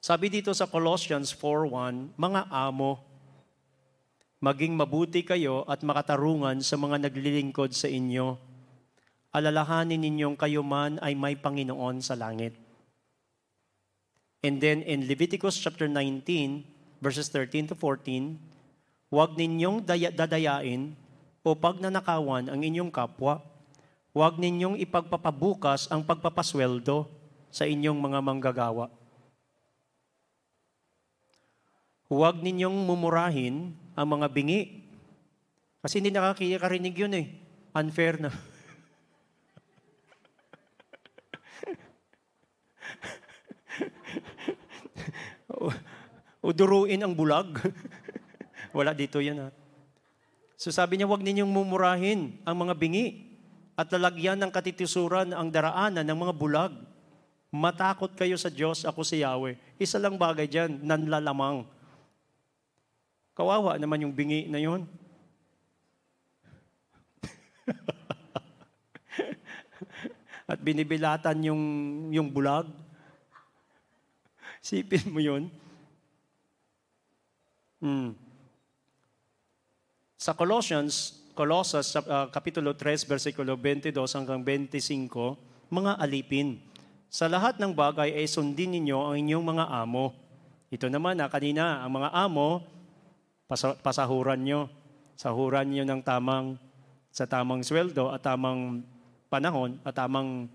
Sabi 0.00 0.32
dito 0.32 0.48
sa 0.56 0.64
Colossians 0.64 1.28
4.1, 1.36 2.16
mga 2.16 2.48
amo, 2.48 3.04
maging 4.40 4.72
mabuti 4.72 5.20
kayo 5.20 5.68
at 5.68 5.84
makatarungan 5.84 6.64
sa 6.64 6.80
mga 6.80 7.04
naglilingkod 7.04 7.76
sa 7.76 7.84
inyo. 7.84 8.40
Alalahanin 9.28 10.00
ninyong 10.00 10.40
kayo 10.40 10.64
man 10.64 10.96
ay 11.04 11.12
may 11.12 11.36
Panginoon 11.36 12.00
sa 12.00 12.16
langit. 12.16 12.56
And 14.40 14.56
then 14.56 14.80
in 14.88 15.04
Leviticus 15.04 15.60
chapter 15.60 15.84
19, 15.84 17.04
verses 17.04 17.28
13 17.28 17.68
to 17.68 17.74
14, 17.76 18.40
huwag 19.12 19.36
ninyong 19.36 19.84
daya- 19.84 20.16
dadayain 20.16 20.96
o 21.44 21.52
pagnanakawan 21.52 22.48
ang 22.48 22.60
inyong 22.64 22.88
kapwa. 22.88 23.44
Huwag 24.16 24.40
ninyong 24.40 24.80
ipagpapabukas 24.80 25.92
ang 25.92 26.00
pagpapasweldo 26.00 27.04
sa 27.52 27.68
inyong 27.68 28.00
mga 28.00 28.18
manggagawa. 28.24 28.99
Huwag 32.10 32.42
ninyong 32.42 32.74
mumurahin 32.74 33.70
ang 33.94 34.18
mga 34.18 34.26
bingi. 34.34 34.82
Kasi 35.78 36.02
hindi 36.02 36.10
nakakarinig 36.10 36.98
yun 36.98 37.14
eh. 37.14 37.30
Unfair 37.70 38.18
na. 38.18 38.34
o 46.42 46.50
duruin 46.50 46.98
ang 46.98 47.14
bulag. 47.14 47.62
Wala 48.76 48.90
dito 48.90 49.22
yan 49.22 49.46
ha. 49.46 49.54
So 50.58 50.74
sabi 50.74 50.98
niya, 50.98 51.06
huwag 51.06 51.22
ninyong 51.22 51.48
mumurahin 51.48 52.42
ang 52.42 52.58
mga 52.58 52.74
bingi 52.74 53.30
at 53.78 53.86
lalagyan 53.94 54.36
ng 54.42 54.50
katitisuran 54.50 55.30
ang 55.30 55.48
daraanan 55.48 56.02
ng 56.04 56.18
mga 56.26 56.34
bulag. 56.34 56.74
Matakot 57.54 58.18
kayo 58.18 58.34
sa 58.34 58.50
Diyos, 58.50 58.82
ako 58.82 59.06
si 59.06 59.22
Yahweh. 59.22 59.54
Isa 59.78 60.02
lang 60.02 60.18
bagay 60.18 60.50
dyan, 60.50 60.82
nanlalamang. 60.82 61.64
Kawawa 63.40 63.80
naman 63.80 64.04
yung 64.04 64.12
bingi 64.12 64.52
na 64.52 64.60
yun. 64.60 64.84
At 70.52 70.60
binibilatan 70.60 71.40
yung, 71.48 71.62
yung 72.12 72.28
bulag. 72.28 72.68
Sipin 74.60 75.08
mo 75.08 75.24
yun. 75.24 75.48
Hmm. 77.80 78.12
Sa 80.20 80.36
Colossians, 80.36 81.24
Colossus, 81.32 81.96
uh, 81.96 82.28
Kapitulo 82.28 82.76
3, 82.76 83.08
versikulo 83.08 83.56
22 83.56 83.96
hanggang 84.20 84.44
25, 84.44 85.72
mga 85.72 85.96
alipin. 85.96 86.60
Sa 87.08 87.24
lahat 87.24 87.56
ng 87.56 87.72
bagay 87.72 88.20
ay 88.20 88.28
sundin 88.28 88.76
ninyo 88.76 89.00
ang 89.00 89.16
inyong 89.16 89.56
mga 89.56 89.64
amo. 89.80 90.12
Ito 90.68 90.92
naman 90.92 91.16
na 91.16 91.32
kanina, 91.32 91.80
ang 91.80 91.96
mga 91.96 92.12
amo, 92.12 92.79
pasahuran 93.58 94.40
nyo. 94.46 94.70
Sahuran 95.18 95.68
nyo 95.68 95.84
ng 95.84 96.00
tamang, 96.06 96.56
sa 97.10 97.26
tamang 97.26 97.66
sweldo 97.66 98.14
at 98.14 98.22
tamang 98.22 98.86
panahon 99.26 99.76
at 99.82 99.92
tamang 99.92 100.46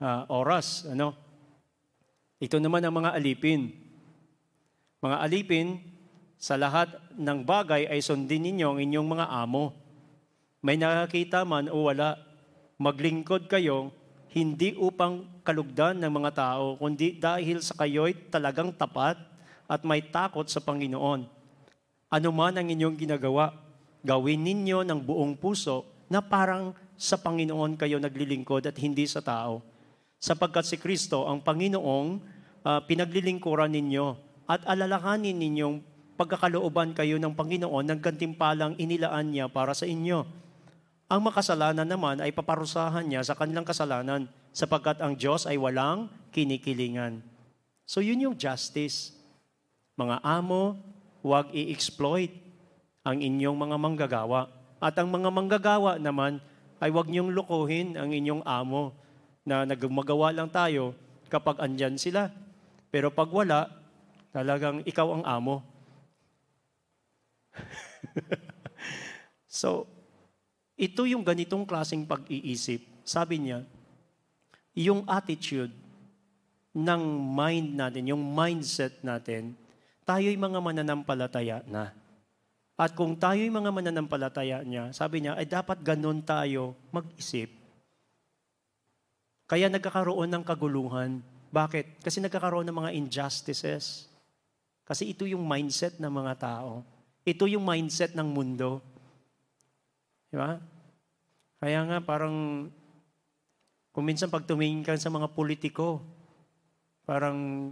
uh, 0.00 0.22
oras. 0.32 0.88
Ano? 0.88 1.12
Ito 2.40 2.58
naman 2.58 2.82
ang 2.82 2.94
mga 2.96 3.14
alipin. 3.14 3.70
Mga 5.04 5.16
alipin, 5.20 5.68
sa 6.40 6.60
lahat 6.60 6.92
ng 7.16 7.40
bagay 7.40 7.88
ay 7.88 8.04
sundin 8.04 8.44
ninyo 8.44 8.76
ang 8.76 8.78
inyong 8.82 9.08
mga 9.08 9.26
amo. 9.32 9.72
May 10.60 10.76
nakakita 10.76 11.40
man 11.44 11.72
o 11.72 11.88
wala, 11.88 12.20
maglingkod 12.76 13.48
kayo 13.48 13.92
hindi 14.34 14.74
upang 14.74 15.24
kalugdan 15.46 16.02
ng 16.02 16.10
mga 16.10 16.30
tao, 16.34 16.74
kundi 16.74 17.16
dahil 17.16 17.62
sa 17.62 17.78
kayo'y 17.78 18.28
talagang 18.34 18.74
tapat 18.74 19.14
at 19.70 19.80
may 19.86 20.02
takot 20.02 20.44
sa 20.50 20.58
Panginoon. 20.58 21.24
Ano 22.14 22.30
man 22.30 22.54
ang 22.54 22.70
inyong 22.70 22.94
ginagawa, 22.94 23.50
gawin 24.06 24.46
ninyo 24.46 24.86
ng 24.86 25.02
buong 25.02 25.34
puso 25.34 25.82
na 26.06 26.22
parang 26.22 26.70
sa 26.94 27.18
Panginoon 27.18 27.74
kayo 27.74 27.98
naglilingkod 27.98 28.70
at 28.70 28.78
hindi 28.78 29.02
sa 29.10 29.18
tao. 29.18 29.66
Sapagkat 30.22 30.62
si 30.62 30.78
Kristo, 30.78 31.26
ang 31.26 31.42
Panginoong 31.42 32.22
uh, 32.62 32.78
pinaglilingkuran 32.86 33.74
ninyo 33.74 34.14
at 34.46 34.62
alalahanin 34.62 35.34
ninyong 35.34 35.82
pagkakalooban 36.14 36.94
kayo 36.94 37.18
ng 37.18 37.34
Panginoon 37.34 37.82
ng 37.90 37.98
gantimpalang 37.98 38.78
inilaan 38.78 39.34
niya 39.34 39.50
para 39.50 39.74
sa 39.74 39.82
inyo. 39.82 40.22
Ang 41.10 41.20
makasalanan 41.26 41.90
naman 41.90 42.22
ay 42.22 42.30
paparusahan 42.30 43.10
niya 43.10 43.26
sa 43.26 43.34
kanilang 43.34 43.66
kasalanan 43.66 44.30
sapagkat 44.54 45.02
ang 45.02 45.18
Diyos 45.18 45.50
ay 45.50 45.58
walang 45.58 46.06
kinikilingan. 46.30 47.26
So 47.82 47.98
yun 47.98 48.22
yung 48.22 48.38
justice. 48.38 49.18
Mga 49.98 50.22
amo, 50.22 50.93
huwag 51.24 51.48
i-exploit 51.56 52.30
ang 53.00 53.24
inyong 53.24 53.56
mga 53.56 53.76
manggagawa. 53.80 54.52
At 54.76 55.00
ang 55.00 55.08
mga 55.08 55.32
manggagawa 55.32 55.96
naman 55.96 56.44
ay 56.84 56.92
huwag 56.92 57.08
niyong 57.08 57.32
lukuhin 57.32 57.96
ang 57.96 58.12
inyong 58.12 58.44
amo 58.44 58.92
na 59.48 59.64
nagmagawa 59.64 60.36
lang 60.36 60.52
tayo 60.52 60.92
kapag 61.32 61.56
andyan 61.64 61.96
sila. 61.96 62.28
Pero 62.92 63.08
pag 63.08 63.32
wala, 63.32 63.72
talagang 64.36 64.84
ikaw 64.84 65.08
ang 65.16 65.24
amo 65.24 65.74
so, 69.46 69.86
ito 70.74 71.06
yung 71.06 71.22
ganitong 71.22 71.64
klaseng 71.64 72.04
pag-iisip. 72.04 72.82
Sabi 73.06 73.38
niya, 73.40 73.62
yung 74.74 75.06
attitude 75.06 75.70
ng 76.74 77.02
mind 77.30 77.78
natin, 77.78 78.10
yung 78.10 78.22
mindset 78.34 78.98
natin, 79.06 79.54
tayo'y 80.04 80.36
mga 80.36 80.60
mananampalataya 80.60 81.64
na. 81.66 81.96
At 82.74 82.92
kung 82.92 83.14
tayo'y 83.14 83.50
mga 83.50 83.70
mananampalataya 83.70 84.60
niya, 84.62 84.90
sabi 84.92 85.24
niya, 85.24 85.38
ay 85.38 85.46
dapat 85.46 85.80
ganun 85.80 86.20
tayo 86.20 86.76
mag-isip. 86.92 87.50
Kaya 89.44 89.68
nagkakaroon 89.68 90.30
ng 90.32 90.44
kaguluhan. 90.44 91.20
Bakit? 91.52 92.02
Kasi 92.02 92.18
nagkakaroon 92.18 92.66
ng 92.66 92.78
mga 92.80 92.90
injustices. 92.96 94.10
Kasi 94.82 95.14
ito 95.14 95.24
yung 95.24 95.44
mindset 95.44 96.00
ng 96.00 96.10
mga 96.10 96.34
tao. 96.40 96.82
Ito 97.24 97.48
yung 97.48 97.64
mindset 97.64 98.12
ng 98.12 98.26
mundo. 98.26 98.82
Di 100.28 100.36
ba? 100.36 100.58
Kaya 101.62 101.80
nga 101.88 101.98
parang, 102.02 102.68
kung 103.94 104.04
minsan 104.04 104.28
pag 104.28 104.44
tumingin 104.44 104.82
ka 104.82 104.98
sa 104.98 105.08
mga 105.08 105.30
politiko, 105.32 106.02
parang, 107.06 107.70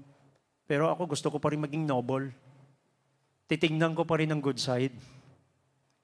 pero 0.72 0.88
ako 0.88 1.12
gusto 1.12 1.28
ko 1.28 1.36
pa 1.36 1.52
rin 1.52 1.60
maging 1.60 1.84
noble. 1.84 2.32
Titingnan 3.44 3.92
ko 3.92 4.08
pa 4.08 4.16
rin 4.16 4.32
ang 4.32 4.40
good 4.40 4.56
side. 4.56 4.96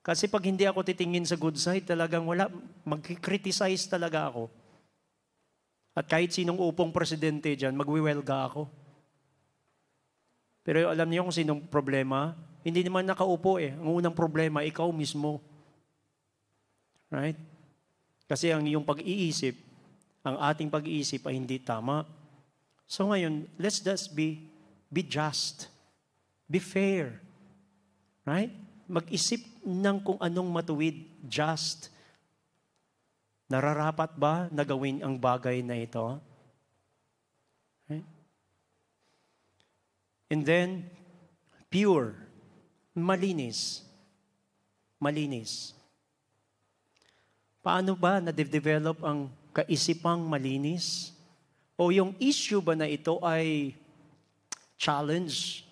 Kasi 0.04 0.28
pag 0.28 0.44
hindi 0.44 0.68
ako 0.68 0.84
titingin 0.84 1.24
sa 1.24 1.40
good 1.40 1.56
side, 1.56 1.88
talagang 1.88 2.28
wala, 2.28 2.52
mag-criticize 2.84 3.88
talaga 3.88 4.28
ako. 4.28 4.52
At 5.96 6.04
kahit 6.04 6.36
sinong 6.36 6.60
upong 6.60 6.92
presidente 6.92 7.48
dyan, 7.56 7.80
magwiwelga 7.80 8.36
ako. 8.52 8.68
Pero 10.68 10.92
alam 10.92 11.08
niyo 11.08 11.24
kung 11.24 11.32
sinong 11.32 11.64
problema? 11.72 12.36
Hindi 12.60 12.84
naman 12.84 13.08
nakaupo 13.08 13.56
eh. 13.56 13.72
Ang 13.72 14.04
unang 14.04 14.12
problema, 14.12 14.60
ikaw 14.60 14.92
mismo. 14.92 15.40
Right? 17.08 17.40
Kasi 18.28 18.52
ang 18.52 18.68
iyong 18.68 18.84
pag-iisip, 18.84 19.56
ang 20.20 20.36
ating 20.44 20.68
pag-iisip 20.68 21.24
ay 21.24 21.40
hindi 21.40 21.56
tama. 21.56 22.04
So 22.88 23.08
ngayon, 23.12 23.48
let's 23.60 23.80
just 23.80 24.12
be, 24.16 24.47
be 24.88 25.04
just. 25.04 25.68
Be 26.48 26.58
fair. 26.58 27.20
Right? 28.24 28.52
Mag-isip 28.88 29.40
ng 29.64 30.00
kung 30.00 30.18
anong 30.20 30.48
matuwid, 30.48 31.04
just. 31.28 31.92
Nararapat 33.48 34.16
ba 34.16 34.48
na 34.52 34.64
gawin 34.64 35.00
ang 35.00 35.16
bagay 35.16 35.64
na 35.64 35.76
ito? 35.76 36.20
Right? 37.88 38.04
And 40.28 40.44
then, 40.44 40.84
pure 41.72 42.28
malinis. 42.98 43.84
Malinis. 44.98 45.72
Paano 47.62 47.94
ba 47.94 48.18
na-develop 48.18 48.98
ang 49.04 49.30
kaisipang 49.54 50.20
malinis? 50.26 51.14
O 51.78 51.94
yung 51.94 52.16
issue 52.18 52.58
ba 52.58 52.74
na 52.74 52.90
ito 52.90 53.22
ay 53.22 53.76
challenge? 54.78 55.66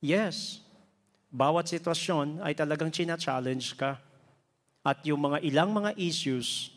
Yes. 0.00 0.64
Bawat 1.28 1.68
sitwasyon 1.68 2.40
ay 2.40 2.56
talagang 2.56 2.88
china-challenge 2.88 3.76
ka. 3.76 4.00
At 4.80 5.04
yung 5.04 5.20
mga 5.20 5.44
ilang 5.44 5.70
mga 5.76 5.92
issues 6.00 6.72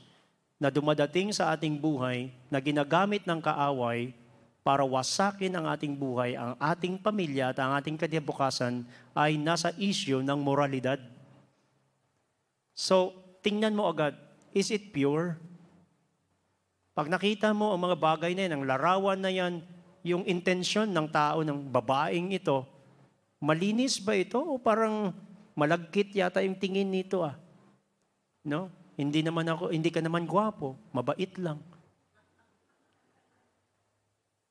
na 0.60 0.68
dumadating 0.68 1.32
sa 1.32 1.56
ating 1.56 1.80
buhay 1.80 2.28
na 2.52 2.60
ginagamit 2.60 3.24
ng 3.24 3.40
kaaway 3.40 4.12
para 4.60 4.84
wasakin 4.84 5.56
ang 5.56 5.66
ating 5.72 5.96
buhay, 5.96 6.36
ang 6.36 6.54
ating 6.60 7.00
pamilya 7.00 7.56
at 7.56 7.58
ang 7.64 7.72
ating 7.80 7.96
kadibukasan 7.96 8.84
ay 9.16 9.40
nasa 9.40 9.72
issue 9.80 10.20
ng 10.20 10.36
moralidad. 10.36 11.00
So, 12.76 13.16
tingnan 13.40 13.74
mo 13.74 13.88
agad, 13.88 14.20
is 14.52 14.68
it 14.70 14.92
pure? 14.92 15.40
Pag 17.00 17.08
nakita 17.08 17.56
mo 17.56 17.72
ang 17.72 17.80
mga 17.80 17.96
bagay 17.96 18.36
na 18.36 18.44
yan, 18.44 18.60
ang 18.60 18.64
larawan 18.68 19.16
na 19.16 19.32
yan, 19.32 19.64
yung 20.04 20.28
intensyon 20.28 20.92
ng 20.92 21.08
tao, 21.08 21.48
ng 21.48 21.72
babaeng 21.72 22.36
ito, 22.36 22.68
malinis 23.40 24.04
ba 24.04 24.20
ito 24.20 24.36
o 24.36 24.60
parang 24.60 25.16
malagkit 25.56 26.12
yata 26.12 26.44
yung 26.44 26.60
tingin 26.60 26.92
nito 26.92 27.24
ah? 27.24 27.40
No? 28.44 28.68
Hindi 29.00 29.24
naman 29.24 29.48
ako, 29.48 29.72
hindi 29.72 29.88
ka 29.88 30.04
naman 30.04 30.28
gwapo, 30.28 30.76
mabait 30.92 31.32
lang. 31.40 31.64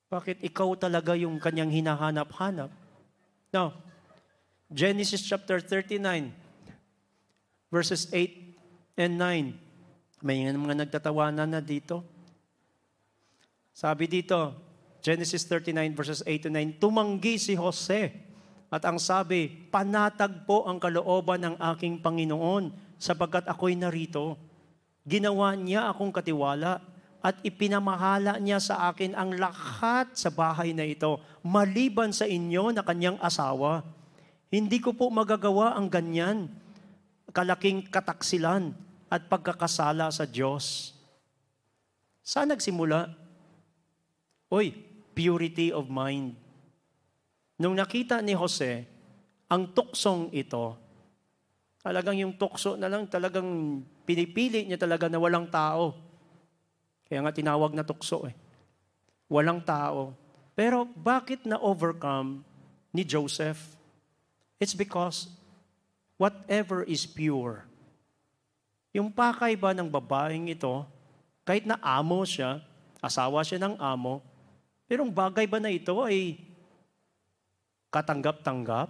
Bakit 0.08 0.40
ikaw 0.40 0.72
talaga 0.80 1.12
yung 1.20 1.36
kanyang 1.36 1.68
hinahanap-hanap? 1.68 2.72
Now, 3.52 3.76
Genesis 4.72 5.20
chapter 5.20 5.60
39, 5.60 6.32
verses 7.68 8.08
8 8.08 9.04
and 9.04 9.20
9. 9.20 10.24
May 10.24 10.48
mga 10.48 10.88
nagtatawanan 10.88 11.52
na 11.52 11.60
dito. 11.60 12.16
Sabi 13.78 14.10
dito, 14.10 14.58
Genesis 14.98 15.46
39 15.46 15.94
verses 15.94 16.20
8 16.26 16.42
to 16.42 16.50
9, 16.50 16.82
Tumanggi 16.82 17.38
si 17.38 17.54
Jose 17.54 18.10
at 18.74 18.82
ang 18.82 18.98
sabi, 18.98 19.46
Panatag 19.70 20.42
po 20.50 20.66
ang 20.66 20.82
kalooban 20.82 21.38
ng 21.46 21.54
aking 21.62 22.02
Panginoon 22.02 22.74
sapagkat 22.98 23.46
ako'y 23.46 23.78
narito. 23.78 24.34
Ginawa 25.06 25.54
niya 25.54 25.94
akong 25.94 26.10
katiwala 26.10 26.82
at 27.22 27.38
ipinamahala 27.46 28.42
niya 28.42 28.58
sa 28.58 28.90
akin 28.90 29.14
ang 29.14 29.38
lahat 29.38 30.10
sa 30.10 30.34
bahay 30.34 30.74
na 30.74 30.82
ito, 30.82 31.22
maliban 31.46 32.10
sa 32.10 32.26
inyo 32.26 32.74
na 32.74 32.82
kanyang 32.82 33.22
asawa. 33.22 33.86
Hindi 34.50 34.82
ko 34.82 34.90
po 34.90 35.06
magagawa 35.06 35.78
ang 35.78 35.86
ganyan, 35.86 36.50
kalaking 37.30 37.86
kataksilan 37.86 38.74
at 39.06 39.30
pagkakasala 39.30 40.10
sa 40.10 40.26
Diyos. 40.26 40.98
Saan 42.26 42.50
nagsimula? 42.50 43.27
Oy, 44.48 44.72
purity 45.12 45.72
of 45.72 45.92
mind. 45.92 46.36
Nung 47.58 47.76
nakita 47.76 48.22
ni 48.24 48.32
Jose, 48.32 48.86
ang 49.48 49.72
tuksong 49.72 50.32
ito, 50.32 50.76
talagang 51.80 52.16
yung 52.16 52.36
tukso 52.36 52.76
na 52.76 52.88
lang, 52.88 53.08
talagang 53.08 53.80
pinipili 54.08 54.64
niya 54.64 54.80
talaga 54.80 55.08
na 55.08 55.20
walang 55.20 55.48
tao 55.48 56.08
kaya 57.08 57.24
nga 57.24 57.32
tinawag 57.32 57.72
na 57.72 57.82
tukso 57.82 58.28
eh. 58.28 58.36
Walang 59.32 59.64
tao. 59.64 60.12
Pero 60.52 60.84
bakit 60.84 61.48
na-overcome 61.48 62.44
ni 62.92 63.02
Joseph? 63.02 63.76
It's 64.60 64.76
because 64.76 65.32
whatever 66.20 66.84
is 66.84 67.08
pure. 67.08 67.64
Yung 68.92 69.08
pakay 69.08 69.56
ba 69.56 69.72
ng 69.72 69.88
babaeng 69.88 70.52
ito, 70.52 70.84
kahit 71.48 71.64
na 71.64 71.80
amo 71.80 72.20
siya, 72.28 72.60
asawa 73.00 73.40
siya 73.40 73.56
ng 73.64 73.80
amo, 73.80 74.20
pero 74.88 75.04
ang 75.04 75.12
bagay 75.12 75.44
ba 75.44 75.60
na 75.60 75.68
ito 75.68 76.00
ay 76.00 76.40
katanggap-tanggap? 77.92 78.88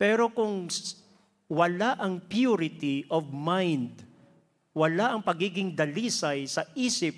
Pero 0.00 0.32
kung 0.32 0.72
wala 1.52 2.00
ang 2.00 2.16
purity 2.24 3.04
of 3.12 3.28
mind, 3.28 4.00
wala 4.72 5.12
ang 5.12 5.20
pagiging 5.20 5.76
dalisay 5.76 6.48
sa 6.48 6.64
isip 6.72 7.12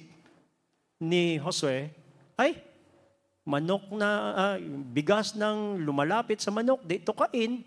ni 0.99 1.39
Josue, 1.39 1.87
ay, 2.35 2.59
manok 3.47 3.95
na, 3.95 4.11
uh, 4.35 4.57
bigas 4.91 5.39
ng 5.39 5.79
lumalapit 5.87 6.43
sa 6.43 6.51
manok, 6.51 6.83
dito 6.83 7.15
kain. 7.15 7.63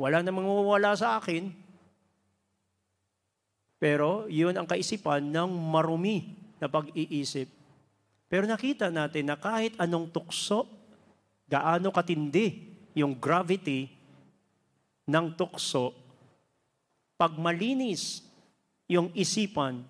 Wala 0.00 0.24
namang 0.24 0.48
mawawala 0.48 0.96
sa 0.96 1.20
akin. 1.20 1.52
Pero 3.76 4.24
yun 4.32 4.56
ang 4.56 4.64
kaisipan 4.64 5.20
ng 5.20 5.52
marumi 5.52 6.39
na 6.60 6.68
pag-iisip. 6.68 7.48
Pero 8.30 8.46
nakita 8.46 8.92
natin 8.92 9.32
na 9.32 9.36
kahit 9.40 9.74
anong 9.80 10.12
tukso, 10.12 10.68
gaano 11.50 11.90
katindi 11.90 12.78
yung 12.94 13.18
gravity 13.18 13.90
ng 15.10 15.26
tukso, 15.34 15.90
pag 17.18 17.34
malinis 17.34 18.22
yung 18.86 19.10
isipan, 19.16 19.82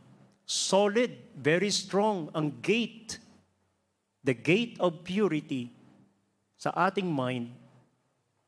solid, 0.49 1.13
very 1.37 1.69
strong 1.69 2.33
ang 2.33 2.49
gate, 2.65 3.21
the 4.25 4.33
gate 4.33 4.81
of 4.81 5.05
purity 5.05 5.69
sa 6.57 6.73
ating 6.89 7.09
mind, 7.09 7.53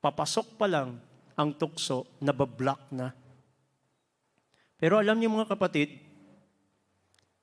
papasok 0.02 0.56
pa 0.56 0.66
lang 0.68 1.00
ang 1.36 1.52
tukso, 1.56 2.04
nabablock 2.20 2.92
na. 2.92 3.14
Pero 4.76 4.98
alam 4.98 5.16
niyo 5.16 5.30
mga 5.30 5.54
kapatid, 5.54 5.94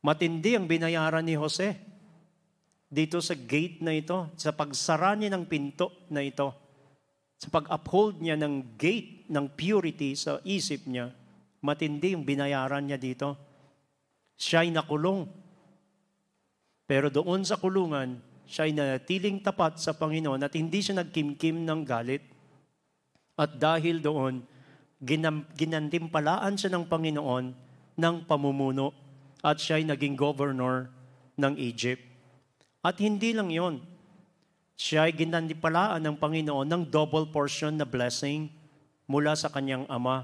matindi 0.03 0.55
ang 0.55 0.65
binayaran 0.65 1.25
ni 1.25 1.35
Jose 1.35 1.75
dito 2.89 3.21
sa 3.21 3.37
gate 3.37 3.83
na 3.85 3.93
ito, 3.93 4.31
sa 4.39 4.49
pagsara 4.49 5.13
niya 5.13 5.33
ng 5.35 5.45
pinto 5.45 5.93
na 6.09 6.25
ito 6.25 6.69
sa 7.39 7.47
pag-uphold 7.47 8.19
niya 8.19 8.35
ng 8.35 8.75
gate 8.75 9.23
ng 9.31 9.47
purity 9.55 10.11
sa 10.11 10.43
isip 10.43 10.83
niya, 10.83 11.15
matindi 11.63 12.11
yung 12.11 12.27
binayaran 12.27 12.83
niya 12.83 12.99
dito. 12.99 13.39
Siya'y 14.35 14.75
nakulong. 14.75 15.23
Pero 16.83 17.07
doon 17.07 17.47
sa 17.47 17.55
kulungan, 17.55 18.19
siya'y 18.43 18.75
natiling 18.75 19.39
tapat 19.39 19.79
sa 19.79 19.95
Panginoon 19.95 20.43
at 20.43 20.51
hindi 20.59 20.83
siya 20.83 20.99
nagkimkim 20.99 21.63
ng 21.63 21.81
galit. 21.87 22.27
At 23.39 23.55
dahil 23.55 24.03
doon, 24.03 24.43
ginam, 24.99 25.47
ginantimpalaan 25.55 26.59
siya 26.59 26.75
ng 26.75 26.91
Panginoon 26.91 27.45
ng 27.95 28.15
pamumuno 28.27 28.91
at 29.39 29.59
siya'y 29.59 29.87
naging 29.87 30.19
governor 30.19 30.91
ng 31.39 31.55
Egypt. 31.55 32.03
At 32.83 32.99
hindi 32.99 33.35
lang 33.35 33.51
yon, 33.51 33.83
siya 34.79 35.07
ay 35.07 35.13
ginandipalaan 35.15 35.99
ng 35.99 36.15
Panginoon 36.15 36.67
ng 36.67 36.83
double 36.87 37.27
portion 37.27 37.75
na 37.75 37.83
blessing 37.83 38.47
mula 39.07 39.35
sa 39.35 39.51
kanyang 39.51 39.83
ama. 39.91 40.23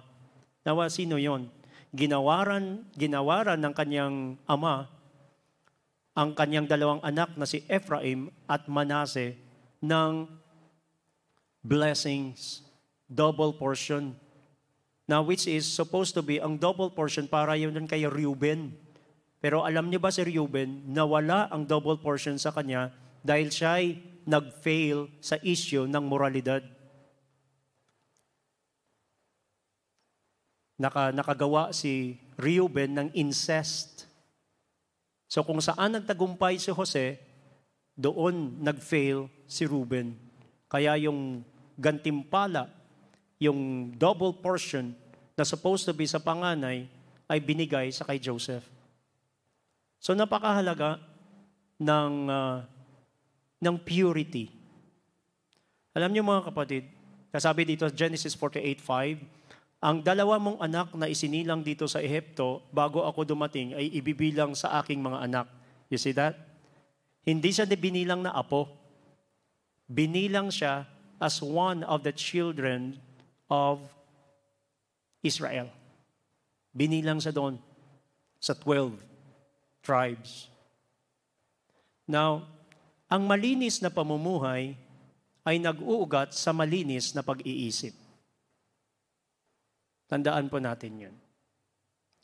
Nawa, 0.64 0.88
sino 0.88 1.20
yon? 1.20 1.52
Ginawaran, 1.92 2.88
ginawaran 2.96 3.60
ng 3.60 3.74
kanyang 3.76 4.16
ama 4.48 4.88
ang 6.16 6.32
kanyang 6.32 6.64
dalawang 6.64 7.04
anak 7.04 7.36
na 7.36 7.44
si 7.44 7.68
Ephraim 7.68 8.32
at 8.48 8.72
Manase 8.72 9.36
ng 9.84 10.32
blessings, 11.60 12.64
double 13.12 13.52
portion. 13.52 14.16
Now, 15.12 15.28
which 15.28 15.46
is 15.46 15.68
supposed 15.68 16.16
to 16.16 16.24
be 16.24 16.40
ang 16.40 16.56
double 16.56 16.90
portion 16.90 17.28
para 17.28 17.60
yun 17.60 17.76
kay 17.86 18.08
Reuben. 18.08 18.85
Pero 19.44 19.62
alam 19.62 19.88
niyo 19.88 20.02
ba 20.02 20.10
si 20.10 20.26
Reuben, 20.26 20.86
nawala 20.90 21.52
ang 21.52 21.68
double 21.68 22.00
portion 22.02 22.40
sa 22.40 22.50
kanya 22.50 22.90
dahil 23.22 23.52
siya 23.52 23.82
ay 23.82 24.02
nag-fail 24.26 25.10
sa 25.22 25.38
issue 25.46 25.86
ng 25.86 26.04
moralidad. 26.06 26.66
Naka, 30.76 31.16
nakagawa 31.16 31.72
si 31.72 32.20
Reuben 32.36 32.92
ng 32.92 33.08
incest. 33.16 34.10
So 35.32 35.46
kung 35.48 35.64
saan 35.64 35.96
nagtagumpay 35.96 36.60
si 36.60 36.74
Jose, 36.74 37.16
doon 37.96 38.60
nag-fail 38.60 39.32
si 39.48 39.64
Reuben. 39.64 40.20
Kaya 40.68 41.00
yung 41.00 41.48
gantimpala, 41.80 42.68
yung 43.40 43.92
double 43.96 44.36
portion 44.36 44.92
na 45.40 45.48
supposed 45.48 45.88
to 45.88 45.96
be 45.96 46.04
sa 46.04 46.20
panganay, 46.20 46.88
ay 47.26 47.40
binigay 47.42 47.90
sa 47.90 48.06
kay 48.06 48.20
Joseph. 48.22 48.75
So 50.06 50.14
napakahalaga 50.14 51.02
ng 51.82 52.14
uh, 52.30 52.62
ng 53.58 53.76
purity. 53.82 54.54
Alam 55.98 56.14
niyo 56.14 56.22
mga 56.22 56.54
kapatid, 56.54 56.86
kasabi 57.34 57.66
dito 57.66 57.90
Genesis 57.90 58.38
48.5, 58.38 59.26
ang 59.82 60.06
dalawa 60.06 60.38
mong 60.38 60.62
anak 60.62 60.94
na 60.94 61.10
isinilang 61.10 61.66
dito 61.66 61.90
sa 61.90 62.06
Ehipto 62.06 62.62
bago 62.70 63.02
ako 63.02 63.26
dumating 63.26 63.74
ay 63.74 63.98
ibibilang 63.98 64.54
sa 64.54 64.78
aking 64.78 65.02
mga 65.02 65.26
anak. 65.26 65.50
You 65.90 65.98
see 65.98 66.14
that? 66.14 66.38
Hindi 67.26 67.50
siya 67.50 67.66
binilang 67.66 68.30
na 68.30 68.38
apo. 68.38 68.70
Binilang 69.90 70.54
siya 70.54 70.86
as 71.18 71.42
one 71.42 71.82
of 71.82 72.06
the 72.06 72.14
children 72.14 73.02
of 73.50 73.82
Israel. 75.26 75.66
Binilang 76.78 77.18
sa 77.18 77.34
doon 77.34 77.58
sa 78.38 78.54
12 78.54 79.15
tribes. 79.86 80.50
Now, 82.10 82.50
ang 83.06 83.30
malinis 83.30 83.86
na 83.86 83.94
pamumuhay 83.94 84.74
ay 85.46 85.62
nag-uugat 85.62 86.34
sa 86.34 86.50
malinis 86.50 87.14
na 87.14 87.22
pag-iisip. 87.22 87.94
Tandaan 90.10 90.50
po 90.50 90.58
natin 90.58 91.10
yun. 91.10 91.16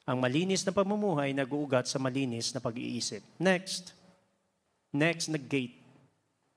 Ang 0.09 0.17
malinis 0.17 0.65
na 0.65 0.73
pamumuhay 0.73 1.29
nag-uugat 1.37 1.85
sa 1.85 2.01
malinis 2.01 2.49
na 2.49 2.57
pag-iisip. 2.57 3.21
Next, 3.37 3.93
next 4.89 5.29
na 5.29 5.37
gate 5.37 5.77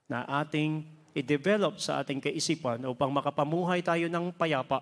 na 0.09 0.25
ating 0.41 0.85
i-develop 1.13 1.77
sa 1.77 2.01
ating 2.01 2.19
kaisipan 2.19 2.81
upang 2.89 3.13
makapamuhay 3.13 3.85
tayo 3.85 4.09
ng 4.09 4.33
payapa. 4.33 4.81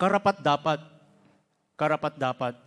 Karapat 0.00 0.40
dapat. 0.40 0.80
Karapat 1.76 2.14
dapat. 2.16 2.65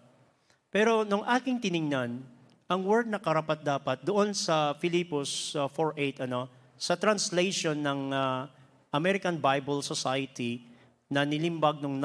Pero 0.70 1.02
nung 1.02 1.26
aking 1.26 1.58
tiningnan, 1.58 2.22
ang 2.70 2.82
word 2.86 3.10
na 3.10 3.18
karapat 3.18 3.66
dapat 3.66 4.06
doon 4.06 4.38
sa 4.38 4.78
Philippus 4.78 5.58
uh, 5.58 5.66
4.8, 5.66 6.30
ano, 6.30 6.46
sa 6.78 6.94
translation 6.94 7.74
ng 7.74 8.14
uh, 8.14 8.46
American 8.94 9.42
Bible 9.42 9.82
Society 9.82 10.62
na 11.10 11.26
nilimbag 11.26 11.82
noong 11.82 11.98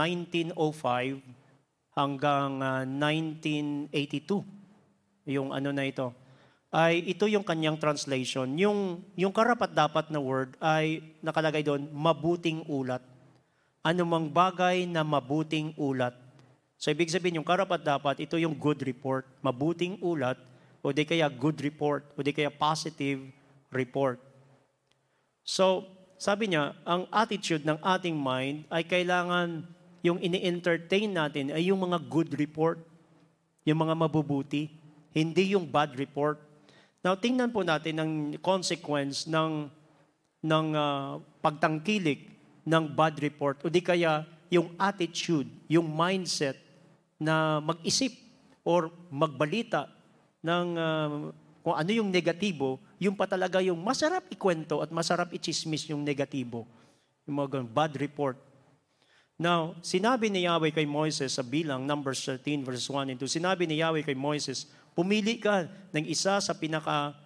1905 0.57 1.21
hanggang 1.93 2.57
uh, 2.65 2.89
1982, 2.89 4.41
yung 5.29 5.53
ano 5.53 5.69
na 5.69 5.85
ito, 5.85 6.09
ay 6.73 7.05
ito 7.05 7.29
yung 7.29 7.45
kanyang 7.45 7.77
translation. 7.77 8.49
Yung, 8.57 9.05
yung 9.12 9.37
karapat 9.37 9.77
dapat 9.77 10.09
na 10.09 10.25
word 10.25 10.57
ay 10.57 11.05
nakalagay 11.21 11.61
doon, 11.61 11.85
mabuting 11.93 12.65
ulat. 12.65 13.05
Anumang 13.85 14.33
bagay 14.33 14.89
na 14.89 15.05
mabuting 15.05 15.77
ulat. 15.77 16.24
So 16.85 16.93
ibig 16.93 17.09
sabihin, 17.09 17.41
yung 17.41 17.49
karapat 17.49 17.80
dapat, 17.80 18.28
ito 18.28 18.37
yung 18.37 18.53
good 18.53 18.85
report, 18.85 19.24
mabuting 19.41 19.97
ulat, 20.05 20.37
o 20.85 20.93
di 20.93 21.09
kaya 21.09 21.32
good 21.32 21.57
report, 21.64 22.05
o 22.12 22.20
di 22.20 22.28
kaya 22.28 22.53
positive 22.53 23.24
report. 23.72 24.20
So, 25.49 25.89
sabi 26.20 26.53
niya, 26.53 26.76
ang 26.85 27.09
attitude 27.09 27.64
ng 27.64 27.80
ating 27.80 28.12
mind 28.12 28.68
ay 28.68 28.85
kailangan 28.85 29.64
yung 30.05 30.20
ini-entertain 30.20 31.09
natin 31.09 31.57
ay 31.57 31.72
yung 31.72 31.80
mga 31.89 32.05
good 32.05 32.37
report, 32.37 32.76
yung 33.64 33.80
mga 33.80 33.97
mabubuti, 33.97 34.68
hindi 35.16 35.57
yung 35.57 35.64
bad 35.64 35.97
report. 35.97 36.37
Now, 37.01 37.16
tingnan 37.16 37.49
po 37.49 37.64
natin 37.64 37.97
ang 37.97 38.12
consequence 38.45 39.24
ng, 39.24 39.72
ng 40.45 40.66
uh, 40.76 41.16
pagtangkilik 41.41 42.28
ng 42.68 42.93
bad 42.93 43.16
report 43.24 43.64
o 43.64 43.72
di 43.72 43.80
kaya 43.80 44.28
yung 44.53 44.76
attitude, 44.76 45.49
yung 45.64 45.89
mindset 45.89 46.64
na 47.25 47.64
mag-isip 47.64 48.12
or 48.61 48.93
magbalita 49.09 49.89
ng 50.45 50.66
uh, 50.77 51.33
kung 51.64 51.72
ano 51.81 51.91
yung 51.97 52.12
negatibo, 52.12 52.77
yung 53.01 53.16
pa 53.16 53.25
talaga 53.25 53.64
yung 53.64 53.81
masarap 53.81 54.29
ikwento 54.29 54.85
at 54.85 54.93
masarap 54.93 55.33
ichismis 55.33 55.89
yung 55.89 56.05
negatibo. 56.05 56.68
Yung 57.25 57.41
mga 57.41 57.64
bad 57.64 57.97
report. 57.97 58.37
Now, 59.41 59.72
sinabi 59.81 60.29
ni 60.29 60.45
Yahweh 60.45 60.77
kay 60.77 60.85
Moises 60.85 61.33
sa 61.33 61.43
bilang, 61.43 61.89
Numbers 61.89 62.20
13 62.20 62.68
verses 62.68 62.85
1 62.87 63.16
and 63.16 63.18
2, 63.18 63.41
sinabi 63.41 63.64
ni 63.64 63.81
Yahweh 63.81 64.05
kay 64.05 64.12
Moises, 64.12 64.68
pumili 64.93 65.41
ka 65.41 65.64
ng 65.97 66.05
isa 66.05 66.37
sa 66.39 66.53
pinaka 66.53 67.16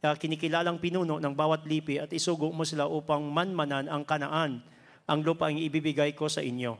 uh, 0.00 0.14
kinikilalang 0.16 0.78
pinuno 0.78 1.18
ng 1.18 1.34
bawat 1.34 1.66
lipi 1.66 1.98
at 1.98 2.14
isugo 2.14 2.54
mo 2.54 2.62
sila 2.62 2.86
upang 2.86 3.20
manmanan 3.26 3.90
ang 3.90 4.06
kanaan, 4.06 4.62
ang 5.04 5.20
lupa 5.20 5.50
ang 5.50 5.58
ibibigay 5.58 6.14
ko 6.14 6.30
sa 6.30 6.40
inyo. 6.40 6.78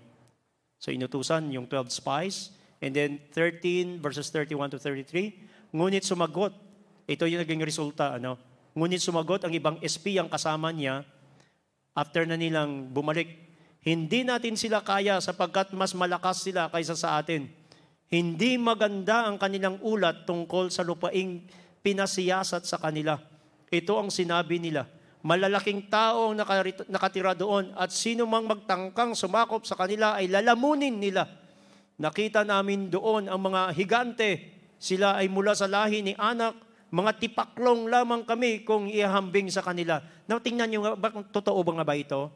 So 0.79 0.95
inutusan 0.95 1.51
yung 1.51 1.66
12 1.66 1.91
spies, 1.91 2.55
and 2.79 2.93
then 2.95 3.18
13 3.35 3.99
verses 3.99 4.31
31 4.31 4.74
to 4.74 4.79
33, 4.79 5.74
ngunit 5.74 6.03
sumagot, 6.07 6.55
ito 7.09 7.24
yung 7.26 7.43
naging 7.43 7.62
resulta, 7.64 8.16
ano? 8.16 8.39
Ngunit 8.79 9.03
sumagot 9.03 9.43
ang 9.43 9.53
ibang 9.55 9.76
espiyang 9.83 10.31
kasama 10.31 10.70
niya 10.70 11.03
after 11.99 12.22
na 12.22 12.39
nilang 12.39 12.87
bumalik. 12.95 13.26
Hindi 13.83 14.22
natin 14.22 14.55
sila 14.55 14.85
kaya 14.87 15.18
sapagkat 15.18 15.74
mas 15.74 15.97
malakas 15.99 16.47
sila 16.47 16.70
kaysa 16.70 16.95
sa 16.95 17.18
atin. 17.18 17.51
Hindi 18.09 18.57
maganda 18.57 19.26
ang 19.26 19.37
kanilang 19.37 19.83
ulat 19.83 20.24
tungkol 20.24 20.70
sa 20.70 20.87
lupaing 20.87 21.45
pinasiyasat 21.83 22.64
sa 22.64 22.79
kanila. 22.79 23.18
Ito 23.68 24.01
ang 24.01 24.09
sinabi 24.09 24.57
nila. 24.62 24.89
Malalaking 25.20 25.91
tao 25.91 26.31
ang 26.31 26.39
nakatira 26.89 27.35
doon 27.35 27.74
at 27.74 27.91
sino 27.91 28.24
mang 28.24 28.47
magtangkang 28.47 29.18
sumakop 29.18 29.66
sa 29.66 29.74
kanila 29.74 30.16
ay 30.16 30.31
lalamunin 30.31 30.95
nila. 30.95 31.26
Nakita 31.99 32.46
namin 32.46 32.86
doon 32.86 33.26
ang 33.26 33.42
mga 33.42 33.74
higante. 33.74 34.30
Sila 34.78 35.18
ay 35.18 35.26
mula 35.26 35.59
sa 35.59 35.66
lahi 35.66 36.01
ni 36.01 36.14
anak. 36.14 36.55
Mga 36.94 37.20
tipaklong 37.20 37.90
lamang 37.90 38.22
kami 38.22 38.62
kung 38.62 38.86
ihambing 38.86 39.51
sa 39.51 39.61
kanila. 39.61 40.01
Now, 40.30 40.38
tingnan 40.38 40.70
nyo 40.72 40.80
nga, 40.86 40.92
ba, 40.96 41.09
totoo 41.11 41.61
ba 41.61 41.72
nga 41.76 41.84
ba 41.84 41.99
ito? 41.99 42.30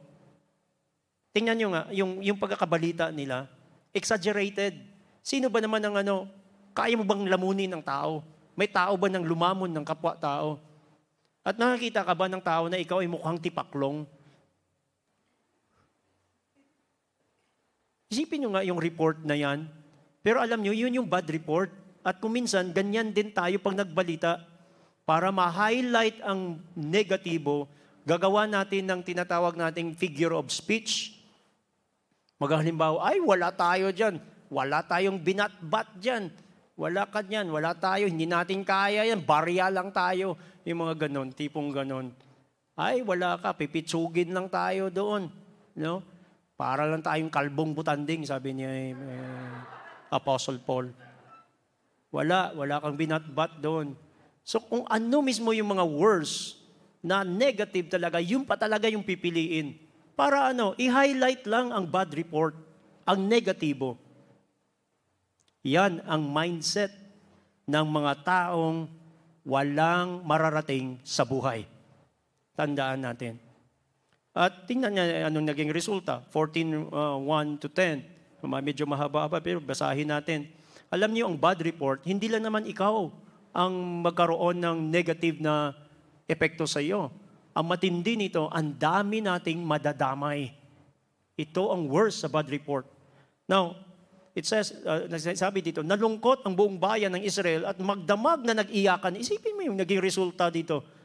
Tingnan 1.32 1.56
nyo 1.56 1.68
nga, 1.72 1.82
yung, 1.94 2.20
yung 2.20 2.36
pagkakabalita 2.36 3.08
nila, 3.08 3.48
exaggerated. 3.96 4.76
Sino 5.24 5.48
ba 5.48 5.62
naman 5.62 5.80
ang 5.80 5.96
ano, 5.96 6.28
kaya 6.76 6.92
mo 6.98 7.06
bang 7.08 7.24
lamunin 7.30 7.72
ng 7.72 7.80
tao? 7.80 8.20
May 8.52 8.68
tao 8.68 8.92
ba 9.00 9.08
nang 9.08 9.24
lumamon 9.24 9.72
ng 9.72 9.86
kapwa-tao? 9.86 10.60
At 11.40 11.56
nakakita 11.56 12.04
ka 12.04 12.12
ba 12.12 12.28
ng 12.28 12.42
tao 12.44 12.68
na 12.68 12.76
ikaw 12.76 13.00
ay 13.00 13.08
mukhang 13.08 13.40
tipaklong? 13.40 14.04
Isipin 18.12 18.44
nyo 18.44 18.50
nga 18.52 18.60
yung 18.60 18.76
report 18.76 19.24
na 19.24 19.32
yan. 19.32 19.64
Pero 20.20 20.44
alam 20.44 20.60
nyo, 20.60 20.76
yun 20.76 20.92
yung 20.92 21.08
bad 21.08 21.24
report. 21.32 21.72
At 22.04 22.20
kuminsan, 22.20 22.76
ganyan 22.76 23.16
din 23.16 23.32
tayo 23.32 23.56
pag 23.56 23.72
nagbalita. 23.72 24.44
Para 25.08 25.32
ma-highlight 25.32 26.20
ang 26.20 26.60
negatibo, 26.76 27.72
gagawa 28.04 28.44
natin 28.44 28.84
ng 28.84 29.00
tinatawag 29.00 29.56
nating 29.56 29.96
figure 29.96 30.36
of 30.36 30.52
speech. 30.52 31.16
Maghalimbawa, 32.36 33.00
ay 33.08 33.24
wala 33.24 33.48
tayo 33.48 33.88
dyan. 33.88 34.20
Wala 34.52 34.84
tayong 34.84 35.16
binatbat 35.16 35.96
dyan. 35.96 36.28
Wala 36.76 37.08
ka 37.08 37.24
dyan. 37.24 37.48
Wala 37.48 37.72
tayo. 37.72 38.04
Hindi 38.04 38.28
natin 38.28 38.60
kaya 38.60 39.08
yan. 39.08 39.24
Barya 39.24 39.72
lang 39.72 39.88
tayo. 39.88 40.36
Yung 40.68 40.84
mga 40.84 41.08
ganon, 41.08 41.32
tipong 41.32 41.72
ganon. 41.72 42.12
Ay, 42.76 43.00
wala 43.00 43.40
ka. 43.40 43.56
Pipitsugin 43.56 44.36
lang 44.36 44.52
tayo 44.52 44.92
doon. 44.92 45.32
No? 45.72 46.11
Para 46.54 46.86
lang 46.86 47.02
tayong 47.02 47.32
kalbong 47.32 47.72
butanding, 47.72 48.22
sabi 48.28 48.54
niya 48.54 48.70
eh, 48.70 48.92
Apostle 50.12 50.60
Paul. 50.60 50.92
Wala, 52.12 52.52
wala 52.52 52.76
kang 52.78 52.96
binatbat 52.96 53.58
doon. 53.64 53.96
So 54.44 54.60
kung 54.60 54.84
ano 54.86 55.24
mismo 55.24 55.56
yung 55.56 55.72
mga 55.72 55.86
words 55.88 56.60
na 57.00 57.24
negative 57.24 57.88
talaga, 57.88 58.20
yun 58.20 58.44
pa 58.44 58.54
talaga 58.54 58.86
yung 58.86 59.02
pipiliin. 59.02 59.74
Para 60.12 60.52
ano, 60.52 60.76
i-highlight 60.76 61.48
lang 61.48 61.72
ang 61.72 61.88
bad 61.88 62.12
report, 62.12 62.52
ang 63.08 63.24
negatibo. 63.24 63.96
Yan 65.64 66.04
ang 66.04 66.28
mindset 66.28 66.92
ng 67.64 67.86
mga 67.86 68.12
taong 68.26 68.90
walang 69.42 70.20
mararating 70.22 71.00
sa 71.02 71.24
buhay. 71.24 71.64
Tandaan 72.52 73.02
natin. 73.02 73.51
At 74.32 74.64
tingnan 74.64 74.96
niya 74.96 75.28
anong 75.28 75.52
naging 75.52 75.68
resulta. 75.68 76.24
14, 76.32 76.88
uh, 76.88 77.20
1 77.20 77.60
to 77.60 77.68
10. 77.68 78.00
Medyo 78.42 78.88
mahaba-haba 78.88 79.38
pero 79.44 79.60
basahin 79.60 80.08
natin. 80.08 80.48
Alam 80.88 81.12
niyo 81.12 81.28
ang 81.28 81.36
bad 81.36 81.60
report, 81.60 82.04
hindi 82.08 82.32
lang 82.32 82.44
naman 82.44 82.64
ikaw 82.64 83.12
ang 83.52 83.72
magkaroon 84.00 84.56
ng 84.56 84.78
negative 84.88 85.40
na 85.40 85.76
epekto 86.24 86.64
sa 86.64 86.80
iyo. 86.80 87.12
Ang 87.52 87.68
matindi 87.68 88.16
nito, 88.16 88.48
ang 88.48 88.72
dami 88.72 89.20
nating 89.20 89.60
madadamay. 89.60 90.48
Ito 91.36 91.68
ang 91.68 91.84
worst 91.92 92.24
sa 92.24 92.28
bad 92.32 92.48
report. 92.48 92.88
Now, 93.44 93.76
it 94.32 94.48
says, 94.48 94.72
uh, 94.88 95.04
sabi 95.36 95.60
dito, 95.60 95.84
nalungkot 95.84 96.48
ang 96.48 96.56
buong 96.56 96.80
bayan 96.80 97.12
ng 97.12 97.22
Israel 97.24 97.68
at 97.68 97.76
magdamag 97.76 98.48
na 98.48 98.64
nag-iyakan. 98.64 99.20
Isipin 99.20 99.60
mo 99.60 99.62
yung 99.68 99.76
naging 99.76 100.00
resulta 100.00 100.48
dito 100.48 101.01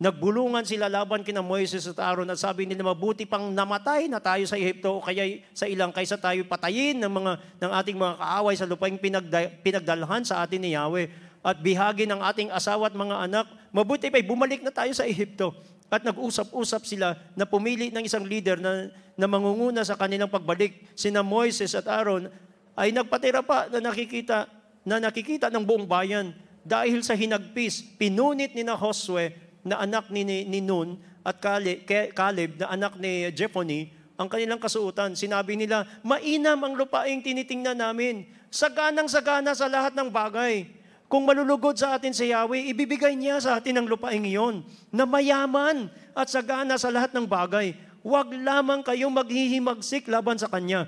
Nagbulungan 0.00 0.64
sila 0.64 0.88
laban 0.88 1.20
kina 1.20 1.44
Moises 1.44 1.84
at 1.84 2.00
Aaron 2.00 2.32
at 2.32 2.40
sabi 2.40 2.64
nila 2.64 2.88
mabuti 2.88 3.28
pang 3.28 3.52
namatay 3.52 4.08
na 4.08 4.16
tayo 4.16 4.48
sa 4.48 4.56
Ehipto 4.56 4.96
o 4.96 5.04
kaya 5.04 5.44
sa 5.52 5.68
ilang 5.68 5.92
kaysa 5.92 6.16
tayo 6.16 6.40
patayin 6.48 6.96
ng 6.96 7.12
mga 7.12 7.32
ng 7.60 7.72
ating 7.84 8.00
mga 8.00 8.16
kaaway 8.16 8.56
sa 8.56 8.64
lupaing 8.64 8.96
pinagda, 8.96 9.52
pinagdalhan 9.60 10.24
sa 10.24 10.40
atin 10.40 10.64
ni 10.64 10.72
Yahweh 10.72 11.12
at 11.44 11.60
bihagi 11.60 12.08
ng 12.08 12.16
ating 12.16 12.48
asawa 12.48 12.88
at 12.88 12.96
mga 12.96 13.28
anak. 13.28 13.46
Mabuti 13.76 14.08
pa'y 14.08 14.24
bumalik 14.24 14.64
na 14.64 14.72
tayo 14.72 14.88
sa 14.96 15.04
Ehipto. 15.04 15.52
At 15.92 16.00
nag-usap-usap 16.00 16.88
sila 16.88 17.20
na 17.36 17.44
pumili 17.44 17.92
ng 17.92 18.00
isang 18.00 18.24
leader 18.24 18.56
na, 18.56 18.88
na 19.20 19.28
mangunguna 19.28 19.84
sa 19.84 20.00
kanilang 20.00 20.32
pagbalik. 20.32 20.80
Sina 20.96 21.20
Moises 21.20 21.76
at 21.76 21.84
Aaron 21.84 22.32
ay 22.72 22.88
nagpatira 22.88 23.44
pa 23.44 23.68
na 23.68 23.84
nakikita 23.92 24.48
na 24.80 24.96
nakikita 24.96 25.52
ng 25.52 25.60
buong 25.60 25.84
bayan 25.84 26.32
dahil 26.64 27.04
sa 27.04 27.12
hinagpis, 27.12 27.84
pinunit 28.00 28.56
ni 28.56 28.64
na 28.64 28.80
Josue 28.80 29.49
na 29.64 29.80
anak 29.80 30.08
ni, 30.08 30.24
ni, 30.24 30.60
Nun 30.60 30.96
at 31.20 31.40
Caleb, 31.40 32.56
na 32.60 32.66
anak 32.72 32.96
ni 32.96 33.28
Jephone, 33.32 33.92
ang 34.20 34.28
kanilang 34.28 34.60
kasuotan. 34.60 35.16
Sinabi 35.16 35.56
nila, 35.56 35.88
mainam 36.04 36.60
ang 36.60 36.76
lupaing 36.76 37.24
tinitingnan 37.24 37.80
namin. 37.80 38.28
Saganang-sagana 38.52 39.56
sa 39.56 39.64
lahat 39.70 39.96
ng 39.96 40.12
bagay. 40.12 40.68
Kung 41.10 41.26
malulugod 41.26 41.74
sa 41.74 41.98
atin 41.98 42.14
si 42.14 42.30
Yahweh, 42.30 42.70
ibibigay 42.70 43.18
niya 43.18 43.42
sa 43.42 43.58
atin 43.58 43.82
ang 43.82 43.86
lupaing 43.88 44.22
iyon 44.28 44.62
na 44.94 45.02
mayaman 45.02 45.90
at 46.14 46.30
sagana 46.30 46.78
sa 46.78 46.92
lahat 46.92 47.10
ng 47.16 47.26
bagay. 47.26 47.74
Huwag 48.04 48.30
lamang 48.30 48.84
kayong 48.86 49.10
maghihimagsik 49.10 50.06
laban 50.06 50.38
sa 50.38 50.46
Kanya. 50.46 50.86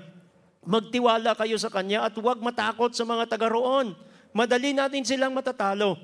Magtiwala 0.63 1.35
kayo 1.35 1.59
sa 1.59 1.67
Kanya 1.67 2.07
at 2.07 2.15
huwag 2.15 2.39
matakot 2.39 2.95
sa 2.95 3.03
mga 3.03 3.35
taga 3.35 3.51
roon. 3.51 3.91
Madali 4.31 4.71
natin 4.71 5.03
silang 5.03 5.35
matatalo. 5.35 5.99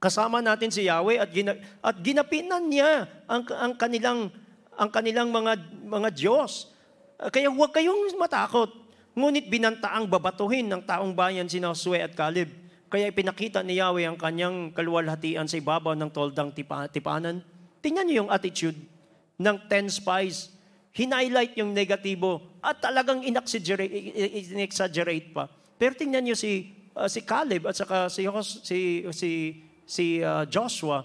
Kasama 0.00 0.40
natin 0.40 0.72
si 0.72 0.88
Yahweh 0.88 1.20
at, 1.20 1.28
gina, 1.28 1.52
at 1.84 2.00
ginapinan 2.00 2.72
niya 2.72 3.04
ang, 3.28 3.44
ang 3.52 3.76
kanilang 3.76 4.32
ang 4.80 4.88
kanilang 4.88 5.28
mga 5.28 5.60
mga 5.84 6.08
Diyos. 6.16 6.72
Kaya 7.20 7.52
huwag 7.52 7.76
kayong 7.76 8.08
matakot. 8.16 8.72
Ngunit 9.12 9.52
binantaang 9.52 10.08
babatuhin 10.08 10.72
ng 10.72 10.88
taong 10.88 11.12
bayan 11.12 11.44
si 11.44 11.60
Josue 11.60 12.00
at 12.00 12.16
Caleb. 12.16 12.48
Kaya 12.88 13.12
ipinakita 13.12 13.60
ni 13.60 13.76
Yahweh 13.76 14.08
ang 14.08 14.16
kanyang 14.16 14.72
kaluwalhatian 14.72 15.44
sa 15.44 15.60
ibabaw 15.60 15.92
ng 15.92 16.08
toldang 16.08 16.48
tipa, 16.56 16.88
tipanan. 16.88 17.44
Tingnan 17.84 18.08
niyo 18.08 18.24
yung 18.24 18.32
attitude 18.32 18.80
ng 19.36 19.56
ten 19.68 19.92
spies. 19.92 20.48
Hinighlight 20.96 21.60
yung 21.60 21.76
negatibo 21.76 22.40
at 22.64 22.80
talagang 22.80 23.20
inexaggerate 23.20 25.28
pa. 25.36 25.44
Pero 25.76 25.92
tingnan 25.92 26.24
niyo 26.24 26.40
si 26.40 26.72
uh, 26.96 27.06
si 27.06 27.20
Caleb 27.20 27.68
at 27.68 27.76
saka 27.76 28.08
si 28.08 28.24
si 28.64 29.04
si 29.12 29.30
si 29.90 30.22
uh, 30.22 30.46
Joshua, 30.46 31.02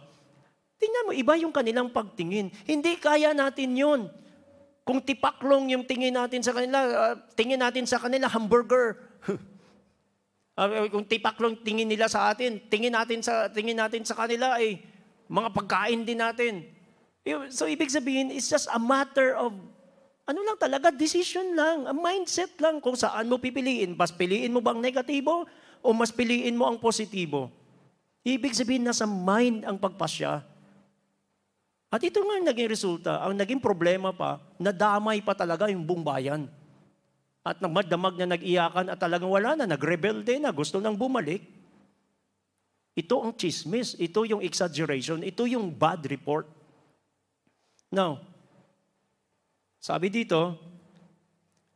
tingnan 0.77 1.09
mo, 1.09 1.11
iba 1.17 1.33
yung 1.41 1.49
kanilang 1.49 1.89
pagtingin. 1.89 2.53
Hindi 2.69 3.01
kaya 3.01 3.33
natin 3.33 3.73
yun. 3.73 4.01
Kung 4.85 5.01
tipaklong 5.01 5.73
yung 5.73 5.89
tingin 5.89 6.13
natin 6.13 6.45
sa 6.45 6.53
kanila, 6.53 6.85
uh, 6.85 7.15
tingin 7.33 7.57
natin 7.57 7.89
sa 7.89 7.97
kanila, 7.97 8.29
hamburger. 8.29 9.01
uh, 10.53 10.85
kung 10.93 11.09
tipaklong 11.09 11.57
tingin 11.65 11.89
nila 11.89 12.05
sa 12.05 12.29
atin, 12.29 12.61
tingin 12.69 12.93
natin 12.93 13.25
sa, 13.25 13.49
tingin 13.49 13.73
natin 13.73 14.05
sa 14.05 14.13
kanila 14.13 14.61
ay 14.61 14.77
mga 15.25 15.49
pagkain 15.49 16.05
din 16.05 16.21
natin. 16.21 16.53
So 17.49 17.65
ibig 17.65 17.89
sabihin, 17.89 18.29
it's 18.29 18.45
just 18.45 18.69
a 18.69 18.77
matter 18.77 19.33
of 19.33 19.57
ano 20.25 20.41
lang 20.45 20.57
talaga, 20.61 20.93
decision 20.93 21.57
lang, 21.57 21.89
a 21.89 21.93
mindset 21.93 22.53
lang 22.61 22.77
kung 22.81 22.93
saan 22.93 23.25
mo 23.25 23.41
pipiliin. 23.41 23.97
Mas 23.97 24.13
piliin 24.13 24.53
mo 24.53 24.61
bang 24.61 24.77
negatibo 24.77 25.45
o 25.81 25.87
mas 25.93 26.13
piliin 26.13 26.53
mo 26.53 26.69
ang 26.69 26.77
positibo? 26.77 27.64
Ibig 28.25 28.57
sabihin, 28.57 28.81
nasa 28.81 29.05
mind 29.05 29.69
ang 29.69 29.77
pagpasya. 29.77 30.41
At 31.93 32.01
ito 32.01 32.25
nga 32.25 32.41
ang 32.41 32.45
naging 32.49 32.73
resulta. 32.73 33.21
Ang 33.21 33.37
naging 33.37 33.61
problema 33.61 34.09
pa, 34.09 34.41
nadamay 34.57 35.21
pa 35.21 35.37
talaga 35.37 35.69
yung 35.69 35.85
buong 35.85 36.01
bayan. 36.01 36.49
At 37.45 37.61
nagmadamag 37.61 38.17
na 38.17 38.33
nag-iyakan 38.33 38.89
at 38.89 38.97
talagang 38.97 39.29
wala 39.29 39.53
na, 39.53 39.69
nag-rebelde 39.69 40.41
na, 40.41 40.49
gusto 40.49 40.81
nang 40.81 40.97
bumalik. 40.97 41.45
Ito 42.97 43.29
ang 43.29 43.37
chismis, 43.37 43.93
ito 44.01 44.25
yung 44.25 44.41
exaggeration, 44.41 45.21
ito 45.21 45.45
yung 45.45 45.69
bad 45.69 46.01
report. 46.09 46.49
Now, 47.93 48.25
sabi 49.77 50.09
dito, 50.09 50.57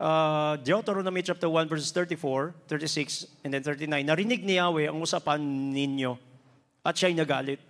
uh, 0.01 0.57
Deuteronomy 0.65 1.21
chapter 1.21 1.45
1 1.45 1.69
verses 1.69 1.93
34, 1.93 2.57
36, 2.65 3.45
and 3.45 3.53
then 3.53 3.61
39, 3.61 4.01
narinig 4.01 4.41
ni 4.41 4.57
Yahweh 4.57 4.89
ang 4.89 4.97
usapan 4.97 5.37
ninyo 5.69 6.28
at 6.89 6.97
siya'y 6.97 7.13
nagalit. 7.13 7.61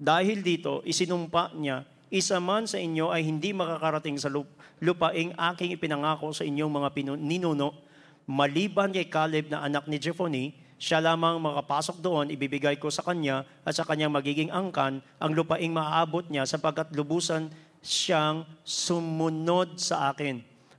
Dahil 0.00 0.40
dito, 0.40 0.80
isinumpa 0.88 1.52
niya, 1.52 1.84
isa 2.08 2.40
man 2.40 2.64
sa 2.64 2.80
inyo 2.80 3.12
ay 3.12 3.28
hindi 3.28 3.52
makakarating 3.52 4.16
sa 4.16 4.32
lup- 4.32 4.48
lupaing 4.80 5.36
aking 5.36 5.76
ipinangako 5.76 6.32
sa 6.32 6.48
inyong 6.48 6.72
mga 6.72 6.88
ninuno, 7.20 7.76
maliban 8.24 8.88
kay 8.88 9.12
Caleb 9.12 9.52
na 9.52 9.60
anak 9.68 9.84
ni 9.84 10.00
Jephonih, 10.00 10.56
siya 10.78 11.02
lamang 11.02 11.42
makapasok 11.42 11.98
doon, 11.98 12.30
ibibigay 12.30 12.78
ko 12.78 12.88
sa 12.88 13.02
kanya 13.02 13.42
at 13.66 13.74
sa 13.74 13.82
kanyang 13.82 14.14
magiging 14.14 14.48
angkan 14.48 15.02
ang 15.18 15.32
lupaing 15.34 15.74
maaabot 15.74 16.22
niya 16.30 16.46
sapagkat 16.46 16.94
lubusan 16.94 17.50
siyang 17.82 18.46
sumunod 18.62 19.76
sa 19.76 20.14
akin. 20.14 20.38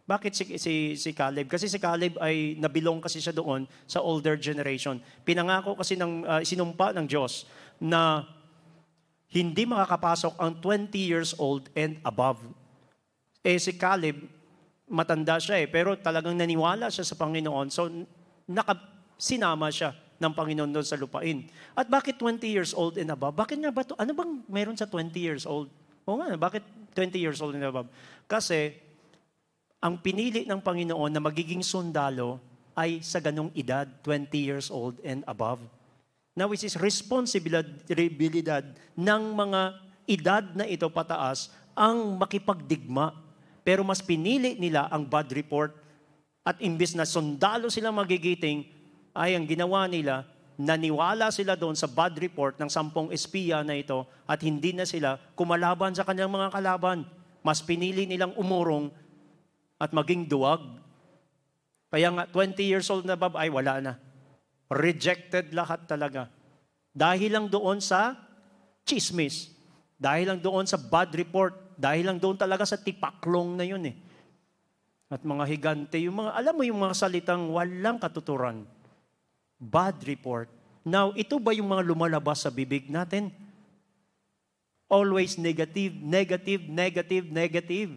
Bakit 0.09 0.31
si, 0.33 0.43
si, 0.57 0.73
si 0.97 1.13
Caleb? 1.13 1.45
Kasi 1.45 1.69
si 1.69 1.77
Caleb 1.77 2.17
ay 2.17 2.57
nabilong 2.57 2.97
kasi 2.97 3.21
siya 3.21 3.29
doon 3.29 3.69
sa 3.85 4.01
older 4.01 4.41
generation. 4.41 4.97
Pinangako 5.21 5.77
kasi 5.77 5.93
ng 5.93 6.25
uh, 6.25 6.41
sinumpa 6.41 6.97
ng 6.97 7.05
Diyos 7.05 7.45
na 7.77 8.25
hindi 9.29 9.69
makakapasok 9.69 10.33
ang 10.41 10.57
20 10.57 10.97
years 10.97 11.37
old 11.37 11.69
and 11.77 12.01
above. 12.01 12.41
Eh 13.45 13.61
si 13.61 13.77
Caleb, 13.77 14.25
matanda 14.89 15.37
siya 15.37 15.61
eh, 15.61 15.69
pero 15.69 15.93
talagang 15.93 16.33
naniwala 16.33 16.89
siya 16.89 17.05
sa 17.05 17.13
Panginoon. 17.13 17.69
So, 17.69 17.85
naka, 18.49 18.81
sinama 19.13 19.69
siya 19.69 19.93
ng 20.17 20.33
Panginoon 20.33 20.73
doon 20.73 20.87
sa 20.89 20.97
lupain. 20.97 21.45
At 21.77 21.85
bakit 21.85 22.17
20 22.17 22.41
years 22.49 22.73
old 22.73 22.97
and 22.97 23.13
above? 23.13 23.37
Bakit 23.37 23.61
nga 23.61 23.69
ba 23.69 23.85
to? 23.85 23.93
Ano 24.01 24.17
bang 24.17 24.41
meron 24.49 24.73
sa 24.73 24.89
20 24.89 25.13
years 25.21 25.45
old? 25.45 25.69
O 26.09 26.17
nga, 26.17 26.33
bakit 26.33 26.65
20 26.97 27.13
years 27.21 27.37
old 27.45 27.53
and 27.53 27.69
above? 27.69 27.85
Kasi, 28.25 28.88
ang 29.79 29.95
pinili 30.03 30.43
ng 30.43 30.59
Panginoon 30.59 31.11
na 31.11 31.23
magiging 31.23 31.63
sundalo 31.63 32.43
ay 32.75 32.99
sa 32.99 33.23
ganong 33.23 33.51
edad, 33.55 33.87
20 34.03 34.27
years 34.35 34.67
old 34.67 34.99
and 35.07 35.23
above. 35.23 35.59
Now, 36.35 36.51
which 36.51 36.63
is 36.67 36.75
responsibilidad 36.79 38.63
ng 38.95 39.23
mga 39.35 39.61
edad 40.07 40.43
na 40.55 40.67
ito 40.67 40.87
pataas 40.91 41.51
ang 41.75 42.19
makipagdigma. 42.19 43.15
Pero 43.63 43.83
mas 43.83 44.03
pinili 44.03 44.55
nila 44.59 44.87
ang 44.91 45.07
bad 45.07 45.31
report 45.31 45.75
at 46.43 46.59
imbis 46.63 46.95
na 46.95 47.03
sundalo 47.03 47.67
silang 47.67 47.95
magigiting, 47.95 48.67
ay 49.15 49.35
ang 49.35 49.43
ginawa 49.43 49.83
nila, 49.87 50.23
naniwala 50.55 51.31
sila 51.31 51.55
doon 51.59 51.75
sa 51.75 51.87
bad 51.87 52.15
report 52.19 52.55
ng 52.59 52.71
sampung 52.71 53.11
espiya 53.11 53.63
na 53.63 53.75
ito 53.75 54.07
at 54.27 54.39
hindi 54.43 54.71
na 54.75 54.83
sila 54.87 55.19
kumalaban 55.35 55.95
sa 55.95 56.03
kanyang 56.07 56.31
mga 56.31 56.51
kalaban. 56.55 57.03
Mas 57.43 57.63
pinili 57.63 58.03
nilang 58.07 58.35
umurong 58.35 58.91
at 59.79 59.95
maging 59.95 60.27
duwag. 60.27 60.61
Kaya 61.89 62.11
nga, 62.13 62.23
20 62.29 62.59
years 62.61 62.91
old 62.91 63.07
na 63.07 63.15
bab, 63.15 63.33
ay 63.39 63.49
wala 63.49 63.79
na. 63.79 63.93
Rejected 64.69 65.55
lahat 65.55 65.87
talaga. 65.89 66.29
Dahil 66.93 67.33
lang 67.33 67.47
doon 67.49 67.81
sa 67.81 68.13
chismis. 68.85 69.49
Dahil 69.97 70.35
lang 70.35 70.39
doon 70.43 70.67
sa 70.67 70.77
bad 70.77 71.09
report. 71.15 71.55
Dahil 71.79 72.05
lang 72.05 72.19
doon 72.21 72.37
talaga 72.37 72.67
sa 72.67 72.77
tipaklong 72.77 73.57
na 73.57 73.65
yun 73.65 73.81
eh. 73.89 73.95
At 75.09 75.25
mga 75.25 75.47
higante, 75.49 75.97
yung 75.97 76.21
mga, 76.21 76.37
alam 76.37 76.53
mo 76.53 76.61
yung 76.61 76.85
mga 76.85 76.93
salitang 76.93 77.49
walang 77.49 77.97
katuturan 77.97 78.67
bad 79.59 79.99
report. 80.07 80.47
Now, 80.87 81.11
ito 81.13 81.35
ba 81.37 81.51
yung 81.51 81.67
mga 81.67 81.83
lumalabas 81.83 82.47
sa 82.47 82.49
bibig 82.49 82.87
natin? 82.87 83.35
Always 84.87 85.35
negative, 85.35 85.93
negative, 85.99 86.65
negative, 86.65 87.25
negative. 87.29 87.91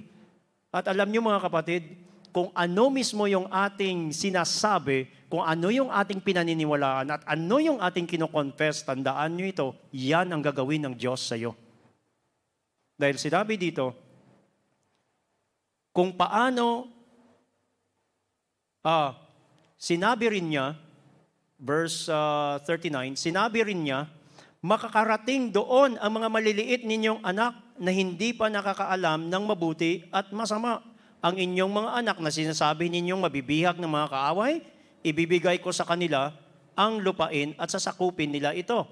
At 0.73 0.89
alam 0.89 1.13
niyo 1.13 1.21
mga 1.21 1.45
kapatid, 1.45 1.85
kung 2.33 2.49
ano 2.57 2.89
mismo 2.89 3.29
yung 3.29 3.45
ating 3.53 4.09
sinasabi, 4.09 5.05
kung 5.29 5.45
ano 5.45 5.69
yung 5.69 5.93
ating 5.93 6.25
pinaniniwalaan, 6.25 7.13
at 7.13 7.23
ano 7.29 7.61
yung 7.61 7.77
ating 7.77 8.09
kinoconfess, 8.09 8.89
tandaan 8.89 9.37
niyo 9.37 9.47
ito, 9.53 9.69
yan 9.93 10.33
ang 10.33 10.41
gagawin 10.41 10.89
ng 10.89 10.95
Diyos 10.97 11.21
sa 11.21 11.37
iyo. 11.37 11.53
Dahil 12.97 13.21
sinabi 13.21 13.61
dito, 13.61 13.93
kung 15.93 16.17
paano, 16.17 16.89
ah, 18.81 19.13
sinabi 19.77 20.33
rin 20.33 20.57
niya, 20.57 20.73
verse 21.61 22.09
uh, 22.09 22.57
39, 22.65 23.21
sinabi 23.21 23.61
rin 23.61 23.87
niya, 23.87 24.09
makakarating 24.65 25.53
doon 25.53 26.01
ang 26.01 26.13
mga 26.17 26.29
maliliit 26.33 26.83
ninyong 26.89 27.21
anak 27.21 27.62
na 27.83 27.91
hindi 27.91 28.31
pa 28.31 28.47
nakakaalam 28.47 29.27
ng 29.27 29.43
mabuti 29.43 30.07
at 30.15 30.31
masama. 30.31 30.79
Ang 31.19 31.43
inyong 31.43 31.73
mga 31.75 31.91
anak 31.99 32.17
na 32.23 32.31
sinasabi 32.31 32.87
ninyong 32.87 33.19
mabibihag 33.19 33.83
ng 33.83 33.91
mga 33.91 34.07
kaaway, 34.07 34.63
ibibigay 35.03 35.59
ko 35.59 35.75
sa 35.75 35.83
kanila 35.83 36.31
ang 36.79 37.03
lupain 37.03 37.59
at 37.59 37.75
sasakupin 37.75 38.31
nila 38.31 38.55
ito. 38.55 38.87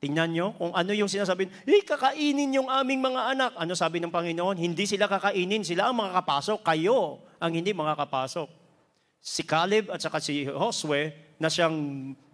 Tingnan 0.00 0.30
nyo 0.32 0.46
kung 0.54 0.72
ano 0.72 0.94
yung 0.94 1.10
sinasabi, 1.10 1.50
eh, 1.50 1.82
kakainin 1.82 2.56
yung 2.56 2.70
aming 2.70 3.02
mga 3.02 3.36
anak. 3.36 3.52
Ano 3.58 3.74
sabi 3.74 4.00
ng 4.00 4.08
Panginoon? 4.08 4.56
Hindi 4.56 4.86
sila 4.86 5.10
kakainin, 5.10 5.66
sila 5.66 5.90
ang 5.90 5.98
makakapasok. 5.98 6.62
Kayo 6.62 7.20
ang 7.42 7.52
hindi 7.52 7.74
makakapasok 7.74 8.48
si 9.20 9.44
Caleb 9.44 9.92
at 9.92 10.00
saka 10.00 10.16
si 10.16 10.48
Josue 10.48 11.12
na 11.36 11.52
siyang 11.52 11.76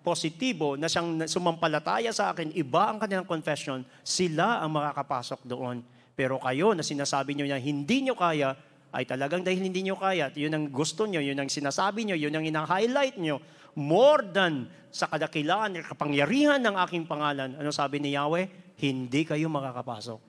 positibo, 0.06 0.78
na 0.78 0.86
siyang 0.86 1.26
sumampalataya 1.26 2.14
sa 2.14 2.30
akin, 2.30 2.54
iba 2.54 2.94
ang 2.94 3.02
kanilang 3.02 3.26
confession, 3.26 3.82
sila 4.06 4.62
ang 4.62 4.70
makakapasok 4.70 5.42
doon. 5.42 5.82
Pero 6.14 6.38
kayo 6.38 6.78
na 6.78 6.86
sinasabi 6.86 7.34
nyo 7.34 7.50
na 7.50 7.58
hindi 7.58 8.06
nyo 8.06 8.14
kaya, 8.14 8.54
ay 8.94 9.02
talagang 9.02 9.42
dahil 9.42 9.66
hindi 9.66 9.82
nyo 9.82 9.98
kaya, 9.98 10.30
at 10.30 10.38
yun 10.38 10.54
ang 10.54 10.70
gusto 10.70 11.10
nyo, 11.10 11.18
yun 11.18 11.34
ang 11.34 11.50
sinasabi 11.50 12.06
nyo, 12.06 12.14
yun 12.14 12.30
ang 12.30 12.46
ina-highlight 12.46 13.18
nyo, 13.18 13.42
more 13.74 14.22
than 14.30 14.70
sa 14.94 15.10
kadakilaan, 15.10 15.82
kapangyarihan 15.82 16.62
ng 16.62 16.78
aking 16.86 17.04
pangalan. 17.10 17.58
Ano 17.58 17.74
sabi 17.74 17.98
ni 17.98 18.14
Yahweh? 18.14 18.78
Hindi 18.78 19.26
kayo 19.26 19.50
makakapasok. 19.50 20.22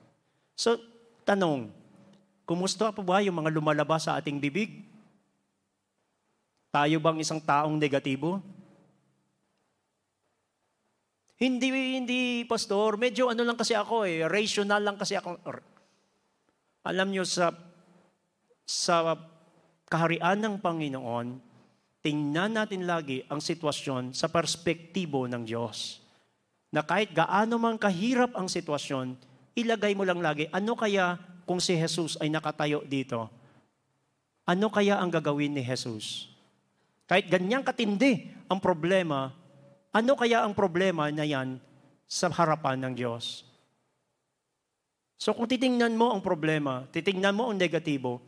So, 0.58 0.74
tanong, 1.22 1.70
kumusta 2.42 2.90
po 2.90 3.06
ba 3.06 3.22
yung 3.22 3.38
mga 3.38 3.54
lumalabas 3.54 4.10
sa 4.10 4.18
ating 4.18 4.42
bibig? 4.42 4.82
Tayo 6.74 6.98
bang 6.98 7.22
isang 7.22 7.38
taong 7.38 7.78
negatibo? 7.78 8.42
Hindi, 11.38 11.70
hindi, 11.70 12.42
pastor. 12.50 12.98
Medyo 12.98 13.30
ano 13.30 13.46
lang 13.46 13.54
kasi 13.54 13.78
ako 13.78 14.02
eh. 14.02 14.26
Rational 14.26 14.82
lang 14.82 14.98
kasi 14.98 15.14
ako. 15.14 15.38
Alam 16.82 17.14
nyo, 17.14 17.22
sa, 17.22 17.54
sa 18.66 19.14
kaharian 19.86 20.42
ng 20.42 20.58
Panginoon, 20.58 21.38
tingnan 22.02 22.58
natin 22.58 22.90
lagi 22.90 23.22
ang 23.30 23.38
sitwasyon 23.38 24.18
sa 24.18 24.26
perspektibo 24.26 25.30
ng 25.30 25.46
Diyos. 25.46 26.02
Na 26.74 26.82
kahit 26.82 27.14
gaano 27.14 27.54
man 27.56 27.78
kahirap 27.78 28.34
ang 28.34 28.50
sitwasyon, 28.50 29.14
ilagay 29.54 29.94
mo 29.94 30.02
lang 30.02 30.18
lagi, 30.18 30.50
ano 30.50 30.74
kaya 30.74 31.22
kung 31.46 31.62
si 31.62 31.78
Jesus 31.78 32.18
ay 32.18 32.34
nakatayo 32.34 32.82
dito? 32.82 33.30
Ano 34.42 34.74
kaya 34.74 34.98
ang 34.98 35.14
gagawin 35.14 35.54
ni 35.54 35.62
Jesus? 35.62 36.34
Kahit 37.06 37.30
ganyang 37.30 37.62
katindi 37.62 38.26
ang 38.50 38.58
problema, 38.58 39.32
ano 39.92 40.12
kaya 40.14 40.44
ang 40.44 40.52
problema 40.52 41.08
na 41.08 41.24
yan 41.24 41.56
sa 42.04 42.28
harapan 42.28 42.76
ng 42.84 42.92
Diyos? 42.92 43.48
So 45.18 45.34
kung 45.34 45.50
titingnan 45.50 45.98
mo 45.98 46.14
ang 46.14 46.22
problema, 46.22 46.86
titingnan 46.94 47.34
mo 47.34 47.50
ang 47.50 47.58
negatibo, 47.58 48.22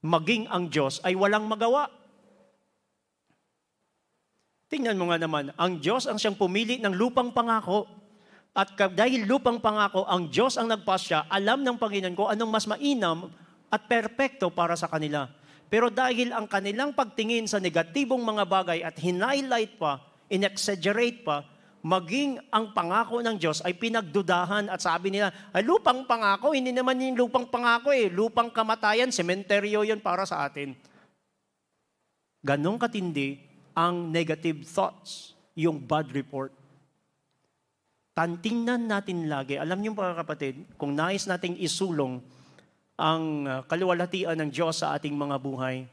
maging 0.00 0.48
ang 0.48 0.72
Diyos 0.72 1.04
ay 1.04 1.12
walang 1.12 1.44
magawa. 1.44 1.92
Tingnan 4.72 4.96
mo 4.96 5.12
nga 5.12 5.20
naman, 5.20 5.52
ang 5.60 5.76
Diyos 5.76 6.08
ang 6.08 6.16
siyang 6.16 6.40
pumili 6.40 6.80
ng 6.80 6.96
lupang 6.96 7.30
pangako. 7.30 7.84
At 8.54 8.72
dahil 8.78 9.26
lupang 9.26 9.58
pangako, 9.58 10.06
ang 10.06 10.30
Diyos 10.30 10.54
ang 10.56 10.70
nagpasya, 10.70 11.26
alam 11.26 11.66
ng 11.66 11.74
Panginoon 11.74 12.14
ko 12.14 12.30
anong 12.30 12.50
mas 12.54 12.70
mainam 12.70 13.28
at 13.66 13.82
perpekto 13.90 14.46
para 14.48 14.78
sa 14.78 14.86
kanila. 14.86 15.26
Pero 15.66 15.90
dahil 15.90 16.30
ang 16.30 16.46
kanilang 16.46 16.94
pagtingin 16.94 17.50
sa 17.50 17.58
negatibong 17.58 18.22
mga 18.22 18.44
bagay 18.46 18.78
at 18.86 18.94
hinighlight 18.94 19.74
pa, 19.74 19.98
inexaggerate 20.28 21.24
pa, 21.24 21.44
maging 21.84 22.40
ang 22.48 22.72
pangako 22.72 23.20
ng 23.20 23.36
Diyos 23.36 23.60
ay 23.60 23.76
pinagdudahan 23.76 24.72
at 24.72 24.80
sabi 24.80 25.12
nila, 25.12 25.28
ay 25.52 25.60
lupang 25.60 26.08
pangako, 26.08 26.56
hindi 26.56 26.72
naman 26.72 26.96
yung 26.96 27.28
lupang 27.28 27.44
pangako 27.44 27.92
eh, 27.92 28.08
lupang 28.08 28.48
kamatayan, 28.48 29.12
sementeryo 29.12 29.84
yun 29.84 30.00
para 30.00 30.24
sa 30.24 30.48
atin. 30.48 30.72
Ganong 32.40 32.80
katindi 32.80 33.36
ang 33.76 34.08
negative 34.08 34.64
thoughts, 34.64 35.36
yung 35.52 35.76
bad 35.76 36.08
report. 36.16 36.56
Tantingnan 38.16 38.88
natin 38.88 39.28
lagi, 39.28 39.60
alam 39.60 39.84
niyo 39.84 39.92
mga 39.92 40.24
kapatid, 40.24 40.64
kung 40.80 40.96
nais 40.96 41.28
nating 41.28 41.60
isulong 41.60 42.22
ang 42.94 43.22
uh, 43.44 43.60
kaluwalhatian 43.66 44.38
ng 44.38 44.50
Diyos 44.54 44.80
sa 44.80 44.94
ating 44.96 45.12
mga 45.12 45.36
buhay, 45.36 45.84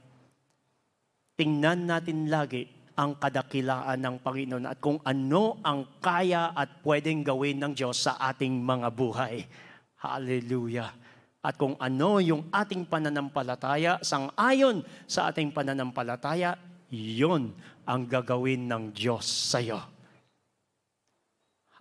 tingnan 1.36 1.90
natin 1.90 2.30
lagi 2.30 2.81
ang 3.02 3.18
kadakilaan 3.18 3.98
ng 3.98 4.16
Panginoon 4.22 4.70
at 4.70 4.78
kung 4.78 5.02
ano 5.02 5.58
ang 5.66 5.98
kaya 5.98 6.54
at 6.54 6.86
pwedeng 6.86 7.26
gawin 7.26 7.58
ng 7.58 7.74
Diyos 7.74 8.06
sa 8.06 8.22
ating 8.22 8.62
mga 8.62 8.94
buhay. 8.94 9.50
Hallelujah. 9.98 10.94
At 11.42 11.58
kung 11.58 11.74
ano 11.82 12.22
yung 12.22 12.54
ating 12.54 12.86
pananampalataya, 12.86 13.98
sang-ayon 14.06 14.86
sa 15.10 15.34
ating 15.34 15.50
pananampalataya, 15.50 16.54
yon 16.94 17.50
ang 17.90 18.06
gagawin 18.06 18.70
ng 18.70 18.94
Diyos 18.94 19.26
sa 19.26 19.58
iyo. 19.58 19.82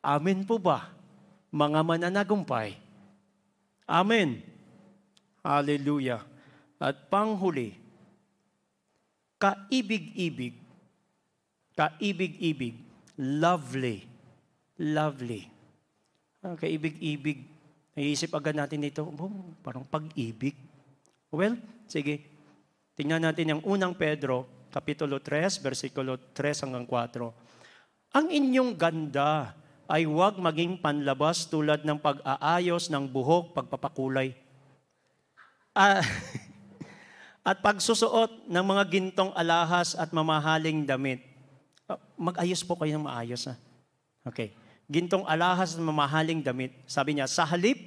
Amen 0.00 0.48
po 0.48 0.56
ba? 0.56 0.96
mga 1.50 1.80
mananagumpay. 1.82 2.78
Amen. 3.90 4.38
Hallelujah. 5.42 6.22
At 6.78 7.10
panghuli, 7.10 7.74
kaibig-ibig, 9.36 10.56
kaibig-ibig, 11.80 12.76
lovely, 13.16 14.04
lovely. 14.76 15.48
Ah, 16.44 16.52
kaibig-ibig, 16.52 17.48
naiisip 17.96 18.36
agad 18.36 18.52
natin 18.52 18.84
ito, 18.84 19.00
oh, 19.08 19.32
parang 19.64 19.88
pag-ibig. 19.88 20.52
Well, 21.32 21.56
sige, 21.88 22.20
tingnan 23.00 23.24
natin 23.24 23.56
yung 23.56 23.64
unang 23.64 23.96
Pedro, 23.96 24.44
Kapitulo 24.68 25.24
3, 25.24 25.64
versikulo 25.64 26.20
3 26.36 26.68
hanggang 26.68 26.84
4. 26.84 28.12
Ang 28.12 28.26
inyong 28.28 28.76
ganda 28.76 29.56
ay 29.88 30.04
huwag 30.04 30.36
maging 30.36 30.84
panlabas 30.84 31.48
tulad 31.48 31.80
ng 31.82 31.96
pag-aayos 31.96 32.92
ng 32.92 33.08
buhok, 33.08 33.56
pagpapakulay. 33.56 34.36
Ah, 35.72 36.04
at 37.48 37.56
pagsusuot 37.64 38.52
ng 38.52 38.64
mga 38.68 38.84
gintong 38.92 39.32
alahas 39.32 39.96
at 39.96 40.12
mamahaling 40.12 40.84
damit. 40.84 41.29
Ah, 41.90 41.98
mag-ayos 42.14 42.62
po 42.62 42.78
kayo 42.78 42.94
ng 42.94 43.10
maayos. 43.10 43.50
Ha? 43.50 43.58
Okay. 44.22 44.54
Gintong 44.86 45.26
alahas 45.26 45.74
at 45.74 45.82
mamahaling 45.82 46.38
damit. 46.38 46.70
Sabi 46.86 47.18
niya, 47.18 47.26
sa 47.26 47.42
halip, 47.42 47.78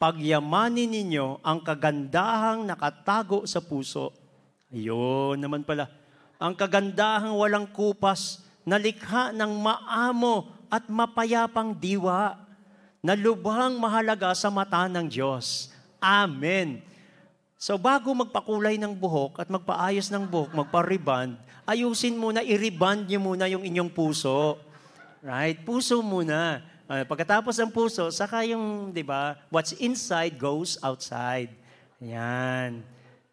pagyamanin 0.00 0.88
ninyo 0.88 1.44
ang 1.44 1.60
kagandahang 1.60 2.64
nakatago 2.64 3.44
sa 3.44 3.60
puso. 3.60 4.08
Ayun 4.72 5.36
naman 5.36 5.68
pala. 5.68 5.92
Ang 6.40 6.56
kagandahang 6.56 7.36
walang 7.36 7.68
kupas, 7.68 8.40
na 8.66 8.80
likha 8.82 9.30
ng 9.30 9.52
maamo 9.62 10.50
at 10.66 10.90
mapayapang 10.90 11.70
diwa, 11.76 12.34
na 12.98 13.14
lubhang 13.14 13.78
mahalaga 13.78 14.34
sa 14.34 14.50
mata 14.50 14.90
ng 14.90 15.06
Diyos. 15.06 15.70
Amen. 16.02 16.82
So 17.56 17.80
bago 17.80 18.12
magpakulay 18.12 18.76
ng 18.76 18.92
buhok 18.92 19.40
at 19.40 19.48
magpaayos 19.48 20.12
ng 20.12 20.28
buhok, 20.28 20.52
magpa-reband, 20.52 21.40
ayusin 21.64 22.12
muna, 22.12 22.44
i-reband 22.44 23.08
niyo 23.08 23.16
muna 23.16 23.48
yung 23.48 23.64
inyong 23.64 23.88
puso. 23.88 24.60
Right? 25.24 25.56
Puso 25.64 26.04
muna. 26.04 26.60
Uh, 26.86 27.02
pagkatapos 27.02 27.56
ng 27.58 27.72
puso, 27.72 28.12
saka 28.14 28.46
yung, 28.46 28.94
di 28.94 29.02
ba, 29.02 29.40
what's 29.50 29.74
inside 29.82 30.36
goes 30.38 30.78
outside. 30.84 31.50
Yan. 31.98 32.84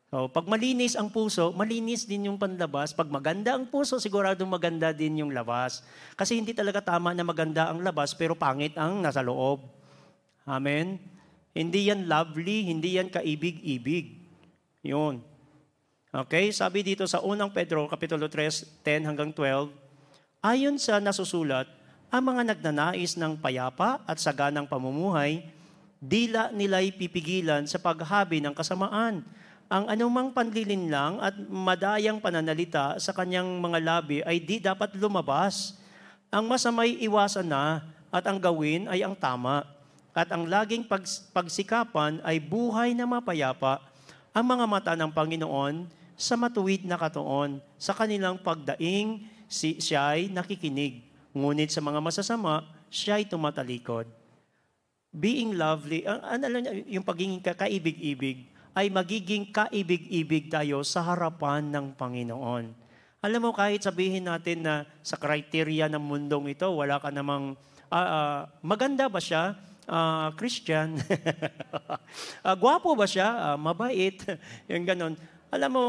So, 0.09 0.31
pag 0.31 0.47
malinis 0.49 0.97
ang 0.97 1.11
puso, 1.11 1.53
malinis 1.53 2.07
din 2.07 2.31
yung 2.31 2.39
panlabas. 2.39 2.95
Pag 2.95 3.11
maganda 3.11 3.53
ang 3.53 3.69
puso, 3.69 3.99
siguradong 3.99 4.49
maganda 4.49 4.89
din 4.95 5.21
yung 5.21 5.35
labas. 5.35 5.85
Kasi 6.17 6.39
hindi 6.39 6.55
talaga 6.55 6.81
tama 6.81 7.11
na 7.13 7.27
maganda 7.27 7.69
ang 7.69 7.83
labas, 7.83 8.15
pero 8.15 8.33
pangit 8.33 8.73
ang 8.79 9.03
nasa 9.03 9.21
loob. 9.21 9.61
Amen? 10.47 10.97
Hindi 11.53 11.93
yan 11.93 12.09
lovely, 12.09 12.65
hindi 12.65 12.97
yan 12.97 13.13
kaibig-ibig. 13.13 14.17
Yun. 14.81 15.21
Okay, 16.13 16.49
sabi 16.49 16.81
dito 16.81 17.05
sa 17.05 17.21
unang 17.21 17.53
Pedro, 17.53 17.85
Kapitulo 17.85 18.25
3, 18.25 18.81
10 18.81 19.09
hanggang 19.09 19.30
12, 19.30 19.69
ayon 20.41 20.77
sa 20.81 20.97
nasusulat, 20.97 21.65
ang 22.13 22.30
mga 22.30 22.53
nagnanais 22.53 23.17
ng 23.17 23.38
payapa 23.41 24.01
at 24.05 24.21
saganang 24.21 24.69
pamumuhay, 24.69 25.41
dila 25.97 26.53
nila'y 26.53 26.93
pipigilan 26.93 27.65
sa 27.65 27.81
paghabi 27.81 28.38
ng 28.45 28.53
kasamaan. 28.53 29.25
Ang 29.65 29.85
anumang 29.89 30.30
panlilinlang 30.30 31.17
at 31.17 31.34
madayang 31.49 32.21
pananalita 32.21 33.01
sa 33.01 33.09
kanyang 33.17 33.57
mga 33.57 33.80
labi 33.81 34.21
ay 34.21 34.38
di 34.38 34.61
dapat 34.61 34.93
lumabas. 34.93 35.81
Ang 36.30 36.45
masamay 36.45 37.01
iwasan 37.01 37.49
na 37.49 37.81
at 38.13 38.21
ang 38.30 38.38
gawin 38.38 38.85
ay 38.85 39.01
ang 39.01 39.17
tama 39.17 39.65
at 40.14 40.30
ang 40.30 40.45
laging 40.45 40.85
pags- 40.85 41.26
pagsikapan 41.34 42.22
ay 42.22 42.38
buhay 42.38 42.94
na 42.94 43.10
mapayapa 43.10 43.81
ang 44.30 44.45
mga 44.45 44.65
mata 44.69 44.94
ng 44.94 45.10
Panginoon 45.10 45.90
sa 46.14 46.38
matuwid 46.38 46.85
na 46.85 46.98
katuon. 46.98 47.57
Sa 47.81 47.98
kanilang 47.98 48.38
pagdaing, 48.41 49.26
si, 49.49 49.81
siya 49.81 50.14
ay 50.14 50.30
nakikinig. 50.30 51.02
Ngunit 51.34 51.73
sa 51.73 51.81
mga 51.81 51.98
masasama, 51.98 52.61
siya 52.94 53.18
ay 53.18 53.26
tumatalikod. 53.26 54.06
Being 55.14 55.57
lovely, 55.57 56.06
ang, 56.06 56.22
ano, 56.22 56.61
yung 56.90 57.06
pagiging 57.06 57.41
kaibig-ibig, 57.41 58.49
ay 58.73 58.90
magiging 58.90 59.49
kaibig-ibig 59.53 60.49
tayo 60.49 60.81
sa 60.81 61.06
harapan 61.06 61.69
ng 61.69 61.94
Panginoon. 61.94 62.73
Alam 63.22 63.40
mo, 63.40 63.52
kahit 63.53 63.85
sabihin 63.85 64.26
natin 64.26 64.65
na 64.65 64.85
sa 65.06 65.15
kriteria 65.18 65.90
ng 65.90 66.02
mundong 66.02 66.57
ito, 66.57 66.65
wala 66.73 66.98
ka 66.98 67.14
namang, 67.14 67.53
uh, 67.94 67.98
uh, 67.98 68.40
maganda 68.65 69.06
ba 69.06 69.22
siya? 69.22 69.53
Uh, 69.88 70.31
Christian. 70.35 70.99
uh, 72.43 72.55
gwapo 72.61 72.95
ba 72.95 73.07
siya? 73.07 73.53
Uh, 73.53 73.57
mabait. 73.57 74.18
yung 74.72 74.85
ganon. 74.88 75.14
Alam 75.53 75.72
mo, 75.72 75.85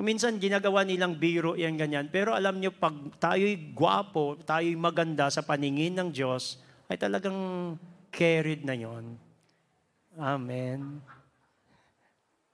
minsan 0.00 0.36
ginagawa 0.42 0.82
nilang 0.82 1.14
biro 1.14 1.54
yan 1.54 1.78
ganyan. 1.78 2.10
Pero 2.10 2.34
alam 2.34 2.58
nyo, 2.58 2.74
pag 2.74 2.94
tayo'y 3.22 3.74
gwapo, 3.76 4.40
tayo'y 4.42 4.74
maganda 4.74 5.30
sa 5.30 5.44
paningin 5.46 5.94
ng 5.94 6.10
Diyos, 6.10 6.58
ay 6.90 6.98
talagang 6.98 7.74
carried 8.10 8.66
na 8.66 8.74
yon. 8.74 9.18
Amen. 10.14 11.02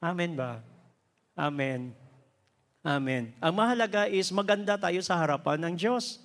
Amen 0.00 0.32
ba? 0.32 0.64
Amen. 1.36 1.92
Amen. 2.80 3.36
Ang 3.44 3.52
mahalaga 3.52 4.08
is 4.08 4.32
maganda 4.32 4.80
tayo 4.80 5.00
sa 5.04 5.20
harapan 5.20 5.60
ng 5.68 5.74
Diyos. 5.76 6.16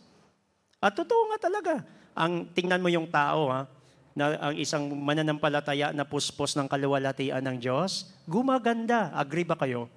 At 0.80 0.95
totoo 0.95 1.35
nga 1.35 1.52
talaga. 1.52 1.84
Ang 2.15 2.47
tingnan 2.56 2.80
mo 2.80 2.88
yung 2.88 3.11
tao 3.11 3.52
ha, 3.52 3.68
na 4.15 4.39
ang 4.39 4.55
isang 4.55 4.87
mananampalataya 4.95 5.91
na 5.91 6.07
puspos 6.07 6.55
ng 6.55 6.71
kaluwalhatian 6.71 7.43
ng 7.43 7.57
Diyos, 7.59 8.15
gumaganda. 8.23 9.11
Agree 9.11 9.43
ba 9.43 9.59
kayo? 9.59 9.91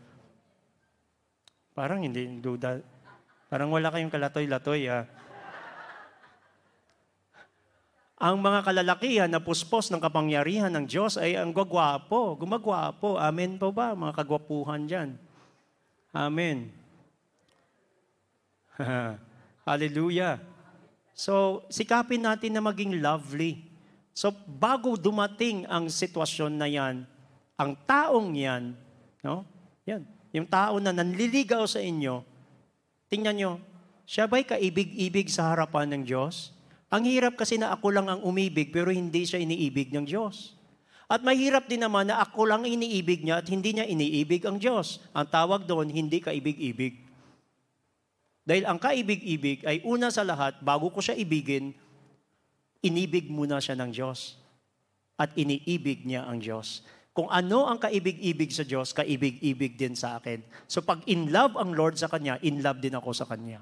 Parang 1.71 2.03
hindi 2.03 2.27
duda. 2.43 2.83
Parang 3.47 3.71
wala 3.71 3.95
kayong 3.95 4.11
kalatoy-latoy. 4.11 4.91
Ah. 4.91 5.07
Ang 8.19 8.43
mga 8.43 8.67
kalalakihan 8.67 9.31
na 9.31 9.39
puspos 9.39 9.87
ng 9.95 10.03
kapangyarihan 10.03 10.75
ng 10.75 10.91
Diyos 10.91 11.15
ay 11.15 11.39
ang 11.39 11.55
gwagwapo, 11.55 12.35
gumagwapo. 12.35 13.15
Amen 13.15 13.55
po 13.55 13.71
ba, 13.71 13.95
mga 13.95 14.19
kagwapuhan 14.19 14.91
dyan? 14.91 15.15
Amen. 16.11 16.75
Hallelujah. 19.69 20.43
So, 21.15 21.63
sikapin 21.71 22.27
natin 22.27 22.59
na 22.59 22.63
maging 22.63 22.99
lovely. 22.99 23.68
So 24.19 24.35
bago 24.35 24.99
dumating 24.99 25.63
ang 25.71 25.87
sitwasyon 25.87 26.59
na 26.59 26.67
yan, 26.67 27.07
ang 27.55 27.79
taong 27.87 28.35
yan, 28.35 28.75
no? 29.23 29.47
Yan, 29.87 30.03
yung 30.35 30.51
tao 30.51 30.83
na 30.83 30.91
nanliligaw 30.91 31.63
sa 31.71 31.79
inyo, 31.79 32.27
tingnan 33.07 33.39
nyo, 33.39 33.53
siya 34.11 34.27
ba'y 34.27 34.43
kaibig-ibig 34.43 35.31
sa 35.31 35.55
harapan 35.55 35.95
ng 35.95 36.03
Diyos? 36.03 36.51
Ang 36.91 37.07
hirap 37.07 37.39
kasi 37.39 37.63
na 37.63 37.71
ako 37.71 37.95
lang 37.95 38.11
ang 38.11 38.19
umibig 38.27 38.75
pero 38.75 38.91
hindi 38.91 39.23
siya 39.23 39.39
iniibig 39.39 39.95
ng 39.95 40.03
Diyos. 40.03 40.59
At 41.07 41.23
mahirap 41.23 41.71
din 41.71 41.87
naman 41.87 42.11
na 42.11 42.19
ako 42.19 42.51
lang 42.51 42.67
iniibig 42.67 43.23
niya 43.23 43.39
at 43.39 43.47
hindi 43.47 43.71
niya 43.71 43.87
iniibig 43.87 44.43
ang 44.43 44.59
Diyos. 44.59 44.99
Ang 45.15 45.31
tawag 45.31 45.63
doon, 45.63 45.95
hindi 45.95 46.19
kaibig-ibig. 46.19 47.07
Dahil 48.43 48.67
ang 48.67 48.83
kaibig-ibig 48.83 49.63
ay 49.63 49.79
una 49.87 50.11
sa 50.11 50.27
lahat, 50.27 50.59
bago 50.59 50.91
ko 50.91 50.99
siya 50.99 51.15
ibigin, 51.15 51.71
inibig 52.85 53.27
muna 53.31 53.59
siya 53.59 53.79
ng 53.79 53.91
Diyos. 53.91 54.39
At 55.19 55.35
iniibig 55.35 56.07
niya 56.07 56.31
ang 56.31 56.39
Diyos. 56.39 56.87
Kung 57.11 57.27
ano 57.27 57.67
ang 57.67 57.83
kaibig-ibig 57.83 58.55
sa 58.55 58.63
Diyos, 58.63 58.95
kaibig-ibig 58.95 59.75
din 59.75 59.99
sa 59.99 60.23
akin. 60.23 60.39
So 60.71 60.79
pag 60.87 61.03
in 61.11 61.35
love 61.35 61.59
ang 61.59 61.75
Lord 61.75 61.99
sa 61.99 62.07
Kanya, 62.07 62.39
in 62.47 62.63
love 62.63 62.79
din 62.79 62.95
ako 62.95 63.11
sa 63.11 63.27
Kanya. 63.27 63.59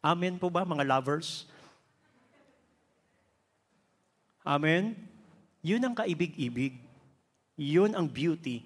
Amen 0.00 0.40
po 0.40 0.48
ba 0.48 0.64
mga 0.64 0.88
lovers? 0.88 1.44
Amen? 4.48 4.96
Yun 5.60 5.84
ang 5.84 5.92
kaibig-ibig. 5.92 6.80
Yun 7.60 7.92
ang 7.92 8.08
beauty 8.08 8.64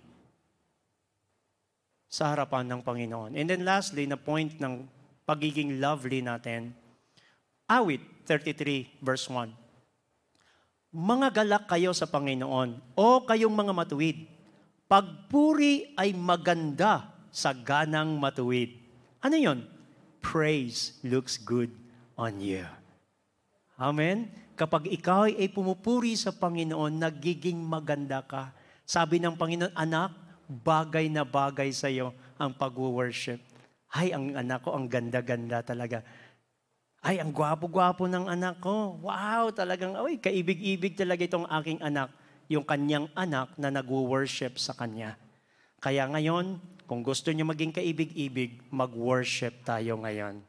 sa 2.06 2.30
harapan 2.30 2.70
ng 2.70 2.80
Panginoon. 2.86 3.34
And 3.34 3.50
then 3.50 3.66
lastly, 3.66 4.06
na 4.06 4.14
point 4.14 4.54
ng 4.62 4.86
pagiging 5.26 5.82
lovely 5.82 6.22
natin, 6.22 6.70
awit 7.66 7.98
33 8.30 9.02
verse 9.02 9.26
1. 9.26 9.63
Mga 10.94 11.42
galak 11.42 11.66
kayo 11.66 11.90
sa 11.90 12.06
Panginoon, 12.06 12.94
o 12.94 13.26
kayong 13.26 13.50
mga 13.50 13.74
matuwid. 13.74 14.30
Pagpuri 14.86 15.90
ay 15.98 16.14
maganda 16.14 17.10
sa 17.34 17.50
ganang 17.50 18.14
matuwid. 18.14 18.78
Ano 19.18 19.34
yon? 19.34 19.66
Praise 20.22 20.94
looks 21.02 21.34
good 21.34 21.74
on 22.14 22.38
you. 22.38 22.62
Amen? 23.74 24.30
Kapag 24.54 24.86
ikaw 24.86 25.26
ay 25.26 25.50
pumupuri 25.50 26.14
sa 26.14 26.30
Panginoon, 26.30 27.02
nagiging 27.02 27.58
maganda 27.58 28.22
ka. 28.22 28.54
Sabi 28.86 29.18
ng 29.18 29.34
Panginoon, 29.34 29.74
anak, 29.74 30.14
bagay 30.46 31.10
na 31.10 31.26
bagay 31.26 31.74
sa 31.74 31.90
iyo 31.90 32.14
ang 32.38 32.54
pag-worship. 32.54 33.42
Ay, 33.90 34.14
ang 34.14 34.30
anak 34.38 34.62
ko, 34.62 34.78
ang 34.78 34.86
ganda-ganda 34.86 35.58
talaga. 35.66 36.06
Ay, 37.04 37.20
ang 37.20 37.36
gwapo-gwapo 37.36 38.08
ng 38.08 38.32
anak 38.32 38.64
ko. 38.64 38.96
Wow, 39.04 39.52
talagang, 39.52 39.92
ay, 39.92 40.16
kaibig-ibig 40.16 40.96
talaga 40.96 41.20
itong 41.20 41.44
aking 41.60 41.76
anak. 41.84 42.08
Yung 42.48 42.64
kanyang 42.64 43.12
anak 43.12 43.52
na 43.60 43.68
nag-worship 43.68 44.56
sa 44.56 44.72
kanya. 44.72 45.20
Kaya 45.84 46.08
ngayon, 46.08 46.56
kung 46.88 47.04
gusto 47.04 47.28
niyo 47.28 47.44
maging 47.44 47.76
kaibig-ibig, 47.76 48.56
mag-worship 48.72 49.52
tayo 49.68 50.00
ngayon. 50.00 50.40